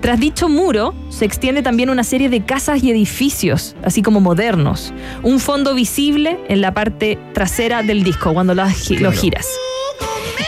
Tras 0.00 0.18
dicho 0.18 0.48
muro 0.48 0.94
se 1.08 1.24
extiende 1.24 1.62
también 1.62 1.90
una 1.90 2.04
serie 2.04 2.28
de 2.28 2.44
casas 2.44 2.82
y 2.82 2.90
edificios, 2.90 3.76
así 3.82 4.02
como 4.02 4.20
modernos. 4.20 4.94
Un 5.22 5.40
fondo 5.40 5.74
visible 5.74 6.38
en 6.48 6.60
la 6.60 6.72
parte 6.72 7.18
trasera 7.34 7.82
del 7.82 8.02
disco 8.02 8.32
cuando 8.32 8.54
lo 8.54 8.66
giras. 8.66 9.48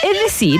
Es 0.03 0.23
decir, 0.23 0.59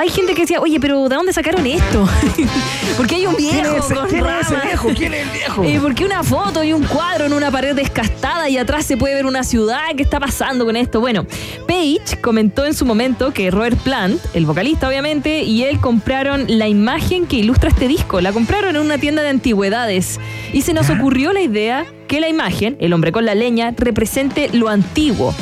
hay 0.00 0.08
gente 0.08 0.32
que 0.32 0.40
decía, 0.40 0.60
oye, 0.60 0.80
pero 0.80 1.10
¿de 1.10 1.14
dónde 1.14 1.30
sacaron 1.30 1.66
esto? 1.66 2.08
Porque 2.96 3.16
hay 3.16 3.26
un 3.26 3.36
viejo 3.36 3.60
¿Quién 3.60 3.74
es 3.76 3.84
con 3.84 4.08
quién 4.08 4.24
es 4.24 4.46
ese 4.46 4.54
ramas. 4.54 4.64
viejo? 4.64 4.88
¿Quién 4.96 5.12
es 5.12 5.26
el 5.26 5.30
viejo? 5.30 5.64
Eh, 5.64 5.78
porque 5.80 6.04
una 6.06 6.22
foto 6.22 6.64
y 6.64 6.72
un 6.72 6.84
cuadro 6.84 7.26
en 7.26 7.34
una 7.34 7.50
pared 7.50 7.74
descastada 7.74 8.48
y 8.48 8.56
atrás 8.56 8.86
se 8.86 8.96
puede 8.96 9.14
ver 9.14 9.26
una 9.26 9.44
ciudad. 9.44 9.80
¿Qué 9.94 10.02
está 10.02 10.18
pasando 10.18 10.64
con 10.64 10.76
esto? 10.76 11.00
Bueno, 11.00 11.26
Page 11.68 12.18
comentó 12.22 12.64
en 12.64 12.72
su 12.72 12.86
momento 12.86 13.32
que 13.34 13.50
Robert 13.50 13.78
Plant, 13.78 14.18
el 14.32 14.46
vocalista 14.46 14.88
obviamente, 14.88 15.42
y 15.42 15.64
él 15.64 15.80
compraron 15.80 16.46
la 16.48 16.66
imagen 16.66 17.26
que 17.26 17.36
ilustra 17.36 17.68
este 17.68 17.86
disco. 17.86 18.22
La 18.22 18.32
compraron 18.32 18.76
en 18.76 18.82
una 18.82 18.96
tienda 18.96 19.20
de 19.20 19.28
antigüedades. 19.28 20.18
Y 20.54 20.62
se 20.62 20.72
nos 20.72 20.88
ocurrió 20.88 21.34
la 21.34 21.42
idea 21.42 21.84
que 22.08 22.20
la 22.20 22.28
imagen, 22.30 22.76
el 22.80 22.94
hombre 22.94 23.12
con 23.12 23.26
la 23.26 23.34
leña, 23.34 23.74
represente 23.76 24.48
lo 24.52 24.68
antiguo 24.68 25.34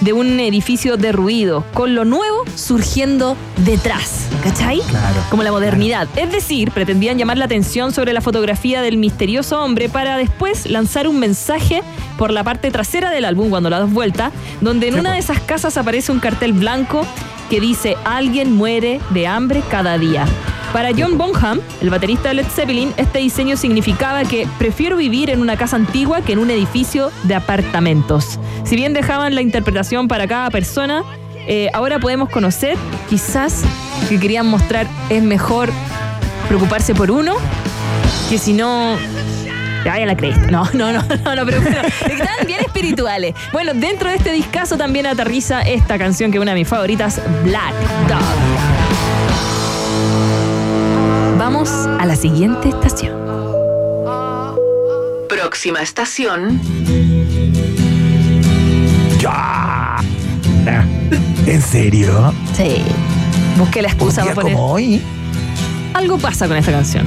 de 0.00 0.12
un 0.12 0.38
edificio 0.40 0.96
derruido, 0.96 1.64
con 1.74 1.94
lo 1.94 2.04
nuevo 2.04 2.44
surgiendo 2.54 3.36
detrás. 3.64 4.28
¿Cachai? 4.42 4.80
Claro. 4.80 5.22
Como 5.30 5.42
la 5.42 5.50
modernidad. 5.50 6.08
Es 6.16 6.30
decir, 6.30 6.70
pretendían 6.70 7.18
llamar 7.18 7.38
la 7.38 7.46
atención 7.46 7.92
sobre 7.92 8.12
la 8.12 8.20
fotografía 8.20 8.82
del 8.82 8.96
misterioso 8.96 9.62
hombre 9.62 9.88
para 9.88 10.16
después 10.16 10.66
lanzar 10.66 11.08
un 11.08 11.18
mensaje 11.18 11.82
por 12.18 12.30
la 12.30 12.44
parte 12.44 12.70
trasera 12.70 13.10
del 13.10 13.24
álbum 13.24 13.50
cuando 13.50 13.70
la 13.70 13.80
das 13.80 13.92
vuelta, 13.92 14.32
donde 14.60 14.88
en 14.88 14.98
una 14.98 15.12
de 15.12 15.18
esas 15.18 15.40
casas 15.40 15.76
aparece 15.76 16.12
un 16.12 16.20
cartel 16.20 16.52
blanco 16.52 17.06
que 17.48 17.60
dice 17.60 17.96
alguien 18.04 18.52
muere 18.52 19.00
de 19.10 19.26
hambre 19.26 19.62
cada 19.70 19.98
día. 19.98 20.26
Para 20.72 20.90
John 20.96 21.16
Bonham, 21.16 21.60
el 21.80 21.90
baterista 21.90 22.28
de 22.28 22.34
Led 22.34 22.46
Zeppelin, 22.46 22.92
este 22.96 23.18
diseño 23.18 23.56
significaba 23.56 24.24
que 24.24 24.46
prefiero 24.58 24.96
vivir 24.96 25.30
en 25.30 25.40
una 25.40 25.56
casa 25.56 25.76
antigua 25.76 26.20
que 26.20 26.32
en 26.32 26.38
un 26.38 26.50
edificio 26.50 27.10
de 27.22 27.34
apartamentos. 27.34 28.38
Si 28.64 28.76
bien 28.76 28.92
dejaban 28.92 29.34
la 29.34 29.42
interpretación 29.42 30.08
para 30.08 30.26
cada 30.26 30.50
persona, 30.50 31.02
eh, 31.46 31.70
ahora 31.72 31.98
podemos 31.98 32.28
conocer 32.28 32.76
quizás 33.08 33.62
que 34.08 34.18
querían 34.18 34.46
mostrar 34.46 34.86
es 35.08 35.22
mejor 35.22 35.70
preocuparse 36.48 36.94
por 36.94 37.10
uno 37.10 37.36
que 38.28 38.38
si 38.38 38.52
no 38.52 38.96
te 39.86 39.90
vaya 39.90 40.02
a 40.02 40.06
la 40.08 40.16
cresta. 40.16 40.50
No, 40.50 40.64
no, 40.74 40.92
no, 40.92 41.00
no, 41.24 41.36
no 41.36 41.46
pero 41.46 41.60
bueno, 41.60 41.80
están 42.10 42.44
bien 42.44 42.58
espirituales. 42.58 43.36
Bueno, 43.52 43.72
dentro 43.72 44.10
de 44.10 44.16
este 44.16 44.32
discazo 44.32 44.76
también 44.76 45.06
aterriza 45.06 45.62
esta 45.62 45.96
canción 45.96 46.32
que 46.32 46.38
es 46.38 46.42
una 46.42 46.54
de 46.54 46.58
mis 46.58 46.66
favoritas, 46.66 47.22
Black 47.44 47.72
Dog. 48.08 48.18
Vamos 51.38 51.70
a 51.70 52.04
la 52.04 52.16
siguiente 52.16 52.70
estación. 52.70 53.14
Próxima 55.28 55.80
estación. 55.82 56.60
¡Ya! 59.20 59.98
¿En 61.46 61.62
serio? 61.62 62.34
Sí. 62.56 62.82
Busqué 63.56 63.82
la 63.82 63.88
excusa 63.88 64.22
para 64.22 64.34
poner. 64.34 64.54
como 64.54 64.72
hoy. 64.72 65.00
Algo 65.94 66.18
pasa 66.18 66.48
con 66.48 66.56
esta 66.56 66.72
canción. 66.72 67.06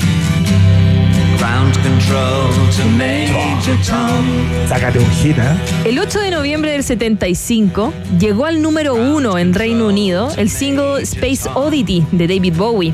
Sácate 4.67 4.99
un 4.99 5.09
hit, 5.11 5.37
¿eh? 5.37 5.89
El 5.89 5.99
8 5.99 6.19
de 6.19 6.31
noviembre 6.31 6.71
del 6.71 6.83
75 6.83 7.93
llegó 8.19 8.45
al 8.45 8.61
número 8.61 8.95
uno 8.95 9.37
en 9.37 9.53
Reino 9.53 9.87
Unido 9.87 10.31
el 10.37 10.49
single 10.49 11.01
Space 11.01 11.49
Oddity 11.53 12.05
de 12.11 12.27
David 12.27 12.53
Bowie. 12.55 12.93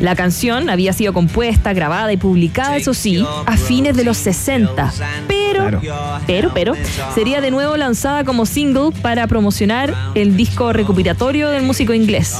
La 0.00 0.16
canción 0.16 0.68
había 0.68 0.92
sido 0.92 1.12
compuesta, 1.12 1.72
grabada 1.72 2.12
y 2.12 2.16
publicada, 2.16 2.76
eso 2.76 2.92
sí, 2.92 3.24
a 3.46 3.56
fines 3.56 3.96
de 3.96 4.02
los 4.02 4.16
60. 4.16 4.92
Pero, 5.28 5.80
pero, 6.26 6.50
pero, 6.52 6.74
sería 7.14 7.40
de 7.40 7.52
nuevo 7.52 7.76
lanzada 7.76 8.24
como 8.24 8.46
single 8.46 8.90
para 9.00 9.28
promocionar 9.28 9.94
el 10.16 10.36
disco 10.36 10.72
recopilatorio 10.72 11.50
del 11.50 11.62
músico 11.62 11.94
inglés. 11.94 12.36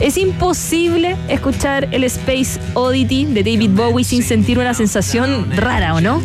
Es 0.00 0.16
imposible 0.16 1.14
escuchar 1.28 1.86
el 1.90 2.04
Space 2.04 2.58
Oddity 2.72 3.26
de 3.26 3.42
David 3.42 3.70
Bowie 3.72 4.02
sin 4.02 4.22
sentir 4.22 4.58
una 4.58 4.72
sensación 4.72 5.50
rara, 5.54 5.94
¿o 5.94 6.00
no? 6.00 6.22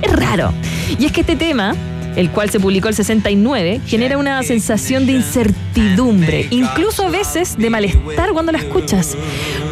Es 0.00 0.10
raro. 0.10 0.54
Y 0.98 1.04
es 1.04 1.12
que 1.12 1.20
este 1.20 1.36
tema, 1.36 1.74
el 2.16 2.30
cual 2.30 2.48
se 2.48 2.58
publicó 2.58 2.88
el 2.88 2.94
69, 2.94 3.82
genera 3.86 4.16
una 4.16 4.42
sensación 4.42 5.04
de 5.04 5.12
incertidumbre, 5.12 6.46
incluso 6.48 7.04
a 7.04 7.10
veces 7.10 7.58
de 7.58 7.68
malestar 7.68 8.32
cuando 8.32 8.52
la 8.52 8.58
escuchas. 8.58 9.18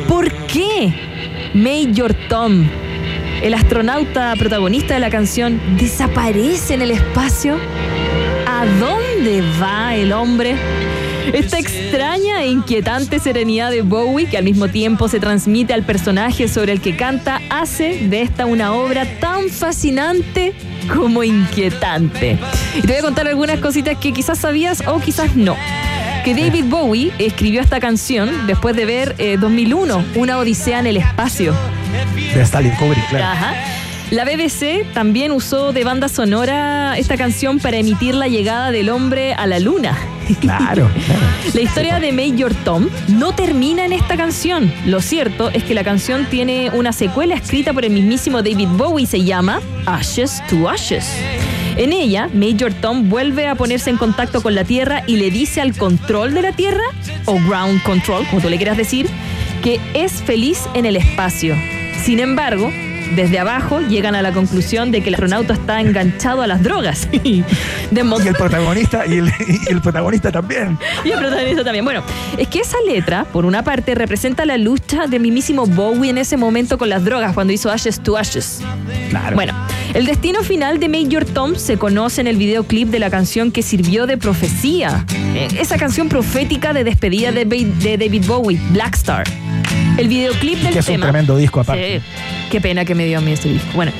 ¿Por 0.09 0.30
qué 0.47 0.93
Major 1.55 2.12
Tom, 2.28 2.66
el 3.43 3.55
astronauta 3.55 4.35
protagonista 4.37 4.93
de 4.93 5.01
la 5.01 5.09
canción, 5.09 5.59
desaparece 5.78 6.74
en 6.74 6.83
el 6.83 6.91
espacio? 6.91 7.57
¿A 8.47 8.66
dónde 8.78 9.43
va 9.59 9.97
el 9.97 10.12
hombre? 10.12 10.55
Esta 11.32 11.58
extraña 11.58 12.42
e 12.42 12.48
inquietante 12.48 13.18
serenidad 13.18 13.70
de 13.70 13.82
Bowie, 13.82 14.26
que 14.26 14.36
al 14.36 14.44
mismo 14.44 14.68
tiempo 14.68 15.08
se 15.08 15.20
transmite 15.20 15.72
al 15.72 15.84
personaje 15.84 16.48
sobre 16.48 16.72
el 16.72 16.80
que 16.80 16.96
canta, 16.96 17.40
hace 17.48 18.08
de 18.08 18.22
esta 18.22 18.44
una 18.46 18.74
obra 18.74 19.06
tan 19.20 19.48
fascinante 19.48 20.52
como 20.92 21.22
inquietante. 21.22 22.38
Y 22.76 22.80
te 22.80 22.88
voy 22.88 22.96
a 22.96 23.02
contar 23.02 23.28
algunas 23.28 23.60
cositas 23.60 23.96
que 23.98 24.12
quizás 24.12 24.38
sabías 24.38 24.82
o 24.86 24.98
quizás 25.00 25.36
no. 25.36 25.56
que 26.24 26.34
David 26.34 26.64
Bowie 26.66 27.12
escribió 27.18 27.60
esta 27.60 27.80
canción 27.80 28.46
después 28.46 28.76
de 28.76 28.84
ver 28.84 29.14
eh, 29.18 29.36
2001, 29.38 30.04
Una 30.16 30.38
Odisea 30.38 30.80
en 30.80 30.86
el 30.86 30.96
Espacio. 30.96 31.54
De 32.34 32.42
Stanley 32.42 32.72
Kubrick, 32.76 33.08
claro. 33.08 33.24
Ajá. 33.24 33.82
La 34.12 34.26
BBC 34.26 34.84
también 34.92 35.32
usó 35.32 35.72
de 35.72 35.84
banda 35.84 36.06
sonora 36.06 36.98
esta 36.98 37.16
canción 37.16 37.58
para 37.58 37.78
emitir 37.78 38.14
la 38.14 38.28
llegada 38.28 38.70
del 38.70 38.90
hombre 38.90 39.32
a 39.32 39.46
la 39.46 39.58
luna. 39.58 39.96
Claro, 40.38 40.90
claro. 41.06 41.26
La 41.54 41.60
historia 41.62 41.98
de 41.98 42.12
Major 42.12 42.52
Tom 42.62 42.90
no 43.08 43.34
termina 43.34 43.86
en 43.86 43.94
esta 43.94 44.18
canción. 44.18 44.70
Lo 44.84 45.00
cierto 45.00 45.48
es 45.48 45.64
que 45.64 45.72
la 45.72 45.82
canción 45.82 46.26
tiene 46.26 46.68
una 46.74 46.92
secuela 46.92 47.34
escrita 47.34 47.72
por 47.72 47.86
el 47.86 47.92
mismísimo 47.92 48.42
David 48.42 48.68
Bowie 48.76 49.04
y 49.04 49.06
se 49.06 49.24
llama 49.24 49.62
Ashes 49.86 50.42
to 50.50 50.68
Ashes. 50.68 51.10
En 51.78 51.94
ella, 51.94 52.28
Major 52.34 52.74
Tom 52.74 53.08
vuelve 53.08 53.48
a 53.48 53.54
ponerse 53.54 53.88
en 53.88 53.96
contacto 53.96 54.42
con 54.42 54.54
la 54.54 54.64
Tierra 54.64 55.04
y 55.06 55.16
le 55.16 55.30
dice 55.30 55.62
al 55.62 55.74
control 55.74 56.34
de 56.34 56.42
la 56.42 56.52
Tierra, 56.52 56.84
o 57.24 57.40
ground 57.48 57.82
control, 57.82 58.26
como 58.26 58.42
tú 58.42 58.50
le 58.50 58.58
quieras 58.58 58.76
decir, 58.76 59.06
que 59.62 59.80
es 59.94 60.12
feliz 60.12 60.68
en 60.74 60.84
el 60.84 60.96
espacio. 60.96 61.56
Sin 62.04 62.18
embargo, 62.18 62.70
desde 63.14 63.38
abajo 63.38 63.80
llegan 63.80 64.14
a 64.14 64.22
la 64.22 64.32
conclusión 64.32 64.90
de 64.90 65.02
que 65.02 65.08
el 65.08 65.14
astronauta 65.14 65.54
está 65.54 65.80
enganchado 65.80 66.42
a 66.42 66.46
las 66.46 66.62
drogas. 66.62 67.08
Y 68.22 68.28
el 68.28 68.34
protagonista, 68.34 69.06
y 69.06 69.18
el, 69.18 69.28
y 69.28 69.72
el 69.72 69.80
protagonista 69.80 70.30
también. 70.30 70.78
y 71.04 71.10
el 71.10 71.18
protagonista 71.18 71.64
también. 71.64 71.84
Bueno, 71.84 72.02
es 72.36 72.48
que 72.48 72.60
esa 72.60 72.76
letra, 72.86 73.24
por 73.24 73.44
una 73.44 73.62
parte, 73.64 73.94
representa 73.94 74.44
la 74.44 74.58
lucha 74.58 75.06
de 75.06 75.18
mismísimo 75.18 75.66
Bowie 75.66 76.10
en 76.10 76.18
ese 76.18 76.36
momento 76.36 76.78
con 76.78 76.88
las 76.88 77.04
drogas, 77.04 77.32
cuando 77.32 77.52
hizo 77.52 77.70
Ashes 77.70 78.00
to 78.00 78.16
Ashes. 78.16 78.60
Claro. 79.10 79.34
Bueno, 79.34 79.54
el 79.94 80.06
destino 80.06 80.42
final 80.42 80.78
de 80.78 80.88
Major 80.88 81.24
Tom 81.24 81.54
se 81.56 81.76
conoce 81.76 82.20
en 82.20 82.26
el 82.26 82.36
videoclip 82.36 82.88
de 82.88 82.98
la 82.98 83.10
canción 83.10 83.50
que 83.50 83.62
sirvió 83.62 84.06
de 84.06 84.16
profecía. 84.16 85.04
Eh, 85.34 85.48
Esa 85.58 85.76
canción 85.78 86.08
profética 86.08 86.72
de 86.72 86.84
despedida 86.84 87.32
de 87.32 87.44
David 87.44 88.24
Bowie, 88.26 88.60
Black 88.70 88.94
Star. 88.94 89.24
El 89.97 90.09
videoclip 90.09 90.59
del 90.59 90.72
Que 90.72 90.78
es 90.80 90.88
un 90.88 90.95
tema. 90.95 91.07
tremendo 91.07 91.36
disco 91.36 91.61
aparte. 91.61 92.01
Sí, 92.01 92.05
qué 92.51 92.61
pena 92.61 92.84
que 92.84 92.95
me 92.95 93.05
dio 93.07 93.18
a 93.18 93.20
mí 93.20 93.32
este 93.32 93.49
disco. 93.51 93.68
Bueno. 93.74 93.93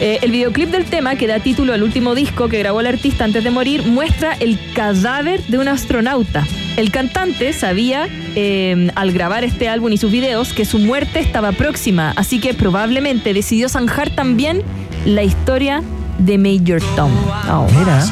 eh, 0.00 0.18
el 0.22 0.30
videoclip 0.30 0.70
del 0.70 0.84
tema, 0.86 1.16
que 1.16 1.26
da 1.26 1.38
título 1.40 1.72
al 1.72 1.82
último 1.82 2.14
disco 2.14 2.48
que 2.48 2.58
grabó 2.58 2.80
el 2.80 2.86
artista 2.86 3.24
antes 3.24 3.44
de 3.44 3.50
morir, 3.50 3.84
muestra 3.86 4.32
el 4.40 4.58
cadáver 4.74 5.42
de 5.44 5.58
un 5.58 5.68
astronauta. 5.68 6.46
El 6.76 6.90
cantante 6.90 7.52
sabía, 7.52 8.08
eh, 8.34 8.90
al 8.96 9.12
grabar 9.12 9.44
este 9.44 9.68
álbum 9.68 9.92
y 9.92 9.96
sus 9.98 10.10
videos, 10.10 10.52
que 10.52 10.64
su 10.64 10.78
muerte 10.80 11.20
estaba 11.20 11.52
próxima, 11.52 12.12
así 12.16 12.40
que 12.40 12.52
probablemente 12.54 13.32
decidió 13.32 13.68
zanjar 13.68 14.10
también 14.10 14.62
la 15.04 15.22
historia 15.22 15.82
de 16.18 16.38
Major 16.38 16.80
Tom. 16.96 17.12
Oh. 17.48 17.66
Mira. 17.78 18.04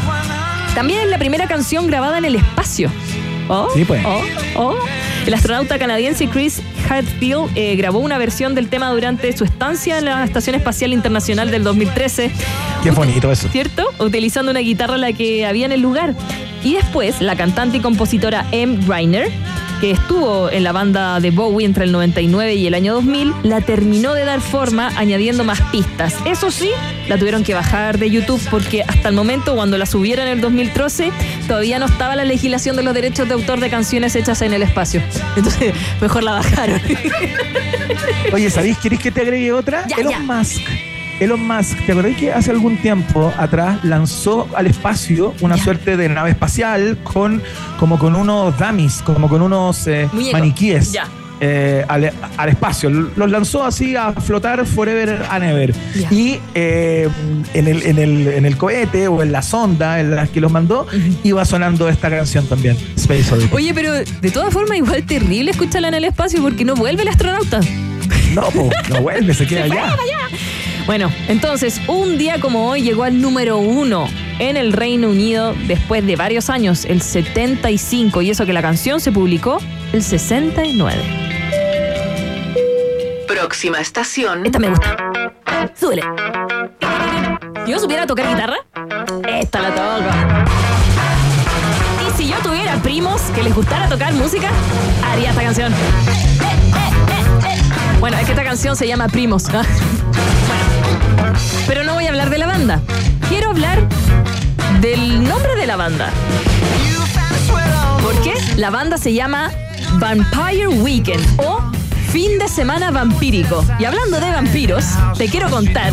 También 0.76 1.00
es 1.00 1.08
la 1.08 1.18
primera 1.18 1.46
canción 1.48 1.86
grabada 1.88 2.18
en 2.18 2.24
el 2.24 2.36
espacio. 2.36 2.90
Oh, 3.54 3.68
Sí, 3.74 3.84
pues. 3.84 4.02
oh, 4.06 4.22
oh. 4.56 4.74
El 5.26 5.34
astronauta 5.34 5.78
canadiense 5.78 6.26
Chris 6.26 6.62
Hadfield 6.88 7.50
eh, 7.54 7.76
grabó 7.76 7.98
una 7.98 8.16
versión 8.16 8.54
del 8.54 8.68
tema 8.68 8.90
durante 8.90 9.36
su 9.36 9.44
estancia 9.44 9.98
en 9.98 10.06
la 10.06 10.24
Estación 10.24 10.56
Espacial 10.56 10.92
Internacional 10.94 11.50
del 11.50 11.62
2013. 11.62 12.30
Qué 12.82 12.90
bonito 12.90 13.30
eso. 13.30 13.48
¿Cierto? 13.50 13.84
Utilizando 13.98 14.50
una 14.50 14.60
guitarra 14.60 14.96
la 14.96 15.12
que 15.12 15.44
había 15.44 15.66
en 15.66 15.72
el 15.72 15.82
lugar. 15.82 16.14
Y 16.64 16.74
después, 16.74 17.20
la 17.20 17.36
cantante 17.36 17.76
y 17.76 17.80
compositora 17.80 18.46
M. 18.52 18.78
Reiner, 18.86 19.30
que 19.82 19.90
estuvo 19.90 20.48
en 20.48 20.62
la 20.62 20.70
banda 20.70 21.18
de 21.18 21.32
Bowie 21.32 21.66
entre 21.66 21.82
el 21.82 21.90
99 21.90 22.54
y 22.54 22.68
el 22.68 22.74
año 22.74 22.94
2000, 22.94 23.34
la 23.42 23.62
terminó 23.62 24.14
de 24.14 24.24
dar 24.24 24.40
forma 24.40 24.92
añadiendo 24.96 25.42
más 25.42 25.60
pistas. 25.72 26.14
Eso 26.24 26.52
sí, 26.52 26.70
la 27.08 27.18
tuvieron 27.18 27.42
que 27.42 27.52
bajar 27.52 27.98
de 27.98 28.08
YouTube 28.08 28.40
porque 28.48 28.84
hasta 28.86 29.08
el 29.08 29.16
momento, 29.16 29.56
cuando 29.56 29.76
la 29.78 29.86
subieron 29.86 30.28
en 30.28 30.34
el 30.34 30.40
2013, 30.40 31.10
todavía 31.48 31.80
no 31.80 31.86
estaba 31.86 32.14
la 32.14 32.24
legislación 32.24 32.76
de 32.76 32.84
los 32.84 32.94
derechos 32.94 33.26
de 33.26 33.34
autor 33.34 33.58
de 33.58 33.70
canciones 33.70 34.14
hechas 34.14 34.40
en 34.42 34.52
el 34.52 34.62
espacio. 34.62 35.02
Entonces, 35.36 35.74
mejor 36.00 36.22
la 36.22 36.30
bajaron. 36.34 36.80
Oye, 38.32 38.50
¿sabéis? 38.50 38.78
¿Queréis 38.78 39.02
que 39.02 39.10
te 39.10 39.22
agregue 39.22 39.52
otra? 39.52 39.84
Ya, 39.88 39.96
Elon 39.96 40.12
ya. 40.12 40.18
Musk. 40.20 40.91
Elon 41.20 41.46
Musk, 41.46 41.78
¿te 41.86 41.92
acordás 41.92 42.16
que 42.16 42.32
hace 42.32 42.50
algún 42.50 42.76
tiempo 42.78 43.32
atrás 43.38 43.84
lanzó 43.84 44.48
al 44.56 44.66
espacio 44.66 45.34
una 45.40 45.56
suerte 45.56 45.96
de 45.96 46.08
nave 46.08 46.30
espacial 46.30 46.98
con 47.04 47.42
como 47.78 47.98
con 47.98 48.16
unos 48.16 48.58
dummies, 48.58 49.02
como 49.04 49.28
con 49.28 49.40
unos 49.42 49.86
eh, 49.86 50.08
maniquíes? 50.32 50.92
Ya. 50.92 51.06
eh, 51.40 51.84
al, 51.88 52.12
al 52.36 52.48
espacio. 52.48 52.88
Los 52.90 53.30
lanzó 53.30 53.64
así 53.64 53.94
a 53.96 54.12
flotar 54.12 54.64
forever 54.66 55.24
and 55.30 55.44
ever. 55.44 55.74
Y 56.10 56.38
eh, 56.54 57.08
en, 57.54 57.68
el, 57.68 57.82
en, 57.84 57.98
el, 57.98 58.26
en 58.28 58.46
el 58.46 58.56
cohete 58.56 59.06
o 59.08 59.22
en 59.22 59.30
la 59.32 59.42
sonda 59.42 60.00
en 60.00 60.14
la 60.16 60.26
que 60.26 60.40
los 60.40 60.50
mandó, 60.50 60.86
iba 61.24 61.44
sonando 61.44 61.88
esta 61.88 62.10
canción 62.10 62.46
también, 62.46 62.76
Space 62.96 63.32
Oddity. 63.32 63.54
Oye, 63.54 63.74
pero 63.74 63.92
de 63.92 64.30
todas 64.32 64.52
formas, 64.52 64.78
igual 64.78 65.02
terrible 65.04 65.50
escucharla 65.52 65.88
en 65.88 65.94
el 65.94 66.04
espacio 66.04 66.40
porque 66.42 66.64
no 66.64 66.74
vuelve 66.74 67.02
el 67.02 67.08
astronauta. 67.08 67.60
No, 68.34 68.42
po, 68.50 68.70
no 68.88 69.02
vuelve, 69.02 69.34
se 69.34 69.46
queda 69.46 69.66
Se 69.66 69.72
allá. 69.72 69.94
Bueno, 70.86 71.12
entonces, 71.28 71.80
un 71.86 72.18
día 72.18 72.40
como 72.40 72.68
hoy 72.68 72.82
llegó 72.82 73.04
al 73.04 73.20
número 73.20 73.58
uno 73.58 74.08
en 74.38 74.56
el 74.56 74.72
Reino 74.72 75.10
Unido 75.10 75.54
después 75.68 76.04
de 76.04 76.16
varios 76.16 76.50
años, 76.50 76.84
el 76.84 77.02
75, 77.02 78.20
y 78.22 78.30
eso 78.30 78.44
que 78.46 78.52
la 78.52 78.62
canción 78.62 79.00
se 79.00 79.12
publicó 79.12 79.58
el 79.92 80.02
69. 80.02 81.00
Próxima 83.28 83.80
estación. 83.80 84.44
Esta 84.44 84.58
me 84.58 84.70
gusta. 84.70 84.96
Súbele. 85.78 86.02
Si 87.64 87.70
yo 87.70 87.78
supiera 87.78 88.06
tocar 88.06 88.28
guitarra, 88.28 88.56
esta 89.28 89.60
la 89.60 89.70
toco. 89.70 90.10
Y 92.08 92.18
si 92.20 92.28
yo 92.28 92.36
tuviera 92.38 92.76
primos 92.82 93.22
que 93.34 93.44
les 93.44 93.54
gustara 93.54 93.88
tocar 93.88 94.12
música, 94.14 94.50
haría 95.04 95.30
esta 95.30 95.42
canción. 95.42 95.72
Eh, 95.72 95.76
eh, 95.76 96.88
eh, 97.08 97.54
eh. 97.54 97.98
Bueno, 98.00 98.18
es 98.18 98.24
que 98.24 98.32
esta 98.32 98.44
canción 98.44 98.74
se 98.74 98.88
llama 98.88 99.06
Primos. 99.06 99.44
Bueno, 99.48 100.71
pero 101.66 101.84
no 101.84 101.94
voy 101.94 102.06
a 102.06 102.08
hablar 102.08 102.30
de 102.30 102.38
la 102.38 102.46
banda. 102.46 102.80
Quiero 103.28 103.50
hablar 103.50 103.86
del 104.80 105.22
nombre 105.24 105.54
de 105.56 105.66
la 105.66 105.76
banda. 105.76 106.10
¿Por 108.02 108.20
qué? 108.22 108.34
La 108.56 108.70
banda 108.70 108.98
se 108.98 109.12
llama 109.12 109.50
Vampire 109.94 110.68
Weekend 110.68 111.24
o 111.38 111.60
Fin 112.10 112.38
de 112.38 112.48
Semana 112.48 112.90
Vampírico. 112.90 113.64
Y 113.78 113.84
hablando 113.84 114.20
de 114.20 114.30
vampiros, 114.30 114.84
te 115.16 115.28
quiero 115.28 115.48
contar 115.48 115.92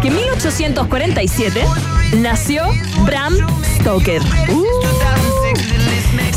que 0.00 0.08
en 0.08 0.16
1847 0.16 1.64
nació 2.16 2.62
Bram 3.04 3.34
Stoker. 3.80 4.22
Uh. 4.50 4.77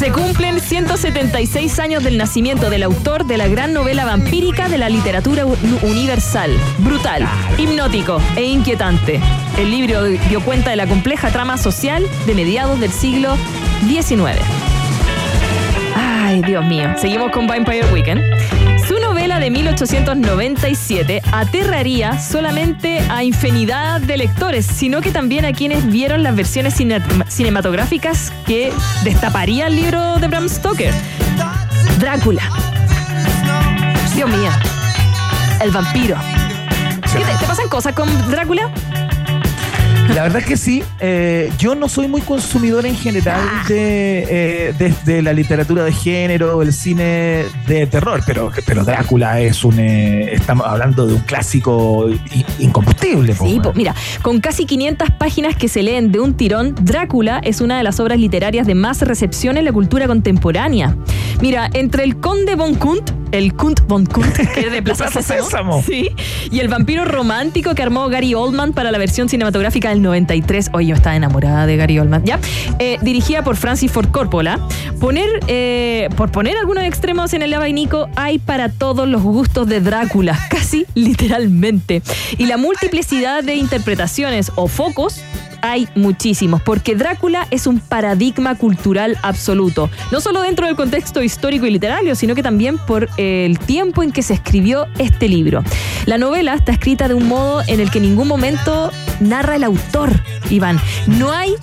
Se 0.02 0.12
cumplen 0.12 0.60
176 0.60 1.78
años 1.78 2.04
del 2.04 2.18
nacimiento 2.18 2.72
del 2.72 2.82
autor 2.82 3.24
de 3.24 3.38
la 3.38 3.48
gran 3.48 3.72
novela 3.72 4.04
vampírica 4.04 4.68
de 4.68 4.80
la 4.80 4.90
literatura 4.90 5.46
universal. 5.46 6.50
Brutal, 6.80 7.30
hipnótico 7.60 8.20
e 8.36 8.46
inquietante. 8.46 9.20
El 9.60 9.70
libro 9.70 10.06
dio 10.06 10.42
cuenta 10.42 10.72
de 10.72 10.76
la 10.76 10.88
compleja 10.88 11.30
trama 11.30 11.56
social 11.60 12.08
de 12.26 12.34
mediados 12.34 12.80
del 12.80 12.92
siglo 12.92 13.38
XIX. 13.88 14.42
Ay, 15.96 16.42
Dios 16.42 16.66
mío. 16.66 16.96
Seguimos 16.98 17.32
con 17.32 17.46
Vampire 17.46 17.86
Weekend. 17.94 18.24
De 19.40 19.50
1897 19.50 21.22
aterraría 21.32 22.20
solamente 22.20 23.02
a 23.10 23.24
infinidad 23.24 24.00
de 24.00 24.16
lectores, 24.18 24.68
sino 24.68 25.02
que 25.02 25.10
también 25.12 25.46
a 25.46 25.52
quienes 25.54 25.88
vieron 25.88 26.22
las 26.22 26.36
versiones 26.36 26.76
cine- 26.80 27.02
cinematográficas 27.28 28.32
que 28.46 28.72
destaparía 29.04 29.66
el 29.66 29.78
libro 29.78 30.18
de 30.20 30.28
Bram 30.28 30.48
Stoker. 30.48 30.94
Drácula. 31.98 32.44
Dios 34.14 34.30
mío. 34.30 34.52
El 35.60 35.72
vampiro. 35.72 36.18
¿Qué 37.12 37.24
te 37.40 37.46
pasan 37.48 37.68
cosas 37.68 37.94
con 37.94 38.08
Drácula? 38.30 38.70
La 40.10 40.24
verdad 40.24 40.40
es 40.42 40.46
que 40.46 40.58
sí. 40.58 40.84
Eh, 41.00 41.52
yo 41.58 41.74
no 41.74 41.88
soy 41.88 42.08
muy 42.08 42.22
consumidor 42.22 42.86
en 42.86 42.96
general 42.96 43.40
de, 43.68 44.26
eh, 44.30 44.74
de, 44.78 44.94
de 45.06 45.22
la 45.22 45.32
literatura 45.32 45.84
de 45.86 45.94
género, 45.94 46.62
el 46.62 46.74
cine 46.74 47.46
de 47.66 47.88
terror, 47.88 48.22
pero, 48.26 48.52
pero 48.66 48.84
Drácula 48.84 49.40
es 49.40 49.64
un. 49.64 49.80
eh, 49.80 50.34
estamos 50.34 50.68
hablando 50.68 51.08
de 51.08 51.14
un 51.14 51.22
clásico 51.22 52.10
incombustible. 52.60 53.34
Sí, 53.36 53.60
po, 53.64 53.72
mira, 53.74 53.96
con 54.22 54.42
casi 54.42 54.66
500 54.66 55.12
páginas 55.12 55.56
que 55.56 55.68
se 55.70 55.82
leen 55.82 56.12
de 56.12 56.20
un 56.20 56.34
tirón, 56.36 56.76
Drácula 56.82 57.40
es 57.44 57.62
una 57.62 57.78
de 57.78 57.84
las 57.84 58.00
obras 58.00 58.20
literarias 58.20 58.68
de 58.68 58.76
más 58.76 59.02
recepción 59.02 59.58
en 59.58 59.66
la 59.66 59.72
cultura 59.72 60.08
contemporánea. 60.08 60.96
Mira, 61.42 61.70
entre 61.74 62.04
el 62.04 62.18
conde 62.18 62.56
von 62.56 62.76
Kunt, 62.76 63.12
el 63.32 63.54
Kunt 63.54 63.80
von 63.88 64.06
Kunt, 64.06 64.34
que 64.54 64.60
es 64.68 64.72
de 64.72 64.84
Plaza 64.84 65.06
Plaza 65.06 65.22
Sésamo, 65.24 65.82
Sésamo. 65.82 65.84
sí, 65.84 66.10
y 66.52 66.60
el 66.60 66.68
vampiro 66.68 67.06
romántico 67.06 67.74
que 67.74 67.82
armó 67.82 68.10
Gary 68.10 68.34
Oldman 68.36 68.74
para 68.74 68.92
la 68.92 68.98
versión 68.98 69.30
cinematográfica 69.30 69.91
del 69.92 70.02
93. 70.02 70.72
Oye, 70.74 70.88
yo 70.88 70.96
estaba 70.96 71.16
enamorada 71.16 71.66
de 71.66 71.78
Gary 71.78 72.00
Oldman, 72.00 72.24
¿ya? 72.26 72.40
Eh, 72.80 72.98
dirigida 73.02 73.44
por 73.44 73.56
Francis 73.56 73.92
Ford 73.92 74.10
Coppola. 74.10 74.60
Poner, 75.00 75.30
eh, 75.48 76.10
por 76.18 76.32
poner 76.32 76.58
algunos 76.58 76.84
extremos 76.84 77.34
en 77.34 77.42
el 77.42 77.54
abanico, 77.54 78.10
hay 78.16 78.40
para 78.40 78.70
todos 78.70 79.08
los 79.08 79.22
gustos 79.22 79.68
de 79.68 79.82
Drácula, 79.82 80.38
casi 80.50 80.86
literalmente. 80.96 82.02
Y 82.38 82.46
la 82.46 82.58
multiplicidad 82.58 83.44
de 83.44 83.56
interpretaciones 83.56 84.52
o 84.56 84.68
focos 84.68 85.22
hay 85.62 85.88
muchísimos, 85.96 86.62
porque 86.62 86.96
Drácula 86.96 87.48
es 87.52 87.68
un 87.68 87.80
paradigma 87.80 88.56
cultural 88.56 89.18
absoluto, 89.22 89.90
no 90.12 90.22
solo 90.22 90.42
dentro 90.42 90.68
del 90.68 90.76
contexto 90.76 91.22
histórico 91.22 91.66
y 91.66 91.72
literario, 91.72 92.16
sino 92.16 92.36
que 92.36 92.44
también 92.44 92.78
por 92.78 93.10
el 93.18 93.60
tiempo 93.60 94.04
en 94.04 94.12
que 94.12 94.22
se 94.22 94.34
escribió 94.34 94.88
este 94.98 95.28
libro. 95.28 95.64
La 96.06 96.18
novela 96.18 96.54
está 96.54 96.72
escrita 96.72 97.08
de 97.08 97.14
un 97.14 97.28
modo 97.28 97.62
en 97.68 97.80
el 97.80 97.92
que 97.92 98.00
en 98.00 98.06
ningún 98.06 98.28
momento 98.28 98.92
narra 99.20 99.56
el 99.56 99.64
autor, 99.64 100.12
Iván. 100.50 100.80
No 101.08 101.32
hay 101.32 101.56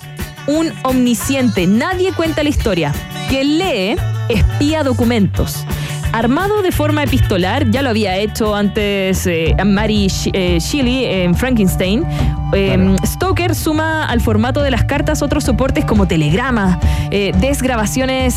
un 0.47 0.71
omnisciente, 0.83 1.67
nadie 1.67 2.11
cuenta 2.13 2.43
la 2.43 2.49
historia. 2.49 2.93
Quien 3.29 3.59
lee 3.59 3.95
espía 4.29 4.83
documentos. 4.83 5.65
Armado 6.11 6.63
de 6.63 6.71
forma 6.71 7.03
epistolar, 7.03 7.69
ya 7.69 7.83
lo 7.83 7.89
había 7.89 8.17
hecho 8.17 8.55
antes 8.55 9.27
eh, 9.27 9.55
Mary 9.63 10.07
eh, 10.33 10.57
Shelley 10.59 11.05
en 11.05 11.35
Frankenstein. 11.35 12.03
Eh, 12.53 12.95
Stoker 13.05 13.53
suma 13.53 14.05
al 14.05 14.19
formato 14.19 14.63
de 14.63 14.71
las 14.71 14.85
cartas 14.85 15.21
otros 15.21 15.43
soportes 15.43 15.85
como 15.85 16.07
telegramas, 16.07 16.79
eh, 17.11 17.31
desgrabaciones, 17.39 18.35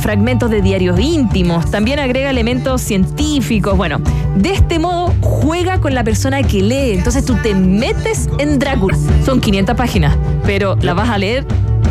fragmentos 0.00 0.48
de 0.50 0.62
diarios 0.62 0.98
íntimos. 0.98 1.70
También 1.70 1.98
agrega 1.98 2.30
elementos 2.30 2.80
científicos. 2.80 3.76
Bueno, 3.76 4.00
de 4.36 4.52
este 4.52 4.78
modo 4.78 5.14
juega 5.20 5.80
con 5.80 5.94
la 5.94 6.02
persona 6.02 6.42
que 6.42 6.62
lee. 6.62 6.92
Entonces 6.92 7.26
tú 7.26 7.36
te 7.42 7.54
metes 7.54 8.30
en 8.38 8.58
Drácula. 8.58 8.96
Son 9.24 9.40
500 9.40 9.76
páginas, 9.76 10.16
pero 10.46 10.76
la 10.80 10.94
vas 10.94 11.10
a 11.10 11.18
leer 11.18 11.44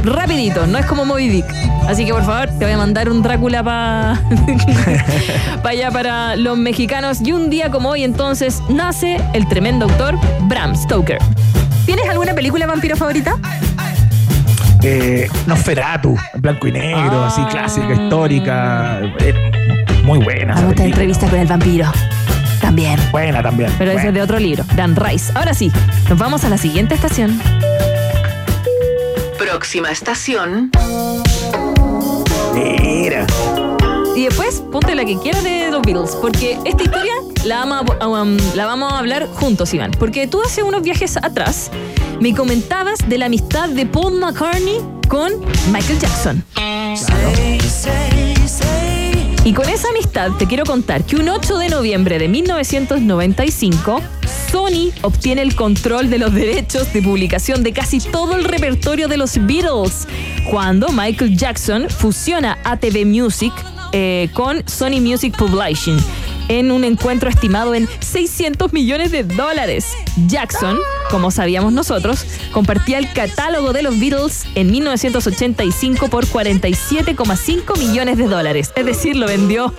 rapidito, 0.06 0.66
no 0.68 0.78
es 0.78 0.86
como 0.86 1.06
Moby 1.06 1.28
Dick. 1.30 1.46
Así 1.88 2.06
que 2.06 2.14
por 2.14 2.24
favor, 2.26 2.48
te 2.58 2.66
voy 2.66 2.74
a 2.74 2.78
mandar 2.78 3.10
un 3.10 3.22
Drácula 3.22 3.64
para 3.64 4.20
allá 5.64 5.92
para 5.92 6.36
los 6.36 6.58
mexicanos. 6.58 7.22
Y 7.22 7.32
un 7.32 7.50
día 7.50 7.70
como 7.72 7.90
hoy 7.90 8.04
entonces 8.04 8.62
nace 8.70 9.18
el 9.34 9.48
tremendo 9.48 9.86
autor 9.86 10.18
Bram 10.44 10.76
Stoker. 10.76 11.18
¿Tienes 11.86 12.08
alguna 12.10 12.34
película 12.34 12.66
vampiro 12.66 12.96
favorita? 12.96 13.36
Eh, 14.82 15.28
Nosferatu, 15.48 16.16
en 16.34 16.42
blanco 16.42 16.68
y 16.68 16.72
negro, 16.72 17.24
así 17.24 17.42
clásica, 17.46 17.94
histórica. 17.94 19.00
eh, 19.20 19.34
muy 20.04 20.20
buena. 20.20 20.56
Vamos 20.56 20.80
a 20.80 20.84
entrevista 20.86 21.28
con 21.28 21.40
el 21.40 21.48
vampiro. 21.48 21.92
También. 22.62 23.00
Buena 23.12 23.42
también. 23.44 23.72
Pero 23.78 23.92
ese 23.92 24.08
es 24.08 24.14
de 24.14 24.22
otro 24.22 24.40
libro, 24.40 24.64
Dan 24.76 24.96
Rice. 24.96 25.32
Ahora 25.36 25.54
sí, 25.54 25.72
nos 26.10 26.18
vamos 26.18 26.44
a 26.44 26.50
la 26.50 26.58
siguiente 26.58 26.96
estación. 26.96 27.40
Próxima 29.38 29.92
estación. 29.92 30.72
Mira. 32.54 33.26
Y 34.16 34.24
después, 34.24 34.64
ponte 34.72 34.96
la 34.96 35.04
que 35.04 35.18
quieras 35.20 35.44
de 35.44 35.70
los 35.70 35.82
Beatles, 35.82 36.16
porque 36.22 36.58
esta 36.64 36.84
historia 36.84 37.14
la 37.44 37.66
vamos, 37.66 37.96
a, 38.00 38.08
um, 38.08 38.38
la 38.56 38.66
vamos 38.66 38.94
a 38.94 39.00
hablar 39.00 39.28
juntos, 39.28 39.74
Iván. 39.74 39.92
Porque 39.92 40.28
tú 40.28 40.42
hace 40.42 40.64
unos 40.64 40.82
viajes 40.84 41.18
atrás 41.18 41.70
me 42.22 42.34
comentabas 42.34 43.00
de 43.10 43.18
la 43.18 43.26
amistad 43.26 43.70
de 43.70 43.86
Paul 43.86 44.20
McCartney 44.20 44.80
con 45.10 45.32
Michael 45.72 46.00
Jackson. 46.00 46.44
Y 49.46 49.54
con 49.54 49.70
esa 49.70 49.90
amistad 49.90 50.32
te 50.40 50.48
quiero 50.48 50.66
contar 50.66 51.06
que 51.06 51.18
un 51.18 51.30
8 51.30 51.60
de 51.60 51.70
noviembre 51.70 52.18
de 52.18 52.28
1995, 52.28 54.02
Sony 54.52 54.90
obtiene 55.04 55.44
el 55.44 55.56
control 55.56 56.10
de 56.10 56.18
los 56.18 56.34
derechos 56.34 56.92
de 56.92 57.04
publicación 57.04 57.62
de 57.62 57.72
casi 57.72 58.00
todo 58.00 58.36
el 58.36 58.44
repertorio 58.44 59.08
de 59.08 59.18
los 59.18 59.38
Beatles, 59.46 60.08
cuando 60.50 60.90
Michael 60.90 61.38
Jackson 61.38 61.92
fusiona 61.92 62.58
ATV 62.64 63.06
Music 63.06 63.54
eh, 63.92 64.30
con 64.34 64.68
Sony 64.68 65.00
Music 65.00 65.38
Publishing 65.38 66.00
en 66.48 66.72
un 66.72 66.84
encuentro 66.84 67.30
estimado 67.30 67.76
en 67.76 67.88
600 68.00 68.74
millones 68.74 69.12
de 69.12 69.24
dólares. 69.24 69.94
Jackson, 70.28 70.78
como 71.10 71.32
sabíamos 71.32 71.74
nosotros, 71.74 72.26
compartía 72.52 72.98
el 72.98 73.12
catálogo 73.14 73.74
de 73.74 73.84
los 73.84 74.00
Beatles 74.00 74.46
en 74.56 74.72
1985 74.72 76.08
por 76.10 76.26
47,5 76.26 77.78
millones 77.78 78.18
de 78.18 78.28
dólares. 78.28 78.72
Es 78.76 78.86
decir, 78.86 79.16
lo 79.16 79.28
vendió 79.28 79.74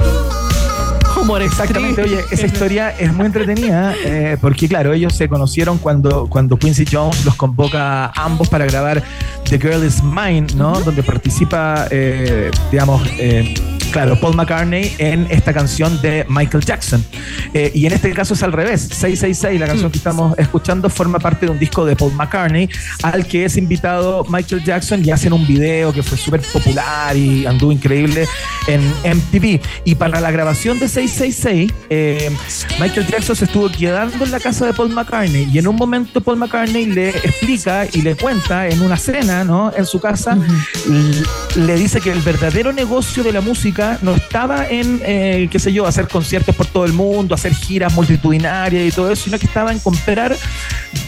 como 1.17 1.39
Exactamente, 1.39 2.03
oye, 2.03 2.21
esa 2.31 2.47
historia 2.47 2.91
es 2.91 3.13
muy 3.13 3.27
entretenida 3.27 3.95
eh, 4.05 4.37
porque, 4.39 4.69
claro, 4.69 4.93
ellos 4.93 5.15
se 5.15 5.29
conocieron 5.29 5.79
cuando, 5.79 6.27
cuando 6.27 6.59
Quincy 6.59 6.85
Jones 6.91 7.25
los 7.25 7.35
convoca 7.35 8.07
a 8.07 8.25
ambos 8.25 8.49
para 8.49 8.67
grabar 8.67 9.03
The 9.49 9.59
Girl 9.59 9.83
Is 9.85 10.03
Mine, 10.03 10.47
¿no? 10.57 10.79
Donde 10.81 11.03
participa, 11.03 11.89
eh, 11.91 12.51
digamos, 12.71 13.03
eh, 13.19 13.55
claro, 13.93 14.19
Paul 14.21 14.37
McCartney 14.37 14.95
en 14.99 15.27
esta 15.31 15.53
canción 15.53 16.01
de 16.03 16.25
Michael 16.29 16.65
Jackson. 16.65 17.05
Eh, 17.55 17.71
y 17.75 17.87
en 17.87 17.93
este 17.93 18.13
caso 18.13 18.35
es 18.35 18.43
al 18.43 18.53
revés. 18.53 18.83
666, 18.83 19.61
la 19.61 19.67
canción 19.67 19.91
que 19.91 19.99
estamos 19.99 20.39
escuchando, 20.39 20.89
forma 20.91 21.19
parte 21.19 21.47
de 21.47 21.53
un 21.53 21.59
disco 21.59 21.85
de 21.85 21.97
Paul 21.97 22.13
McCartney 22.15 22.69
al 23.03 23.27
que 23.27 23.45
es 23.45 23.57
invitado 23.57 24.25
Michael 24.29 24.65
Jackson 24.65 25.05
y 25.05 25.11
hacen 25.11 25.33
un 25.33 25.47
video 25.47 25.93
que 25.93 26.03
fue 26.03 26.19
súper 26.19 26.41
popular 26.41 27.17
y 27.17 27.47
anduvo 27.47 27.73
increíble 27.73 28.27
en 28.67 28.81
MTV. 29.05 29.61
Y 29.85 29.95
para 29.95 30.21
la 30.21 30.31
grabación 30.31 30.79
de 30.79 30.89
666, 30.89 31.73
eh, 31.91 32.31
Michael 32.81 33.07
Jackson 33.07 33.37
se 33.37 33.45
estuvo 33.45 33.71
quedando 33.71 34.25
en 34.25 34.31
la 34.31 34.41
casa 34.41 34.67
de 34.67 34.73
Paul 34.73 34.91
McCartney 34.91 35.49
y 35.53 35.59
en 35.59 35.69
un 35.69 35.77
momento 35.77 36.21
Paul 36.21 36.39
McCartney 36.39 36.87
le 36.87 37.11
explica 37.11 37.87
y 37.93 38.03
le 38.03 38.17
cuenta 38.17 38.69
en 38.69 38.83
una 38.83 38.97
cena, 38.97 39.45
¿no? 39.45 39.73
En 39.77 39.87
su 39.87 40.01
casa, 40.01 40.37
le 41.57 41.75
dice 41.77 42.01
que 42.01 42.11
el 42.11 42.21
verdadero 42.21 42.73
negocio 42.73 43.23
de 43.23 43.33
la 43.33 43.41
música 43.41 43.76
no 44.03 44.15
estaba 44.15 44.69
en, 44.69 45.01
eh, 45.05 45.49
qué 45.51 45.59
sé 45.59 45.73
yo, 45.73 45.87
hacer 45.87 46.09
conciertos 46.09 46.55
por 46.55 46.67
todo 46.67 46.85
el 46.85 46.93
mundo, 46.93 47.35
hacer 47.35 47.55
giras 47.55 47.93
multitudinarias 47.95 48.89
y 48.89 48.91
todo 48.91 49.11
eso, 49.11 49.25
sino 49.25 49.39
que 49.39 49.47
estaba 49.47 49.73
en 49.73 49.79
comprar 49.79 50.37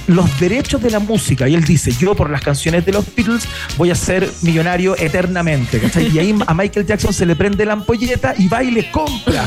los 0.06 0.40
derechos 0.40 0.82
de 0.82 0.90
la 0.90 0.98
música. 0.98 1.48
Y 1.48 1.54
él 1.54 1.64
dice, 1.64 1.92
yo 1.98 2.14
por 2.14 2.30
las 2.30 2.42
canciones 2.42 2.84
de 2.84 2.92
los 2.92 3.04
Beatles 3.14 3.44
voy 3.76 3.90
a 3.90 3.94
ser 3.94 4.28
millonario 4.42 4.96
eternamente. 4.98 5.80
¿cachai? 5.80 6.08
Y 6.14 6.18
ahí 6.18 6.34
a 6.46 6.54
Michael 6.54 6.86
Jackson 6.86 7.12
se 7.12 7.26
le 7.26 7.36
prende 7.36 7.64
la 7.64 7.74
ampolleta 7.74 8.34
y 8.36 8.48
va 8.48 8.62
y 8.62 8.70
le 8.70 8.90
compra 8.90 9.44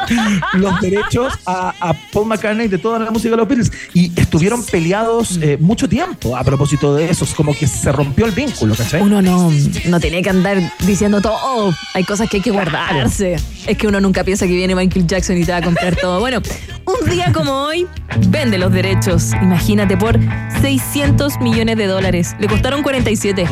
los 0.54 0.80
derechos 0.80 1.34
a, 1.46 1.74
Paul 2.12 2.26
McCartney 2.26 2.68
de 2.68 2.78
toda 2.78 2.98
la 2.98 3.10
música 3.10 3.30
de 3.30 3.36
los 3.36 3.48
Beatles. 3.48 3.72
Y 3.94 4.12
estuvieron 4.18 4.64
peleados 4.64 5.38
eh, 5.42 5.56
mucho 5.60 5.88
tiempo 5.88 6.36
a 6.36 6.44
propósito 6.44 6.94
de 6.94 7.10
eso. 7.10 7.24
Es 7.24 7.34
como 7.34 7.54
que 7.54 7.66
se 7.66 7.90
rompió 7.92 8.26
el 8.26 8.32
vínculo, 8.32 8.74
¿cachai? 8.74 9.00
Uno 9.02 9.22
no, 9.22 9.50
no 9.86 10.00
tiene 10.00 10.22
que 10.22 10.30
andar 10.30 10.58
diciendo 10.80 11.20
todo. 11.20 11.36
"Oh, 11.42 11.72
hay 11.94 12.04
cosas 12.04 12.28
que 12.28 12.38
hay 12.38 12.42
que 12.42 12.50
guardarse. 12.56 13.36
Es 13.66 13.76
que 13.76 13.86
uno 13.86 14.00
nunca 14.00 14.24
piensa 14.24 14.46
que 14.46 14.54
viene 14.54 14.74
Michael 14.74 15.06
Jackson 15.06 15.36
y 15.36 15.44
te 15.44 15.52
va 15.52 15.58
a 15.58 15.62
comprar 15.62 15.96
todo. 16.00 16.20
Bueno, 16.20 16.40
un 16.84 17.10
día 17.10 17.32
como 17.32 17.52
hoy, 17.52 17.86
vende 18.28 18.58
los 18.58 18.72
derechos. 18.72 19.32
Imagínate, 19.42 19.96
por 19.96 20.18
600 20.60 21.40
millones 21.40 21.76
de 21.76 21.86
dólares. 21.86 22.34
Le 22.38 22.48
costaron 22.48 22.82
47. 22.82 23.46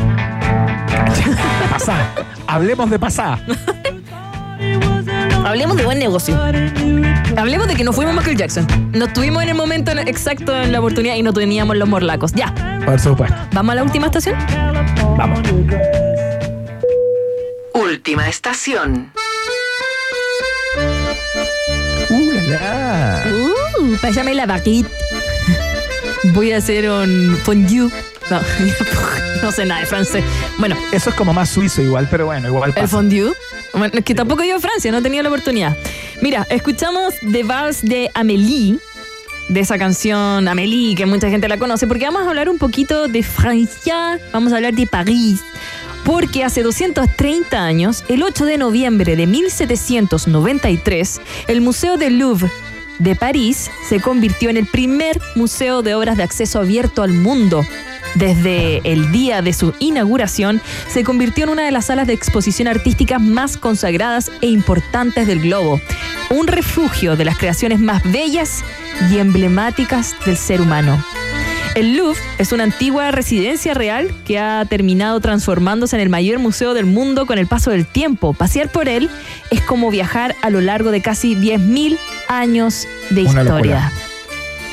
Pasá. 1.71 2.11
Hablemos 2.47 2.89
de 2.89 2.99
pasá. 2.99 3.39
Hablemos 5.45 5.77
de 5.77 5.85
buen 5.85 5.99
negocio. 5.99 6.35
Hablemos 7.37 7.67
de 7.67 7.75
que 7.75 7.83
no 7.83 7.93
fuimos 7.93 8.15
Michael 8.15 8.37
Jackson. 8.37 8.65
Nos 8.93 9.13
tuvimos 9.13 9.43
en 9.43 9.49
el 9.49 9.55
momento 9.55 9.91
exacto 9.91 10.55
en 10.55 10.71
la 10.71 10.79
oportunidad 10.79 11.15
y 11.15 11.21
no 11.21 11.33
teníamos 11.33 11.77
los 11.77 11.87
morlacos. 11.87 12.31
Ya. 12.33 12.53
Por 12.85 12.99
supuesto. 12.99 13.35
¿Vamos 13.53 13.73
a 13.73 13.75
la 13.75 13.83
última 13.83 14.07
estación? 14.07 14.35
Vamos. 15.17 15.39
Última 17.75 18.29
estación. 18.29 19.11
Uh, 22.09 22.31
la, 22.31 22.41
la. 22.47 23.23
Uh, 23.33 23.97
pásame 24.01 24.33
la 24.33 24.45
baguette. 24.45 24.87
Voy 26.33 26.53
a 26.53 26.57
hacer 26.57 26.89
un 26.89 27.37
fondue. 27.43 27.89
No, 28.31 28.39
no 29.43 29.51
sé 29.51 29.65
nada 29.65 29.81
de 29.81 29.87
francés. 29.87 30.23
Bueno, 30.57 30.77
Eso 30.93 31.09
es 31.09 31.15
como 31.17 31.33
más 31.33 31.49
suizo 31.49 31.81
igual, 31.81 32.07
pero 32.09 32.27
bueno, 32.27 32.47
igual 32.47 32.69
el 32.69 32.73
pasa. 32.75 32.87
fondue. 32.87 33.33
Bueno, 33.73 33.91
es 33.93 34.05
que 34.05 34.15
tampoco 34.15 34.41
ido 34.43 34.55
a 34.55 34.59
Francia, 34.61 34.89
no 34.91 34.99
he 34.99 35.01
tenido 35.01 35.21
la 35.23 35.29
oportunidad. 35.29 35.75
Mira, 36.21 36.47
escuchamos 36.49 37.13
The 37.29 37.43
Vals 37.43 37.81
de 37.81 38.09
Amélie, 38.13 38.77
de 39.49 39.59
esa 39.59 39.77
canción 39.77 40.47
Amélie, 40.47 40.95
que 40.95 41.05
mucha 41.05 41.29
gente 41.29 41.49
la 41.49 41.57
conoce, 41.57 41.85
porque 41.85 42.05
vamos 42.05 42.21
a 42.25 42.29
hablar 42.29 42.47
un 42.49 42.57
poquito 42.57 43.09
de 43.09 43.21
Francia, 43.21 44.17
vamos 44.31 44.53
a 44.53 44.55
hablar 44.55 44.73
de 44.75 44.87
París. 44.87 45.41
Porque 46.05 46.43
hace 46.43 46.61
230 46.61 47.61
años, 47.61 48.05
el 48.07 48.21
8 48.21 48.45
de 48.45 48.59
noviembre 48.59 49.15
de 49.15 49.25
1793, 49.25 51.19
el 51.47 51.61
Museo 51.61 51.97
del 51.97 52.19
Louvre 52.19 52.49
de 52.99 53.15
París 53.15 53.71
se 53.89 53.99
convirtió 53.99 54.49
en 54.49 54.57
el 54.57 54.67
primer 54.67 55.19
museo 55.35 55.81
de 55.81 55.95
obras 55.95 56.15
de 56.15 56.23
acceso 56.23 56.59
abierto 56.59 57.01
al 57.01 57.11
mundo. 57.11 57.65
Desde 58.13 58.81
el 58.89 59.11
día 59.11 59.41
de 59.41 59.51
su 59.51 59.73
inauguración, 59.79 60.61
se 60.87 61.03
convirtió 61.03 61.45
en 61.45 61.49
una 61.49 61.65
de 61.65 61.71
las 61.71 61.87
salas 61.87 62.07
de 62.07 62.13
exposición 62.13 62.67
artísticas 62.67 63.19
más 63.19 63.57
consagradas 63.57 64.31
e 64.41 64.47
importantes 64.47 65.27
del 65.27 65.41
globo, 65.41 65.81
un 66.29 66.47
refugio 66.47 67.17
de 67.17 67.25
las 67.25 67.37
creaciones 67.37 67.79
más 67.79 68.03
bellas 68.09 68.63
y 69.11 69.17
emblemáticas 69.17 70.15
del 70.25 70.37
ser 70.37 70.61
humano. 70.61 71.03
El 71.75 71.97
Louvre 71.97 72.19
es 72.37 72.53
una 72.53 72.63
antigua 72.63 73.11
residencia 73.11 73.73
real 73.73 74.09
que 74.25 74.39
ha 74.39 74.63
terminado 74.63 75.19
transformándose 75.19 75.97
en 75.97 76.01
el 76.01 76.07
mayor 76.09 76.39
museo 76.39 76.73
del 76.73 76.85
mundo 76.85 77.25
con 77.25 77.37
el 77.37 77.47
paso 77.47 77.69
del 77.69 77.85
tiempo. 77.85 78.33
Pasear 78.33 78.69
por 78.69 78.87
él 78.87 79.09
es 79.51 79.59
como 79.61 79.91
viajar 79.91 80.35
a 80.41 80.49
lo 80.49 80.61
largo 80.61 80.91
de 80.91 81.01
casi 81.01 81.35
10.000 81.35 81.97
años 82.29 82.87
de 83.09 83.23
Una 83.25 83.41
historia. 83.41 83.51
locura. 83.53 83.91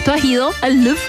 ¿Tú 0.04 0.10
has 0.12 0.24
ido 0.24 0.52
al 0.62 0.84
Louvre? 0.84 1.00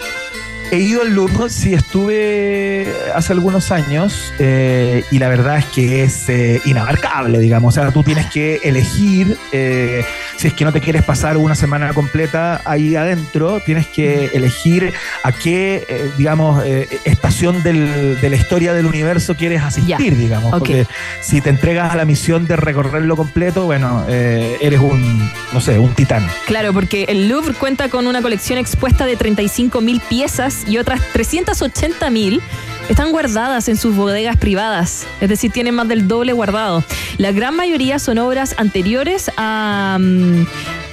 He 0.72 0.80
ido 0.80 1.04
al 1.04 1.14
Louvre, 1.14 1.52
sí, 1.52 1.76
estuve 1.76 2.92
hace 3.14 3.34
algunos 3.34 3.70
años 3.72 4.34
eh, 4.40 5.04
y 5.12 5.20
la 5.20 5.30
verdad 5.30 5.60
es 5.60 5.66
que 5.66 6.04
es 6.04 6.28
eh, 6.30 6.60
inabarcable, 6.66 7.38
digamos. 7.38 7.78
O 7.78 7.82
sea, 7.82 7.92
tú 7.92 8.02
tienes 8.02 8.26
que 8.32 8.60
elegir, 8.64 9.38
eh, 9.52 10.04
si 10.38 10.48
es 10.48 10.54
que 10.54 10.66
no 10.66 10.72
te 10.74 10.82
quieres 10.82 11.04
pasar 11.04 11.38
una 11.38 11.56
semana 11.56 11.94
completa 11.94 12.62
ahí 12.66 12.96
adentro, 12.96 13.60
tienes 13.66 13.88
que 13.88 14.26
elegir 14.34 14.94
a 15.24 15.32
qué, 15.32 15.86
eh, 15.88 16.10
digamos, 16.18 16.64
eh, 16.66 16.88
estación 17.06 17.64
del- 17.64 18.20
de 18.20 18.30
la 18.30 18.36
historia 18.36 18.74
del 18.74 18.86
universo 18.86 19.36
quieres 19.36 19.62
asistir, 19.62 20.18
digamos. 20.18 20.52
Porque 20.52 20.86
si 21.22 21.42
te 21.42 21.50
entregas 21.50 21.92
a 21.92 21.96
la 21.96 22.06
misión 22.06 22.46
de 22.48 22.56
recorrerlo 22.56 23.16
completo, 23.16 23.66
bueno, 23.66 24.06
eh, 24.10 24.58
eres 24.62 24.80
un, 24.80 25.32
no 25.54 25.62
sé, 25.62 25.80
un 25.80 25.94
titán. 25.94 26.28
Claro, 26.46 26.74
porque 26.74 27.06
el 27.08 27.30
Louvre 27.30 27.54
cuenta 27.54 27.90
con 27.90 28.08
una 28.08 28.22
colección 28.22 28.58
expuesta 28.60 29.06
de 29.06 29.18
35.000 29.18 30.02
piezas 30.10 30.64
y 30.68 30.78
otras 30.78 31.02
380.000 31.14 32.42
están 32.90 33.12
guardadas 33.12 33.70
en 33.70 33.78
sus 33.78 33.96
bodegas 33.96 34.38
privadas, 34.38 35.08
es 35.22 35.30
decir, 35.30 35.52
tienen 35.52 35.76
más 35.76 35.88
del 35.88 36.08
doble 36.08 36.34
guardado. 36.34 36.84
La 37.18 37.32
gran 37.32 37.56
mayoría 37.56 38.00
son 38.00 38.18
obras 38.18 38.56
anteriores 38.58 39.32
a, 39.38 39.98
mm, 40.00 40.46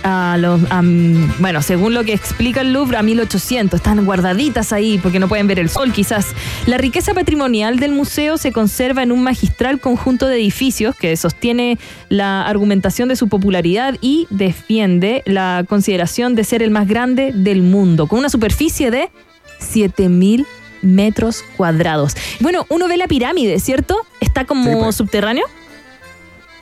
a 0.04 0.36
los, 0.38 0.60
mm, 0.60 1.40
bueno, 1.40 1.62
según 1.62 1.94
lo 1.94 2.04
que 2.04 2.12
explica 2.12 2.60
el 2.60 2.72
Louvre, 2.72 2.96
a 2.96 3.02
1800, 3.02 3.80
están 3.80 4.04
guardaditas 4.04 4.72
ahí 4.72 4.98
porque 4.98 5.18
no 5.18 5.28
pueden 5.28 5.46
ver 5.46 5.58
el 5.58 5.68
sol 5.68 5.92
quizás. 5.92 6.28
La 6.66 6.78
riqueza 6.78 7.12
patrimonial 7.12 7.78
del 7.78 7.92
museo 7.92 8.38
se 8.38 8.52
conserva 8.52 9.02
en 9.02 9.12
un 9.12 9.22
magistral 9.22 9.80
conjunto 9.80 10.26
de 10.26 10.36
edificios 10.36 10.94
que 10.94 11.16
sostiene 11.16 11.78
la 12.08 12.46
argumentación 12.46 13.08
de 13.08 13.16
su 13.16 13.28
popularidad 13.28 13.96
y 14.00 14.26
defiende 14.30 15.22
la 15.26 15.64
consideración 15.68 16.34
de 16.34 16.44
ser 16.44 16.62
el 16.62 16.70
más 16.70 16.86
grande 16.86 17.32
del 17.34 17.62
mundo, 17.62 18.06
con 18.06 18.20
una 18.20 18.28
superficie 18.28 18.90
de 18.90 19.10
7000 19.58 20.46
metros 20.82 21.44
cuadrados. 21.56 22.14
Bueno, 22.40 22.66
uno 22.68 22.88
ve 22.88 22.96
la 22.96 23.06
pirámide, 23.08 23.58
¿cierto? 23.60 24.06
Está 24.20 24.44
como 24.44 24.70
Sí, 24.72 24.76
pues. 24.80 24.96
subterráneo. 24.96 25.44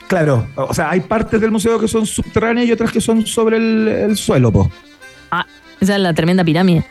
Claro, 0.09 0.47
o 0.57 0.73
sea, 0.73 0.91
hay 0.91 1.01
partes 1.01 1.39
del 1.41 1.51
museo 1.51 1.79
que 1.79 1.87
son 1.89 2.07
subterráneas 2.07 2.66
y 2.66 2.73
otras 2.73 2.91
que 2.91 3.01
son 3.01 3.27
sobre 3.27 3.59
el, 3.59 3.89
el 3.89 4.16
suelo, 4.16 4.51
po. 4.51 4.71
Ah, 5.31 5.45
esa 5.81 5.97
es 5.97 6.01
la 6.01 6.14
tremenda 6.14 6.45
pirámide. 6.45 6.85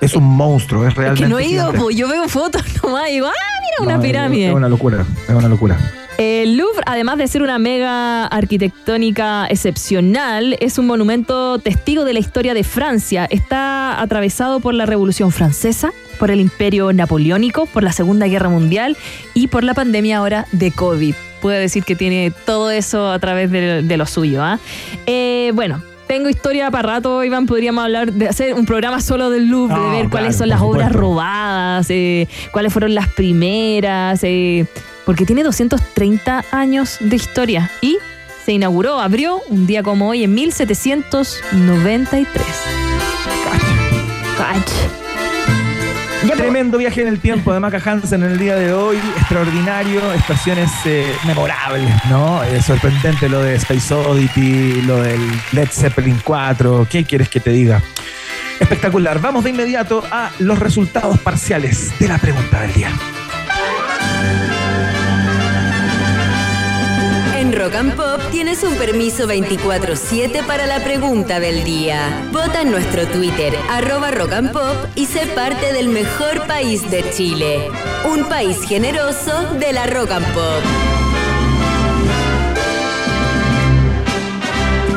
Es 0.00 0.14
un 0.14 0.22
monstruo, 0.24 0.84
es 0.84 0.90
Es 0.92 0.96
realmente. 0.96 1.24
que 1.24 1.28
no 1.28 1.38
he 1.40 1.46
ido, 1.46 1.72
pues 1.72 1.96
yo 1.96 2.06
veo 2.08 2.28
fotos 2.28 2.62
nomás 2.82 3.08
y 3.08 3.14
digo, 3.14 3.26
ah, 3.26 3.32
mira, 3.60 3.76
No, 3.80 3.84
una 3.86 4.00
pirámide. 4.00 4.48
Es 4.48 4.54
una 4.54 4.68
locura, 4.68 5.04
es 5.28 5.34
una 5.34 5.48
locura. 5.48 5.76
El 6.18 6.56
Louvre, 6.56 6.82
además 6.84 7.16
de 7.16 7.28
ser 7.28 7.42
una 7.42 7.60
mega 7.60 8.26
arquitectónica 8.26 9.46
excepcional, 9.46 10.56
es 10.58 10.76
un 10.76 10.88
monumento 10.88 11.60
testigo 11.60 12.04
de 12.04 12.12
la 12.12 12.18
historia 12.18 12.54
de 12.54 12.64
Francia. 12.64 13.28
Está 13.30 14.02
atravesado 14.02 14.58
por 14.58 14.74
la 14.74 14.84
Revolución 14.84 15.30
Francesa, 15.30 15.92
por 16.18 16.32
el 16.32 16.40
Imperio 16.40 16.92
Napoleónico, 16.92 17.66
por 17.66 17.84
la 17.84 17.92
Segunda 17.92 18.26
Guerra 18.26 18.48
Mundial 18.48 18.96
y 19.32 19.46
por 19.46 19.62
la 19.62 19.74
pandemia 19.74 20.18
ahora 20.18 20.46
de 20.50 20.72
COVID. 20.72 21.14
Puedo 21.40 21.56
decir 21.56 21.84
que 21.84 21.94
tiene 21.94 22.32
todo 22.44 22.72
eso 22.72 23.12
a 23.12 23.20
través 23.20 23.52
de, 23.52 23.82
de 23.82 23.96
lo 23.96 24.06
suyo. 24.06 24.42
¿ah? 24.42 24.58
Eh, 25.06 25.52
bueno. 25.54 25.80
Tengo 26.08 26.30
historia 26.30 26.70
para 26.70 26.94
rato, 26.94 27.22
Iván. 27.22 27.44
Podríamos 27.44 27.84
hablar 27.84 28.10
de 28.10 28.28
hacer 28.28 28.54
un 28.54 28.64
programa 28.64 29.02
solo 29.02 29.28
del 29.28 29.48
Louvre, 29.48 29.74
de 29.74 29.80
ver 29.80 29.90
claro, 29.90 30.10
cuáles 30.10 30.36
son 30.36 30.48
las 30.48 30.62
obras 30.62 30.90
robadas, 30.90 31.86
eh, 31.90 32.26
cuáles 32.50 32.72
fueron 32.72 32.94
las 32.94 33.08
primeras, 33.08 34.20
eh, 34.24 34.64
porque 35.08 35.24
tiene 35.24 35.42
230 35.42 36.44
años 36.50 36.98
de 37.00 37.16
historia 37.16 37.70
y 37.80 37.96
se 38.44 38.52
inauguró, 38.52 39.00
abrió 39.00 39.40
un 39.48 39.66
día 39.66 39.82
como 39.82 40.10
hoy 40.10 40.24
en 40.24 40.34
1793. 40.34 42.44
Cach. 44.36 44.70
Tremendo 46.36 46.76
viaje 46.76 47.00
en 47.00 47.08
el 47.08 47.20
tiempo 47.20 47.54
de 47.54 47.60
Maca 47.60 47.80
Hansen 47.82 48.22
en 48.22 48.32
el 48.32 48.38
día 48.38 48.56
de 48.56 48.74
hoy, 48.74 48.98
extraordinario, 49.16 50.12
estaciones 50.12 50.70
eh, 50.84 51.10
memorables, 51.26 51.90
¿no? 52.10 52.44
Eh, 52.44 52.60
sorprendente 52.60 53.30
lo 53.30 53.40
de 53.40 53.54
Space 53.54 53.94
Oddity, 53.94 54.82
lo 54.82 55.00
del 55.00 55.22
Led 55.52 55.70
Zeppelin 55.72 56.20
4, 56.22 56.86
¿qué 56.90 57.04
quieres 57.04 57.30
que 57.30 57.40
te 57.40 57.48
diga? 57.48 57.80
Espectacular. 58.60 59.22
Vamos 59.22 59.44
de 59.44 59.50
inmediato 59.50 60.04
a 60.10 60.30
los 60.38 60.58
resultados 60.58 61.18
parciales 61.20 61.98
de 61.98 62.08
la 62.08 62.18
pregunta 62.18 62.60
del 62.60 62.74
día. 62.74 62.90
Rock 67.68 67.76
and 67.76 67.96
Pop 67.96 68.20
tienes 68.30 68.64
un 68.64 68.74
permiso 68.76 69.28
24-7 69.28 70.42
para 70.46 70.64
la 70.64 70.82
pregunta 70.82 71.38
del 71.38 71.64
día. 71.64 72.26
Vota 72.32 72.62
en 72.62 72.70
nuestro 72.70 73.06
Twitter, 73.08 73.52
arroba 73.68 74.10
Rock 74.10 74.32
and 74.32 74.52
Pop, 74.52 74.74
y 74.94 75.04
sé 75.04 75.26
parte 75.34 75.74
del 75.74 75.90
mejor 75.90 76.46
país 76.46 76.90
de 76.90 77.04
Chile. 77.10 77.68
Un 78.10 78.24
país 78.24 78.62
generoso 78.66 79.52
de 79.60 79.74
la 79.74 79.86
Rock 79.86 80.12
and 80.12 80.26
Pop. 80.28 80.62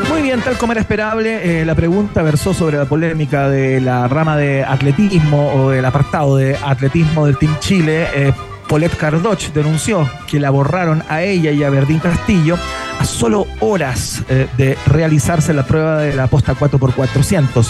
Muy 0.10 0.22
bien, 0.22 0.40
tal 0.40 0.58
como 0.58 0.72
era 0.72 0.80
esperable, 0.80 1.60
eh, 1.60 1.66
la 1.66 1.76
pregunta 1.76 2.22
versó 2.22 2.54
sobre 2.54 2.78
la 2.78 2.86
polémica 2.86 3.50
de 3.50 3.82
la 3.82 4.08
rama 4.08 4.38
de 4.38 4.64
atletismo 4.64 5.52
o 5.56 5.72
del 5.72 5.84
apartado 5.84 6.38
de 6.38 6.56
atletismo 6.56 7.26
del 7.26 7.38
Team 7.38 7.60
Chile. 7.60 8.08
Eh, 8.16 8.32
Paulette 8.72 8.96
Cardoch 8.96 9.52
denunció 9.54 10.10
que 10.30 10.40
la 10.40 10.50
borraron 10.50 11.04
a 11.10 11.24
ella 11.24 11.52
y 11.52 11.62
a 11.62 11.70
Verdín 11.70 12.00
Castillo 12.00 12.58
solo 13.06 13.47
horas 13.60 14.24
eh, 14.30 14.47
de 14.58 14.78
realizarse 14.88 15.54
la 15.54 15.64
prueba 15.66 15.97
de 15.99 16.14
la 16.14 16.28
posta 16.28 16.54
4x400. 16.56 17.68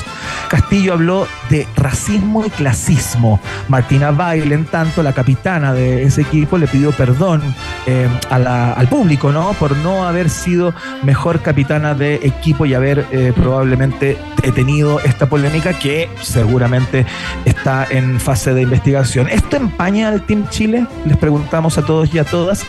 Castillo 0.50 0.94
habló 0.94 1.28
de 1.50 1.68
racismo 1.76 2.46
y 2.46 2.50
clasismo. 2.50 3.40
Martina 3.68 4.12
Bail, 4.12 4.52
en 4.52 4.66
tanto, 4.66 5.04
la 5.04 5.14
capitana 5.14 5.74
de 5.74 6.04
ese 6.04 6.22
equipo, 6.22 6.58
le 6.58 6.68
pidió 6.68 6.92
perdón 6.92 7.42
eh, 7.88 8.08
a 8.30 8.40
la- 8.40 8.74
al 8.74 8.88
público, 8.88 9.32
¿no? 9.32 9.54
Por 9.54 9.76
no 9.78 10.06
haber 10.08 10.30
sido 10.30 10.74
mejor 11.04 11.42
capitana 11.42 11.94
de 11.94 12.16
equipo 12.16 12.66
y 12.66 12.74
haber 12.74 13.06
eh, 13.12 13.34
probablemente 13.36 14.18
detenido 14.42 15.00
esta 15.00 15.28
polémica 15.28 15.74
que 15.78 16.10
seguramente 16.22 17.06
está 17.46 17.86
en 17.90 18.20
fase 18.20 18.54
de 18.54 18.64
investigación. 18.64 19.28
¿Esto 19.30 19.58
empaña 19.58 20.10
al 20.10 20.26
Team 20.26 20.48
Chile? 20.50 20.86
Les 21.06 21.18
preguntamos 21.18 21.78
a 21.78 21.84
todos 21.86 22.14
y 22.14 22.20
a 22.20 22.24
todas. 22.24 22.64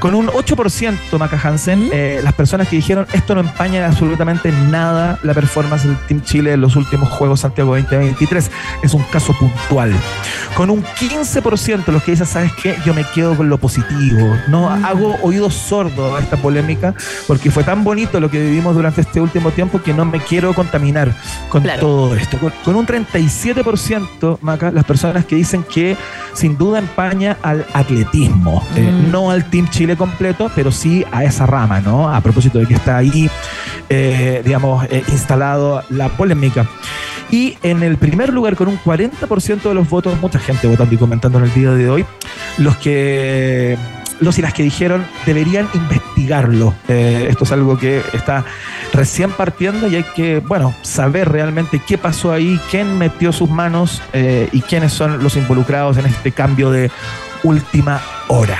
Con 0.00 0.14
un 0.14 0.26
8%, 0.28 1.18
Maca 1.18 1.40
Hansen, 1.42 1.85
eh, 1.92 2.20
las 2.22 2.32
personas 2.34 2.68
que 2.68 2.76
dijeron 2.76 3.06
esto 3.12 3.34
no 3.34 3.40
empaña 3.40 3.78
en 3.78 3.84
absolutamente 3.84 4.52
nada 4.70 5.18
la 5.22 5.34
performance 5.34 5.84
del 5.84 5.96
Team 6.06 6.22
Chile 6.22 6.52
en 6.52 6.60
los 6.60 6.76
últimos 6.76 7.08
Juegos 7.08 7.40
Santiago 7.40 7.76
2023. 7.76 8.50
Es 8.82 8.94
un 8.94 9.02
caso 9.04 9.32
puntual. 9.38 9.92
Con 10.54 10.70
un 10.70 10.82
15%, 10.82 11.86
los 11.88 12.02
que 12.02 12.12
dicen, 12.12 12.26
¿sabes 12.26 12.52
qué? 12.62 12.76
Yo 12.84 12.94
me 12.94 13.04
quedo 13.14 13.36
con 13.36 13.48
lo 13.48 13.58
positivo. 13.58 14.36
No 14.48 14.70
hago 14.70 15.16
oídos 15.22 15.54
sordos 15.54 16.18
a 16.18 16.22
esta 16.22 16.36
polémica 16.36 16.94
porque 17.26 17.50
fue 17.50 17.64
tan 17.64 17.84
bonito 17.84 18.20
lo 18.20 18.30
que 18.30 18.40
vivimos 18.40 18.74
durante 18.74 19.00
este 19.02 19.20
último 19.20 19.50
tiempo 19.50 19.82
que 19.82 19.92
no 19.92 20.04
me 20.04 20.20
quiero 20.20 20.54
contaminar 20.54 21.12
con 21.48 21.62
todo 21.62 22.14
esto. 22.14 22.38
Con, 22.38 22.52
con 22.64 22.76
un 22.76 22.86
37%, 22.86 24.38
Maca, 24.40 24.70
las 24.70 24.84
personas 24.84 25.24
que 25.24 25.36
dicen 25.36 25.62
que 25.62 25.96
sin 26.34 26.56
duda 26.56 26.78
empaña 26.78 27.36
al 27.42 27.66
atletismo, 27.72 28.62
eh, 28.76 28.92
no 29.10 29.30
al 29.30 29.48
Team 29.50 29.68
Chile 29.70 29.96
completo, 29.96 30.50
pero 30.54 30.70
sí 30.70 31.04
a 31.12 31.24
esa 31.24 31.46
rama, 31.46 31.65
¿no? 31.66 32.08
A 32.14 32.20
propósito 32.20 32.58
de 32.58 32.66
que 32.66 32.74
está 32.74 32.96
ahí, 32.98 33.30
eh, 33.88 34.42
digamos, 34.44 34.84
eh, 34.90 35.02
instalado 35.08 35.82
la 35.90 36.08
polémica. 36.08 36.66
Y 37.30 37.58
en 37.62 37.82
el 37.82 37.96
primer 37.96 38.32
lugar, 38.32 38.54
con 38.56 38.68
un 38.68 38.78
40% 38.78 39.62
de 39.68 39.74
los 39.74 39.88
votos, 39.88 40.18
mucha 40.20 40.38
gente 40.38 40.68
votando 40.68 40.94
y 40.94 40.98
comentando 40.98 41.38
en 41.38 41.44
el 41.44 41.54
día 41.54 41.70
de 41.72 41.90
hoy, 41.90 42.04
los 42.58 42.76
que 42.76 43.76
los 44.18 44.38
y 44.38 44.42
las 44.42 44.54
que 44.54 44.62
dijeron 44.62 45.04
deberían 45.26 45.68
investigarlo. 45.74 46.72
Eh, 46.88 47.26
esto 47.28 47.44
es 47.44 47.52
algo 47.52 47.76
que 47.76 48.00
está 48.14 48.44
recién 48.94 49.30
partiendo 49.30 49.88
y 49.88 49.96
hay 49.96 50.04
que, 50.14 50.38
bueno, 50.38 50.74
saber 50.82 51.28
realmente 51.30 51.82
qué 51.86 51.98
pasó 51.98 52.32
ahí, 52.32 52.58
quién 52.70 52.96
metió 52.96 53.30
sus 53.32 53.50
manos 53.50 54.00
eh, 54.14 54.48
y 54.52 54.62
quiénes 54.62 54.92
son 54.94 55.22
los 55.22 55.36
involucrados 55.36 55.98
en 55.98 56.06
este 56.06 56.32
cambio 56.32 56.70
de 56.70 56.90
última 57.42 58.00
hora. 58.28 58.58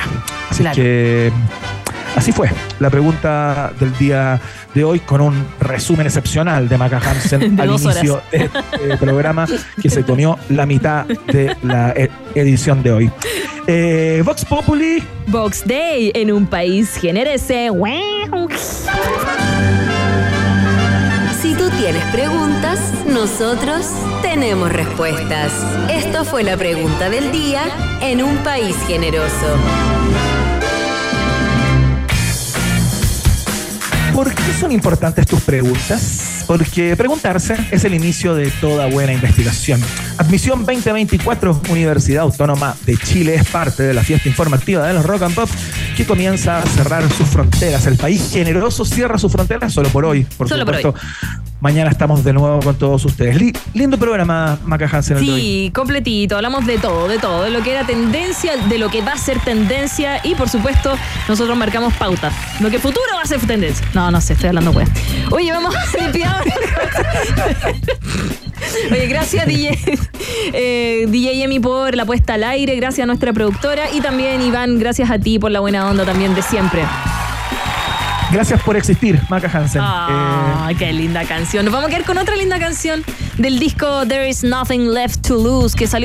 Así 0.50 0.62
Claro. 0.62 0.76
que 0.76 1.32
así 2.16 2.32
fue 2.32 2.50
la 2.80 2.90
pregunta 2.90 3.72
del 3.78 3.96
día 3.98 4.40
de 4.74 4.82
hoy 4.84 4.98
con 5.00 5.20
un 5.20 5.46
resumen 5.60 6.06
excepcional 6.06 6.68
de 6.68 6.76
Maca 6.78 6.98
Hansen 6.98 7.54
De 7.56 7.62
al 7.62 7.68
inicio 7.70 8.14
horas. 8.14 8.30
de 8.32 8.50
este 8.90 8.96
programa 8.96 9.46
que 9.80 9.88
se 9.90 10.02
comió 10.02 10.38
la 10.48 10.66
mitad 10.66 11.04
de 11.06 11.56
la 11.62 11.90
e- 11.90 12.10
edición 12.34 12.82
de 12.82 12.92
hoy. 12.92 13.10
Eh, 13.66 14.22
Vox 14.24 14.44
Populi. 14.44 15.02
Box 15.28 15.62
Day 15.66 16.10
en 16.14 16.32
un 16.32 16.46
país 16.46 16.96
generese. 16.96 17.70
Si 21.42 21.54
tú 21.54 21.68
tienes 21.78 22.02
preguntas, 22.12 22.80
nosotros 23.12 23.86
tenemos 24.22 24.72
respuestas. 24.72 25.52
Esto 25.90 26.24
fue 26.24 26.42
la 26.42 26.56
pregunta 26.56 27.08
del 27.10 27.30
día 27.32 27.62
en 28.00 28.22
un 28.22 28.36
país 28.38 28.74
generoso. 28.86 29.56
¿Por 34.16 34.34
qué 34.34 34.54
son 34.58 34.72
importantes 34.72 35.26
tus 35.26 35.42
preguntas? 35.42 36.44
Porque 36.46 36.96
preguntarse 36.96 37.54
es 37.70 37.84
el 37.84 37.92
inicio 37.92 38.34
de 38.34 38.50
toda 38.62 38.86
buena 38.86 39.12
investigación. 39.12 39.78
Admisión 40.16 40.60
2024, 40.60 41.60
Universidad 41.68 42.22
Autónoma 42.22 42.74
de 42.86 42.96
Chile 42.96 43.34
es 43.34 43.46
parte 43.46 43.82
de 43.82 43.92
la 43.92 44.02
fiesta 44.02 44.26
informativa 44.30 44.86
de 44.86 44.94
los 44.94 45.04
Rock 45.04 45.24
and 45.24 45.34
Pop 45.34 45.50
que 45.98 46.06
comienza 46.06 46.60
a 46.60 46.62
cerrar 46.62 47.06
sus 47.12 47.28
fronteras. 47.28 47.86
El 47.86 47.98
país 47.98 48.30
generoso 48.32 48.86
cierra 48.86 49.18
sus 49.18 49.30
fronteras 49.30 49.74
solo 49.74 49.90
por 49.90 50.06
hoy, 50.06 50.26
por 50.38 50.48
Solo 50.48 50.64
por 50.64 50.76
supuesto. 50.76 50.94
Mañana 51.66 51.90
estamos 51.90 52.22
de 52.22 52.32
nuevo 52.32 52.60
con 52.60 52.76
todos 52.78 53.04
ustedes. 53.06 53.34
Li- 53.40 53.52
lindo 53.74 53.98
programa, 53.98 54.56
Maca 54.64 54.88
Hansen. 54.88 55.18
Sí, 55.18 55.72
completito. 55.74 56.36
Hablamos 56.36 56.64
de 56.64 56.78
todo, 56.78 57.08
de 57.08 57.18
todo, 57.18 57.42
de 57.42 57.50
lo 57.50 57.60
que 57.64 57.72
era 57.72 57.84
tendencia, 57.84 58.56
de 58.56 58.78
lo 58.78 58.88
que 58.88 59.02
va 59.02 59.14
a 59.14 59.18
ser 59.18 59.40
tendencia 59.40 60.20
y 60.22 60.36
por 60.36 60.48
supuesto 60.48 60.96
nosotros 61.28 61.58
marcamos 61.58 61.92
pauta. 61.94 62.30
Lo 62.60 62.70
que 62.70 62.78
futuro 62.78 63.04
va 63.16 63.22
a 63.22 63.26
ser 63.26 63.40
tendencia. 63.40 63.84
No, 63.94 64.12
no 64.12 64.20
sé, 64.20 64.34
estoy 64.34 64.50
hablando 64.50 64.70
wea. 64.70 64.86
Oye, 65.32 65.50
vamos 65.50 65.74
a. 65.74 65.80
Oye, 68.92 69.06
gracias 69.08 69.44
DJ, 69.46 69.76
eh, 70.52 71.06
DJ 71.08 71.42
Emi 71.42 71.58
por 71.58 71.96
la 71.96 72.04
puesta 72.04 72.34
al 72.34 72.44
aire, 72.44 72.76
gracias 72.76 73.02
a 73.02 73.06
nuestra 73.06 73.32
productora 73.32 73.90
y 73.92 74.00
también 74.00 74.40
Iván, 74.40 74.78
gracias 74.78 75.10
a 75.10 75.18
ti 75.18 75.40
por 75.40 75.50
la 75.50 75.58
buena 75.58 75.90
onda 75.90 76.04
también 76.04 76.32
de 76.36 76.42
siempre. 76.42 76.84
Gracias 78.32 78.60
por 78.62 78.76
existir, 78.76 79.20
Maca 79.28 79.48
Hansen. 79.48 79.80
Ah, 79.84 80.70
qué 80.78 80.92
linda 80.92 81.24
canción. 81.24 81.64
Nos 81.64 81.72
vamos 81.72 81.88
a 81.88 81.90
quedar 81.90 82.04
con 82.04 82.18
otra 82.18 82.34
linda 82.36 82.58
canción 82.58 83.04
del 83.38 83.58
disco 83.58 84.06
There 84.06 84.28
Is 84.28 84.42
Nothing 84.42 84.92
Left 84.92 85.26
to 85.26 85.36
Lose 85.36 85.76
que 85.76 85.86
salió 85.86 86.04